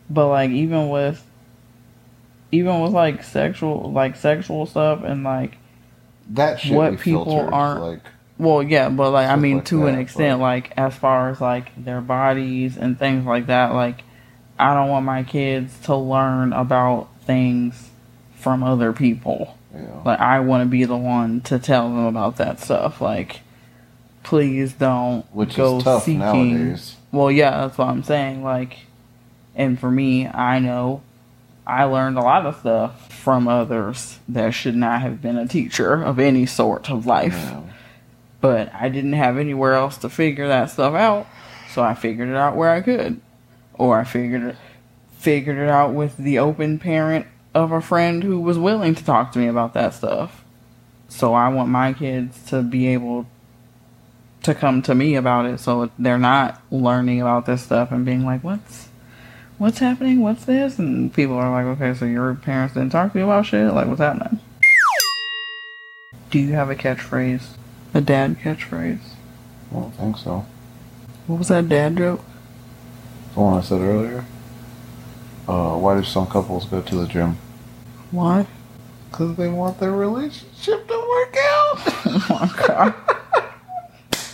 but 0.09 0.27
like 0.29 0.49
even 0.51 0.89
with 0.89 1.23
even 2.51 2.81
with 2.81 2.91
like 2.91 3.23
sexual 3.23 3.91
like 3.91 4.15
sexual 4.15 4.65
stuff 4.65 5.03
and 5.03 5.23
like 5.23 5.57
That 6.31 6.59
shit 6.59 6.73
What 6.73 6.99
people 6.99 7.25
filtered, 7.25 7.53
aren't- 7.53 7.81
like 7.81 7.99
well 8.37 8.61
yeah 8.61 8.89
but 8.89 9.11
like 9.11 9.29
i 9.29 9.35
mean 9.37 9.57
like 9.57 9.65
to 9.65 9.87
an 9.87 9.97
extent 9.97 10.39
but- 10.39 10.43
like 10.43 10.73
as 10.75 10.93
far 10.93 11.29
as 11.29 11.39
like 11.39 11.71
their 11.81 12.01
bodies 12.01 12.75
and 12.75 12.99
things 12.99 13.25
like 13.25 13.47
that 13.47 13.73
like 13.73 14.03
i 14.59 14.73
don't 14.73 14.89
want 14.89 15.05
my 15.05 15.23
kids 15.23 15.73
to 15.83 15.95
learn 15.95 16.51
about 16.51 17.07
things 17.21 17.91
from 18.35 18.61
other 18.61 18.91
people 18.91 19.57
know. 19.73 20.01
like 20.03 20.19
i 20.19 20.37
want 20.41 20.61
to 20.61 20.65
be 20.67 20.83
the 20.83 20.97
one 20.97 21.39
to 21.39 21.57
tell 21.57 21.83
them 21.87 22.05
about 22.07 22.35
that 22.35 22.59
stuff 22.59 22.99
like 22.99 23.39
please 24.23 24.73
don't 24.73 25.23
Which 25.33 25.55
go 25.55 25.77
is 25.77 25.83
tough 25.85 26.03
seeking 26.03 26.19
nowadays. 26.19 26.95
Well, 27.11 27.31
yeah, 27.31 27.51
that's 27.61 27.77
what 27.77 27.87
I'm 27.87 28.03
saying. 28.03 28.43
Like, 28.43 28.77
and 29.55 29.79
for 29.79 29.89
me, 29.89 30.27
I 30.27 30.59
know 30.59 31.01
I 31.67 31.85
learned 31.85 32.17
a 32.17 32.21
lot 32.21 32.45
of 32.45 32.57
stuff 32.59 33.11
from 33.11 33.47
others 33.47 34.19
that 34.27 34.51
should 34.51 34.75
not 34.75 35.01
have 35.01 35.21
been 35.21 35.37
a 35.37 35.47
teacher 35.47 36.03
of 36.03 36.19
any 36.19 36.45
sort 36.45 36.89
of 36.89 37.05
life. 37.05 37.33
But 38.41 38.71
I 38.73 38.89
didn't 38.89 39.13
have 39.13 39.37
anywhere 39.37 39.73
else 39.73 39.97
to 39.99 40.09
figure 40.09 40.47
that 40.47 40.69
stuff 40.69 40.93
out, 40.93 41.25
so 41.71 41.81
I 41.81 41.95
figured 41.95 42.29
it 42.29 42.35
out 42.35 42.55
where 42.55 42.69
I 42.69 42.81
could, 42.81 43.19
or 43.73 43.99
I 43.99 44.03
figured 44.03 44.43
it 44.43 44.55
figured 45.17 45.57
it 45.57 45.69
out 45.69 45.91
with 45.91 46.15
the 46.17 46.37
open 46.37 46.77
parent 46.77 47.25
of 47.55 47.71
a 47.71 47.81
friend 47.81 48.21
who 48.21 48.39
was 48.39 48.59
willing 48.59 48.93
to 48.93 49.03
talk 49.03 49.31
to 49.31 49.39
me 49.39 49.47
about 49.47 49.73
that 49.73 49.91
stuff. 49.91 50.43
So 51.07 51.33
I 51.33 51.49
want 51.49 51.69
my 51.69 51.93
kids 51.93 52.45
to 52.49 52.61
be 52.61 52.89
able 52.89 53.25
to 54.43 54.53
come 54.53 54.83
to 54.83 54.93
me 54.93 55.15
about 55.15 55.47
it 55.47 55.59
so 55.59 55.89
they're 55.97 56.19
not 56.19 56.61
learning 56.69 57.21
about 57.21 57.47
this 57.47 57.63
stuff 57.63 57.91
and 57.91 58.05
being 58.05 58.23
like, 58.23 58.43
What's 58.43 58.89
what's 59.57 59.79
happening? 59.79 60.21
What's 60.21 60.45
this? 60.45 60.79
And 60.79 61.13
people 61.13 61.35
are 61.35 61.51
like, 61.51 61.77
Okay, 61.77 61.97
so 61.97 62.05
your 62.05 62.35
parents 62.35 62.73
didn't 62.73 62.91
talk 62.91 63.13
to 63.13 63.19
you 63.19 63.25
about 63.25 63.45
shit? 63.45 63.73
Like 63.73 63.87
what's 63.87 63.99
happening? 63.99 64.39
Do 66.29 66.39
you 66.39 66.53
have 66.53 66.69
a 66.69 66.75
catchphrase? 66.75 67.51
A 67.93 68.01
dad 68.01 68.37
catchphrase? 68.39 68.99
I 69.71 69.73
don't 69.73 69.91
think 69.91 70.17
so. 70.17 70.45
What 71.27 71.39
was 71.39 71.47
that 71.47 71.69
dad 71.69 71.97
joke? 71.97 72.21
The 73.33 73.39
one 73.39 73.57
I 73.57 73.61
said 73.61 73.81
earlier. 73.81 74.25
Uh, 75.47 75.77
why 75.77 75.95
do 75.95 76.03
some 76.03 76.27
couples 76.27 76.65
go 76.65 76.81
to 76.81 76.95
the 76.95 77.07
gym? 77.07 77.37
Why? 78.11 78.47
Because 79.09 79.37
they 79.37 79.47
want 79.47 79.79
their 79.79 79.91
relationship 79.91 80.87
to 80.87 81.07
work 81.09 81.37
out. 81.37 81.81
Oh 82.27 82.27
my 82.29 82.67
god. 82.67 82.93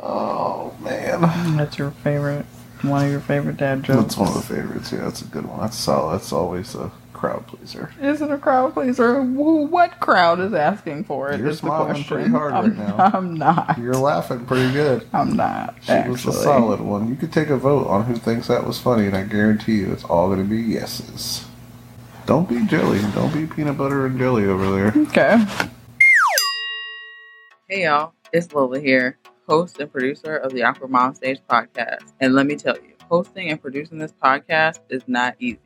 oh 0.00 0.76
man, 0.80 1.56
That's 1.56 1.78
your 1.78 1.90
favorite 1.90 2.44
one 2.82 3.04
of 3.04 3.10
your 3.10 3.20
favorite 3.20 3.56
dad 3.56 3.82
jokes. 3.82 4.00
that's 4.00 4.16
one 4.16 4.28
of 4.28 4.34
the 4.34 4.54
favorites. 4.54 4.92
Yeah, 4.92 5.00
that's 5.00 5.22
a 5.22 5.26
good 5.26 5.46
one. 5.46 5.60
That's 5.60 5.76
solid. 5.76 6.14
That's 6.14 6.32
always 6.32 6.74
a 6.74 6.90
crowd 7.12 7.46
pleaser. 7.46 7.90
Is 8.00 8.22
it 8.22 8.30
a 8.30 8.38
crowd 8.38 8.74
pleaser? 8.74 9.22
What 9.22 9.98
crowd 10.00 10.40
is 10.40 10.54
asking 10.54 11.04
for 11.04 11.30
it? 11.30 11.40
You're 11.40 11.48
is 11.48 11.60
the 11.60 11.66
smiling 11.66 11.88
question. 11.88 12.16
pretty 12.16 12.30
hard 12.30 12.52
I'm, 12.52 12.64
right 12.64 12.76
now. 12.76 13.10
I'm 13.12 13.34
not. 13.34 13.78
You're 13.78 13.94
laughing 13.94 14.46
pretty 14.46 14.72
good. 14.72 15.06
I'm 15.12 15.36
not. 15.36 15.74
She 15.82 16.08
was 16.08 16.24
a 16.26 16.32
solid 16.32 16.80
one. 16.80 17.08
You 17.08 17.16
could 17.16 17.32
take 17.32 17.48
a 17.48 17.56
vote 17.56 17.86
on 17.88 18.04
who 18.04 18.16
thinks 18.16 18.46
that 18.46 18.64
was 18.66 18.78
funny, 18.78 19.06
and 19.06 19.16
I 19.16 19.24
guarantee 19.24 19.78
you 19.78 19.92
it's 19.92 20.04
all 20.04 20.28
going 20.28 20.38
to 20.38 20.48
be 20.48 20.60
yeses. 20.60 21.44
Don't 22.26 22.48
be 22.48 22.64
jelly. 22.66 23.00
Don't 23.14 23.32
be 23.32 23.46
peanut 23.46 23.78
butter 23.78 24.06
and 24.06 24.18
jelly 24.18 24.44
over 24.44 24.70
there. 24.70 24.92
Okay. 25.08 25.44
Hey 27.68 27.84
y'all, 27.84 28.14
it's 28.32 28.52
Lola 28.54 28.80
here, 28.80 29.18
host 29.48 29.80
and 29.80 29.90
producer 29.90 30.36
of 30.36 30.52
the 30.52 30.62
Awkward 30.62 30.90
Mom 30.90 31.14
Stage 31.14 31.40
podcast. 31.50 32.12
And 32.20 32.34
let 32.34 32.46
me 32.46 32.54
tell 32.54 32.76
you, 32.76 32.94
hosting 33.08 33.50
and 33.50 33.60
producing 33.60 33.98
this 33.98 34.12
podcast 34.22 34.80
is 34.90 35.02
not 35.06 35.34
easy. 35.38 35.58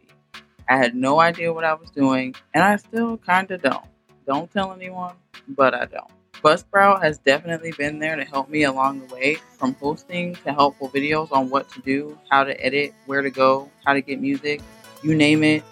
I 0.68 0.76
had 0.76 0.94
no 0.94 1.20
idea 1.20 1.52
what 1.52 1.64
I 1.64 1.74
was 1.74 1.90
doing, 1.90 2.34
and 2.54 2.62
I 2.62 2.76
still 2.76 3.18
kind 3.18 3.50
of 3.50 3.60
don't. 3.60 3.84
Don't 4.26 4.50
tell 4.50 4.72
anyone, 4.72 5.14
but 5.48 5.74
I 5.74 5.86
don't. 5.86 6.10
Buzzsprout 6.44 7.02
has 7.02 7.18
definitely 7.18 7.72
been 7.72 7.98
there 7.98 8.16
to 8.16 8.24
help 8.24 8.48
me 8.48 8.62
along 8.62 9.06
the 9.06 9.14
way, 9.14 9.36
from 9.58 9.74
hosting 9.74 10.34
to 10.36 10.52
helpful 10.52 10.88
videos 10.88 11.30
on 11.32 11.50
what 11.50 11.68
to 11.70 11.80
do, 11.80 12.18
how 12.30 12.44
to 12.44 12.58
edit, 12.64 12.94
where 13.06 13.22
to 13.22 13.30
go, 13.30 13.70
how 13.84 13.92
to 13.92 14.00
get 14.00 14.20
music, 14.20 14.60
you 15.02 15.14
name 15.14 15.42
it, 15.42 15.64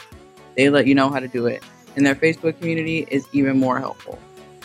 they 0.56 0.68
let 0.68 0.86
you 0.86 0.94
know 0.94 1.08
how 1.08 1.20
to 1.20 1.28
do 1.28 1.46
it. 1.46 1.62
And 1.96 2.04
their 2.04 2.14
Facebook 2.14 2.58
community 2.58 3.06
is 3.10 3.26
even 3.32 3.58
more 3.58 3.78
helpful. 3.78 4.18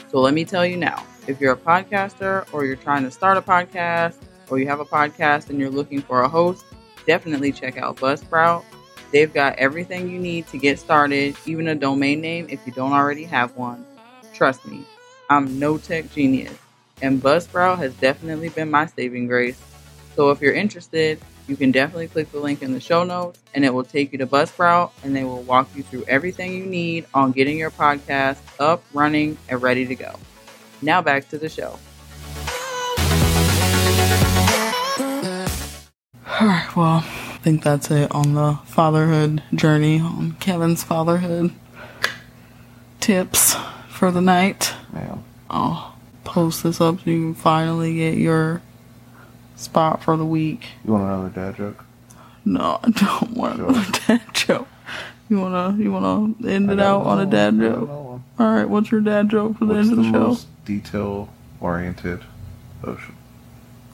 So 0.10 0.20
let 0.20 0.34
me 0.34 0.46
tell 0.46 0.66
you 0.66 0.78
now 0.78 1.04
if 1.28 1.42
you're 1.42 1.54
a 1.54 1.58
podcaster 1.58 2.46
or 2.54 2.66
you're 2.66 2.76
trying 2.76 3.04
to 3.04 3.12
start 3.12 3.38
a 3.38 3.42
podcast 3.42 4.16
or 4.50 4.60
you 4.60 4.68
have 4.68 4.80
a 4.80 4.86
podcast 4.86 5.50
and 5.50 5.60
you're 5.60 5.70
looking 5.70 6.02
for 6.02 6.22
a 6.22 6.30
host, 6.30 6.66
definitely 7.08 7.52
check 7.52 7.78
out 7.78 7.98
Buzzsprout. 7.98 8.64
They've 9.12 9.34
got 9.34 9.58
everything 9.58 10.10
you 10.10 10.20
need 10.20 10.48
to 10.48 10.58
get 10.58 10.80
started, 10.80 11.36
even 11.46 11.68
a 11.68 11.76
domain 11.76 12.22
name 12.22 12.48
if 12.50 12.66
you 12.66 12.74
don't 12.74 12.94
already 12.94 13.24
have 13.24 13.56
one. 13.56 13.86
Trust 14.34 14.66
me, 14.66 14.84
I'm 15.30 15.60
no 15.60 15.78
tech 15.78 16.12
genius, 16.12 16.58
and 17.02 17.22
Buzzsprout 17.22 17.78
has 17.78 17.94
definitely 17.96 18.50
been 18.50 18.70
my 18.70 18.86
saving 18.86 19.28
grace. 19.28 19.62
So 20.16 20.32
if 20.32 20.42
you're 20.42 20.54
interested, 20.54 21.20
you 21.48 21.56
can 21.56 21.72
definitely 21.72 22.08
click 22.08 22.32
the 22.32 22.40
link 22.40 22.62
in 22.62 22.74
the 22.74 22.80
show 22.80 23.04
notes 23.04 23.40
and 23.54 23.64
it 23.64 23.74
will 23.74 23.84
take 23.84 24.12
you 24.12 24.18
to 24.18 24.26
Buzzsprout 24.26 24.92
and 25.04 25.16
they 25.16 25.24
will 25.24 25.44
walk 25.44 25.70
you 25.76 25.84
through 25.84 26.04
everything 26.08 26.54
you 26.54 26.66
need 26.66 27.06
on 27.14 27.32
getting 27.32 27.58
your 27.58 27.70
podcast 27.70 28.40
up, 28.60 28.84
running, 28.94 29.38
and 29.48 29.62
ready 29.62 29.86
to 29.86 29.96
go. 29.96 30.16
Now 30.82 31.02
back 31.02 31.28
to 31.30 31.38
the 31.38 31.50
show. 31.50 31.80
Alright, 36.42 36.76
well, 36.76 37.04
I 37.06 37.38
think 37.42 37.64
that's 37.64 37.90
it 37.92 38.12
on 38.12 38.34
the 38.34 38.60
fatherhood 38.66 39.42
journey, 39.54 40.00
on 40.00 40.34
Kevin's 40.40 40.84
fatherhood 40.84 41.52
tips 43.00 43.56
for 43.90 44.12
the 44.12 44.22
night. 44.22 44.74
Man. 44.92 45.24
I'll 45.50 45.96
post 46.24 46.64
this 46.64 46.82
up 46.82 47.00
so 47.00 47.10
you 47.10 47.22
can 47.22 47.36
finally 47.36 47.96
get 47.96 48.18
your 48.18 48.62
spot 49.56 50.04
for 50.04 50.18
the 50.18 50.26
week. 50.26 50.66
You 50.84 50.94
want 50.94 51.06
another 51.06 51.30
dad 51.30 51.56
joke? 51.56 51.86
No, 52.44 52.80
I 52.84 52.90
don't 52.90 53.32
want 53.32 53.56
Sure. 53.58 53.70
another 53.70 54.00
dad 54.08 54.22
joke. 54.34 54.68
You 55.30 55.40
wanna 55.40 55.76
you 55.78 55.92
wanna 55.92 56.34
end 56.48 56.70
I 56.70 56.74
it 56.74 56.80
out 56.80 57.04
on 57.06 57.20
a 57.20 57.26
dad 57.26 57.56
one. 57.58 57.66
I 57.66 57.70
got 57.70 57.76
joke? 57.80 57.90
All 58.40 58.54
right, 58.56 58.70
what's 58.70 58.92
your 58.92 59.02
dad 59.02 59.30
joke 59.30 59.58
for 59.58 59.66
the 59.66 59.76
What's 59.76 59.90
end 59.90 60.00
of 60.00 60.06
the, 60.06 60.12
show? 60.12 60.38
Most 60.66 60.84
detail 60.84 61.30
oriented 61.62 62.22
ocean? 62.84 63.16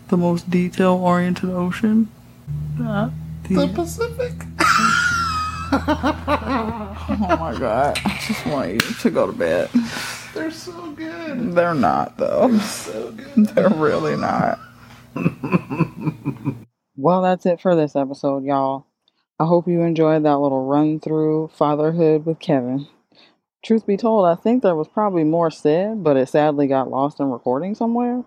The 0.07 0.17
most 0.17 0.49
detail 0.49 0.93
oriented 0.93 1.49
ocean. 1.49 2.09
Uh, 2.81 3.09
the- 3.47 3.67
Pacific. 3.67 4.33
oh 5.73 7.37
my 7.39 7.55
god! 7.57 7.99
I 8.03 8.19
just 8.27 8.45
want 8.45 8.71
you 8.71 8.79
to 8.79 9.09
go 9.09 9.27
to 9.27 9.33
bed. 9.33 9.69
They're 10.33 10.51
so 10.51 10.91
good. 10.91 11.53
They're 11.53 11.73
not 11.73 12.17
though. 12.17 12.57
So 12.59 13.11
good. 13.11 13.47
They're 13.55 13.69
really 13.69 14.15
not. 14.17 14.59
well, 16.95 17.21
that's 17.21 17.45
it 17.45 17.59
for 17.61 17.75
this 17.75 17.95
episode, 17.95 18.43
y'all. 18.43 18.85
I 19.39 19.45
hope 19.45 19.67
you 19.67 19.81
enjoyed 19.81 20.23
that 20.23 20.37
little 20.37 20.65
run 20.65 20.99
through 20.99 21.51
fatherhood 21.53 22.25
with 22.25 22.39
Kevin. 22.39 22.87
Truth 23.63 23.85
be 23.85 23.95
told, 23.95 24.25
I 24.25 24.35
think 24.35 24.63
there 24.63 24.75
was 24.75 24.87
probably 24.87 25.23
more 25.23 25.51
said, 25.51 26.03
but 26.03 26.17
it 26.17 26.29
sadly 26.29 26.65
got 26.65 26.89
lost 26.89 27.19
in 27.19 27.29
recording 27.29 27.75
somewhere. 27.75 28.23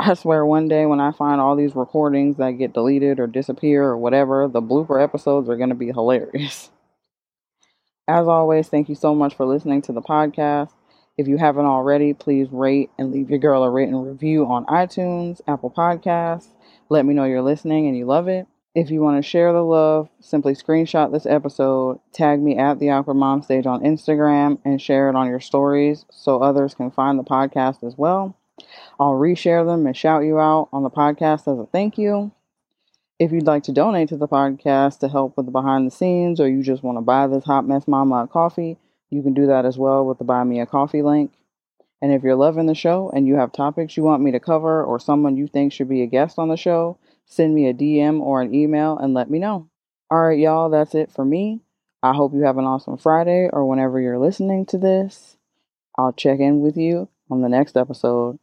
I 0.00 0.14
swear 0.14 0.44
one 0.44 0.66
day 0.66 0.86
when 0.86 0.98
I 0.98 1.12
find 1.12 1.40
all 1.40 1.54
these 1.54 1.76
recordings 1.76 2.38
that 2.38 2.58
get 2.58 2.72
deleted 2.72 3.20
or 3.20 3.28
disappear 3.28 3.84
or 3.84 3.96
whatever, 3.96 4.48
the 4.48 4.60
blooper 4.60 5.00
episodes 5.00 5.48
are 5.48 5.56
going 5.56 5.68
to 5.68 5.76
be 5.76 5.86
hilarious. 5.86 6.70
As 8.08 8.26
always, 8.26 8.68
thank 8.68 8.88
you 8.88 8.96
so 8.96 9.14
much 9.14 9.36
for 9.36 9.46
listening 9.46 9.80
to 9.82 9.92
the 9.92 10.02
podcast. 10.02 10.70
If 11.16 11.28
you 11.28 11.36
haven't 11.38 11.66
already, 11.66 12.12
please 12.12 12.48
rate 12.50 12.90
and 12.98 13.12
leave 13.12 13.30
your 13.30 13.38
girl 13.38 13.62
a 13.62 13.70
written 13.70 13.94
review 13.96 14.44
on 14.46 14.66
iTunes, 14.66 15.40
Apple 15.46 15.70
Podcasts. 15.70 16.48
Let 16.88 17.06
me 17.06 17.14
know 17.14 17.24
you're 17.24 17.40
listening 17.40 17.86
and 17.86 17.96
you 17.96 18.06
love 18.06 18.26
it. 18.26 18.48
If 18.74 18.90
you 18.90 19.02
want 19.02 19.22
to 19.22 19.28
share 19.28 19.52
the 19.52 19.62
love, 19.62 20.08
simply 20.20 20.54
screenshot 20.54 21.12
this 21.12 21.26
episode, 21.26 22.00
tag 22.12 22.42
me 22.42 22.58
at 22.58 22.80
the 22.80 22.90
Awkward 22.90 23.14
Mom 23.14 23.40
Stage 23.40 23.66
on 23.66 23.84
Instagram, 23.84 24.58
and 24.64 24.82
share 24.82 25.08
it 25.08 25.14
on 25.14 25.28
your 25.28 25.38
stories 25.38 26.04
so 26.10 26.42
others 26.42 26.74
can 26.74 26.90
find 26.90 27.16
the 27.16 27.22
podcast 27.22 27.86
as 27.86 27.96
well. 27.96 28.36
I'll 28.98 29.12
reshare 29.12 29.64
them 29.64 29.86
and 29.86 29.96
shout 29.96 30.24
you 30.24 30.40
out 30.40 30.70
on 30.72 30.82
the 30.82 30.90
podcast 30.90 31.42
as 31.42 31.60
a 31.60 31.68
thank 31.70 31.98
you. 31.98 32.32
If 33.20 33.30
you'd 33.30 33.46
like 33.46 33.62
to 33.64 33.72
donate 33.72 34.08
to 34.08 34.16
the 34.16 34.26
podcast 34.26 34.98
to 34.98 35.08
help 35.08 35.36
with 35.36 35.46
the 35.46 35.52
behind 35.52 35.86
the 35.86 35.94
scenes, 35.94 36.40
or 36.40 36.48
you 36.48 36.64
just 36.64 36.82
want 36.82 36.98
to 36.98 37.02
buy 37.02 37.28
this 37.28 37.44
Hot 37.44 37.68
Mess 37.68 37.86
Mama 37.86 38.24
a 38.24 38.26
coffee, 38.26 38.76
you 39.08 39.22
can 39.22 39.34
do 39.34 39.46
that 39.46 39.64
as 39.64 39.78
well 39.78 40.04
with 40.04 40.18
the 40.18 40.24
Buy 40.24 40.42
Me 40.42 40.58
a 40.58 40.66
Coffee 40.66 41.02
link. 41.02 41.32
And 42.02 42.12
if 42.12 42.24
you're 42.24 42.34
loving 42.34 42.66
the 42.66 42.74
show 42.74 43.08
and 43.14 43.28
you 43.28 43.36
have 43.36 43.52
topics 43.52 43.96
you 43.96 44.02
want 44.02 44.20
me 44.20 44.32
to 44.32 44.40
cover 44.40 44.82
or 44.82 44.98
someone 44.98 45.36
you 45.36 45.46
think 45.46 45.72
should 45.72 45.88
be 45.88 46.02
a 46.02 46.06
guest 46.06 46.40
on 46.40 46.48
the 46.48 46.56
show, 46.56 46.98
send 47.26 47.54
me 47.54 47.68
a 47.68 47.74
DM 47.74 48.20
or 48.20 48.42
an 48.42 48.54
email 48.54 48.96
and 48.98 49.14
let 49.14 49.30
me 49.30 49.38
know. 49.38 49.68
All 50.10 50.22
right, 50.22 50.38
y'all, 50.38 50.70
that's 50.70 50.94
it 50.94 51.10
for 51.10 51.24
me. 51.24 51.60
I 52.02 52.12
hope 52.12 52.34
you 52.34 52.42
have 52.42 52.58
an 52.58 52.64
awesome 52.64 52.98
Friday 52.98 53.48
or 53.52 53.66
whenever 53.66 53.98
you're 54.00 54.18
listening 54.18 54.66
to 54.66 54.78
this. 54.78 55.36
I'll 55.96 56.12
check 56.12 56.38
in 56.40 56.60
with 56.60 56.76
you 56.76 57.08
on 57.30 57.40
the 57.40 57.48
next 57.48 57.76
episode. 57.76 58.38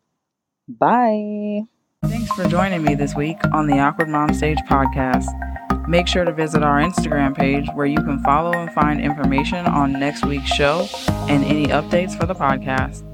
Bye. 0.68 1.62
Thanks 2.04 2.32
for 2.32 2.48
joining 2.48 2.84
me 2.84 2.96
this 2.96 3.14
week 3.14 3.38
on 3.54 3.68
the 3.68 3.78
Awkward 3.80 4.10
Mom 4.10 4.34
Stage 4.34 4.58
podcast. 4.68 5.28
Make 5.88 6.08
sure 6.08 6.26
to 6.26 6.32
visit 6.32 6.64
our 6.64 6.80
Instagram 6.80 7.36
page 7.36 7.68
where 7.74 7.86
you 7.86 7.98
can 7.98 8.24
follow 8.24 8.54
and 8.54 8.72
find 8.72 9.02
information 9.02 9.66
on 9.66 9.94
next 9.94 10.26
week's 10.26 10.50
show 10.50 10.88
and 11.30 11.44
any 11.44 11.68
updates 11.68 12.18
for 12.18 12.26
the 12.26 12.36
podcast. 12.36 13.11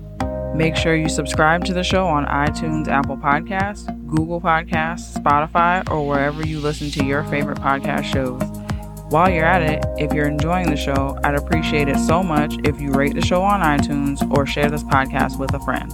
Make 0.58 0.76
sure 0.76 0.96
you 0.96 1.08
subscribe 1.08 1.66
to 1.66 1.74
the 1.74 1.84
show 1.84 2.08
on 2.08 2.26
iTunes, 2.26 2.88
Apple 2.88 3.16
Podcasts, 3.16 3.86
Google 4.08 4.42
Podcasts, 4.42 5.14
Spotify, 5.14 5.88
or 5.92 6.08
wherever 6.08 6.44
you 6.44 6.60
listen 6.60 6.90
to 6.90 7.06
your 7.06 7.24
favorite 7.26 7.60
podcast 7.60 8.06
shows. 8.06 8.42
While 9.12 9.30
you're 9.30 9.46
at 9.46 9.62
it, 9.62 9.86
if 10.00 10.12
you're 10.14 10.28
enjoying 10.28 10.72
the 10.72 10.76
show, 10.76 11.16
I'd 11.24 11.36
appreciate 11.36 11.90
it 11.90 12.00
so 12.00 12.24
much 12.24 12.56
if 12.64 12.82
you 12.82 12.92
rate 12.92 13.14
the 13.14 13.22
show 13.22 13.44
on 13.44 13.62
iTunes 13.62 14.28
or 14.36 14.48
share 14.48 14.72
this 14.72 14.82
podcast 14.82 15.38
with 15.38 15.54
a 15.54 15.60
friend. 15.60 15.94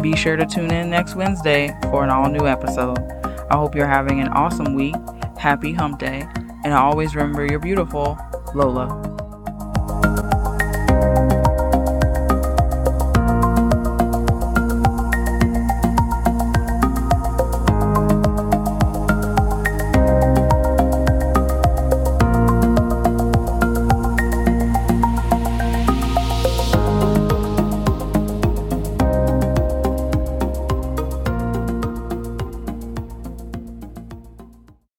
Be 0.00 0.16
sure 0.16 0.36
to 0.36 0.46
tune 0.46 0.70
in 0.72 0.88
next 0.88 1.14
Wednesday 1.14 1.76
for 1.82 2.02
an 2.02 2.08
all 2.08 2.30
new 2.30 2.46
episode. 2.46 2.98
I 3.50 3.58
hope 3.58 3.74
you're 3.74 3.86
having 3.86 4.20
an 4.20 4.28
awesome 4.28 4.72
week. 4.72 4.96
Happy 5.36 5.74
hump 5.74 5.98
day. 5.98 6.26
And 6.64 6.72
always 6.72 7.14
remember 7.14 7.44
you're 7.44 7.60
beautiful. 7.60 8.16
Lola. 8.54 9.17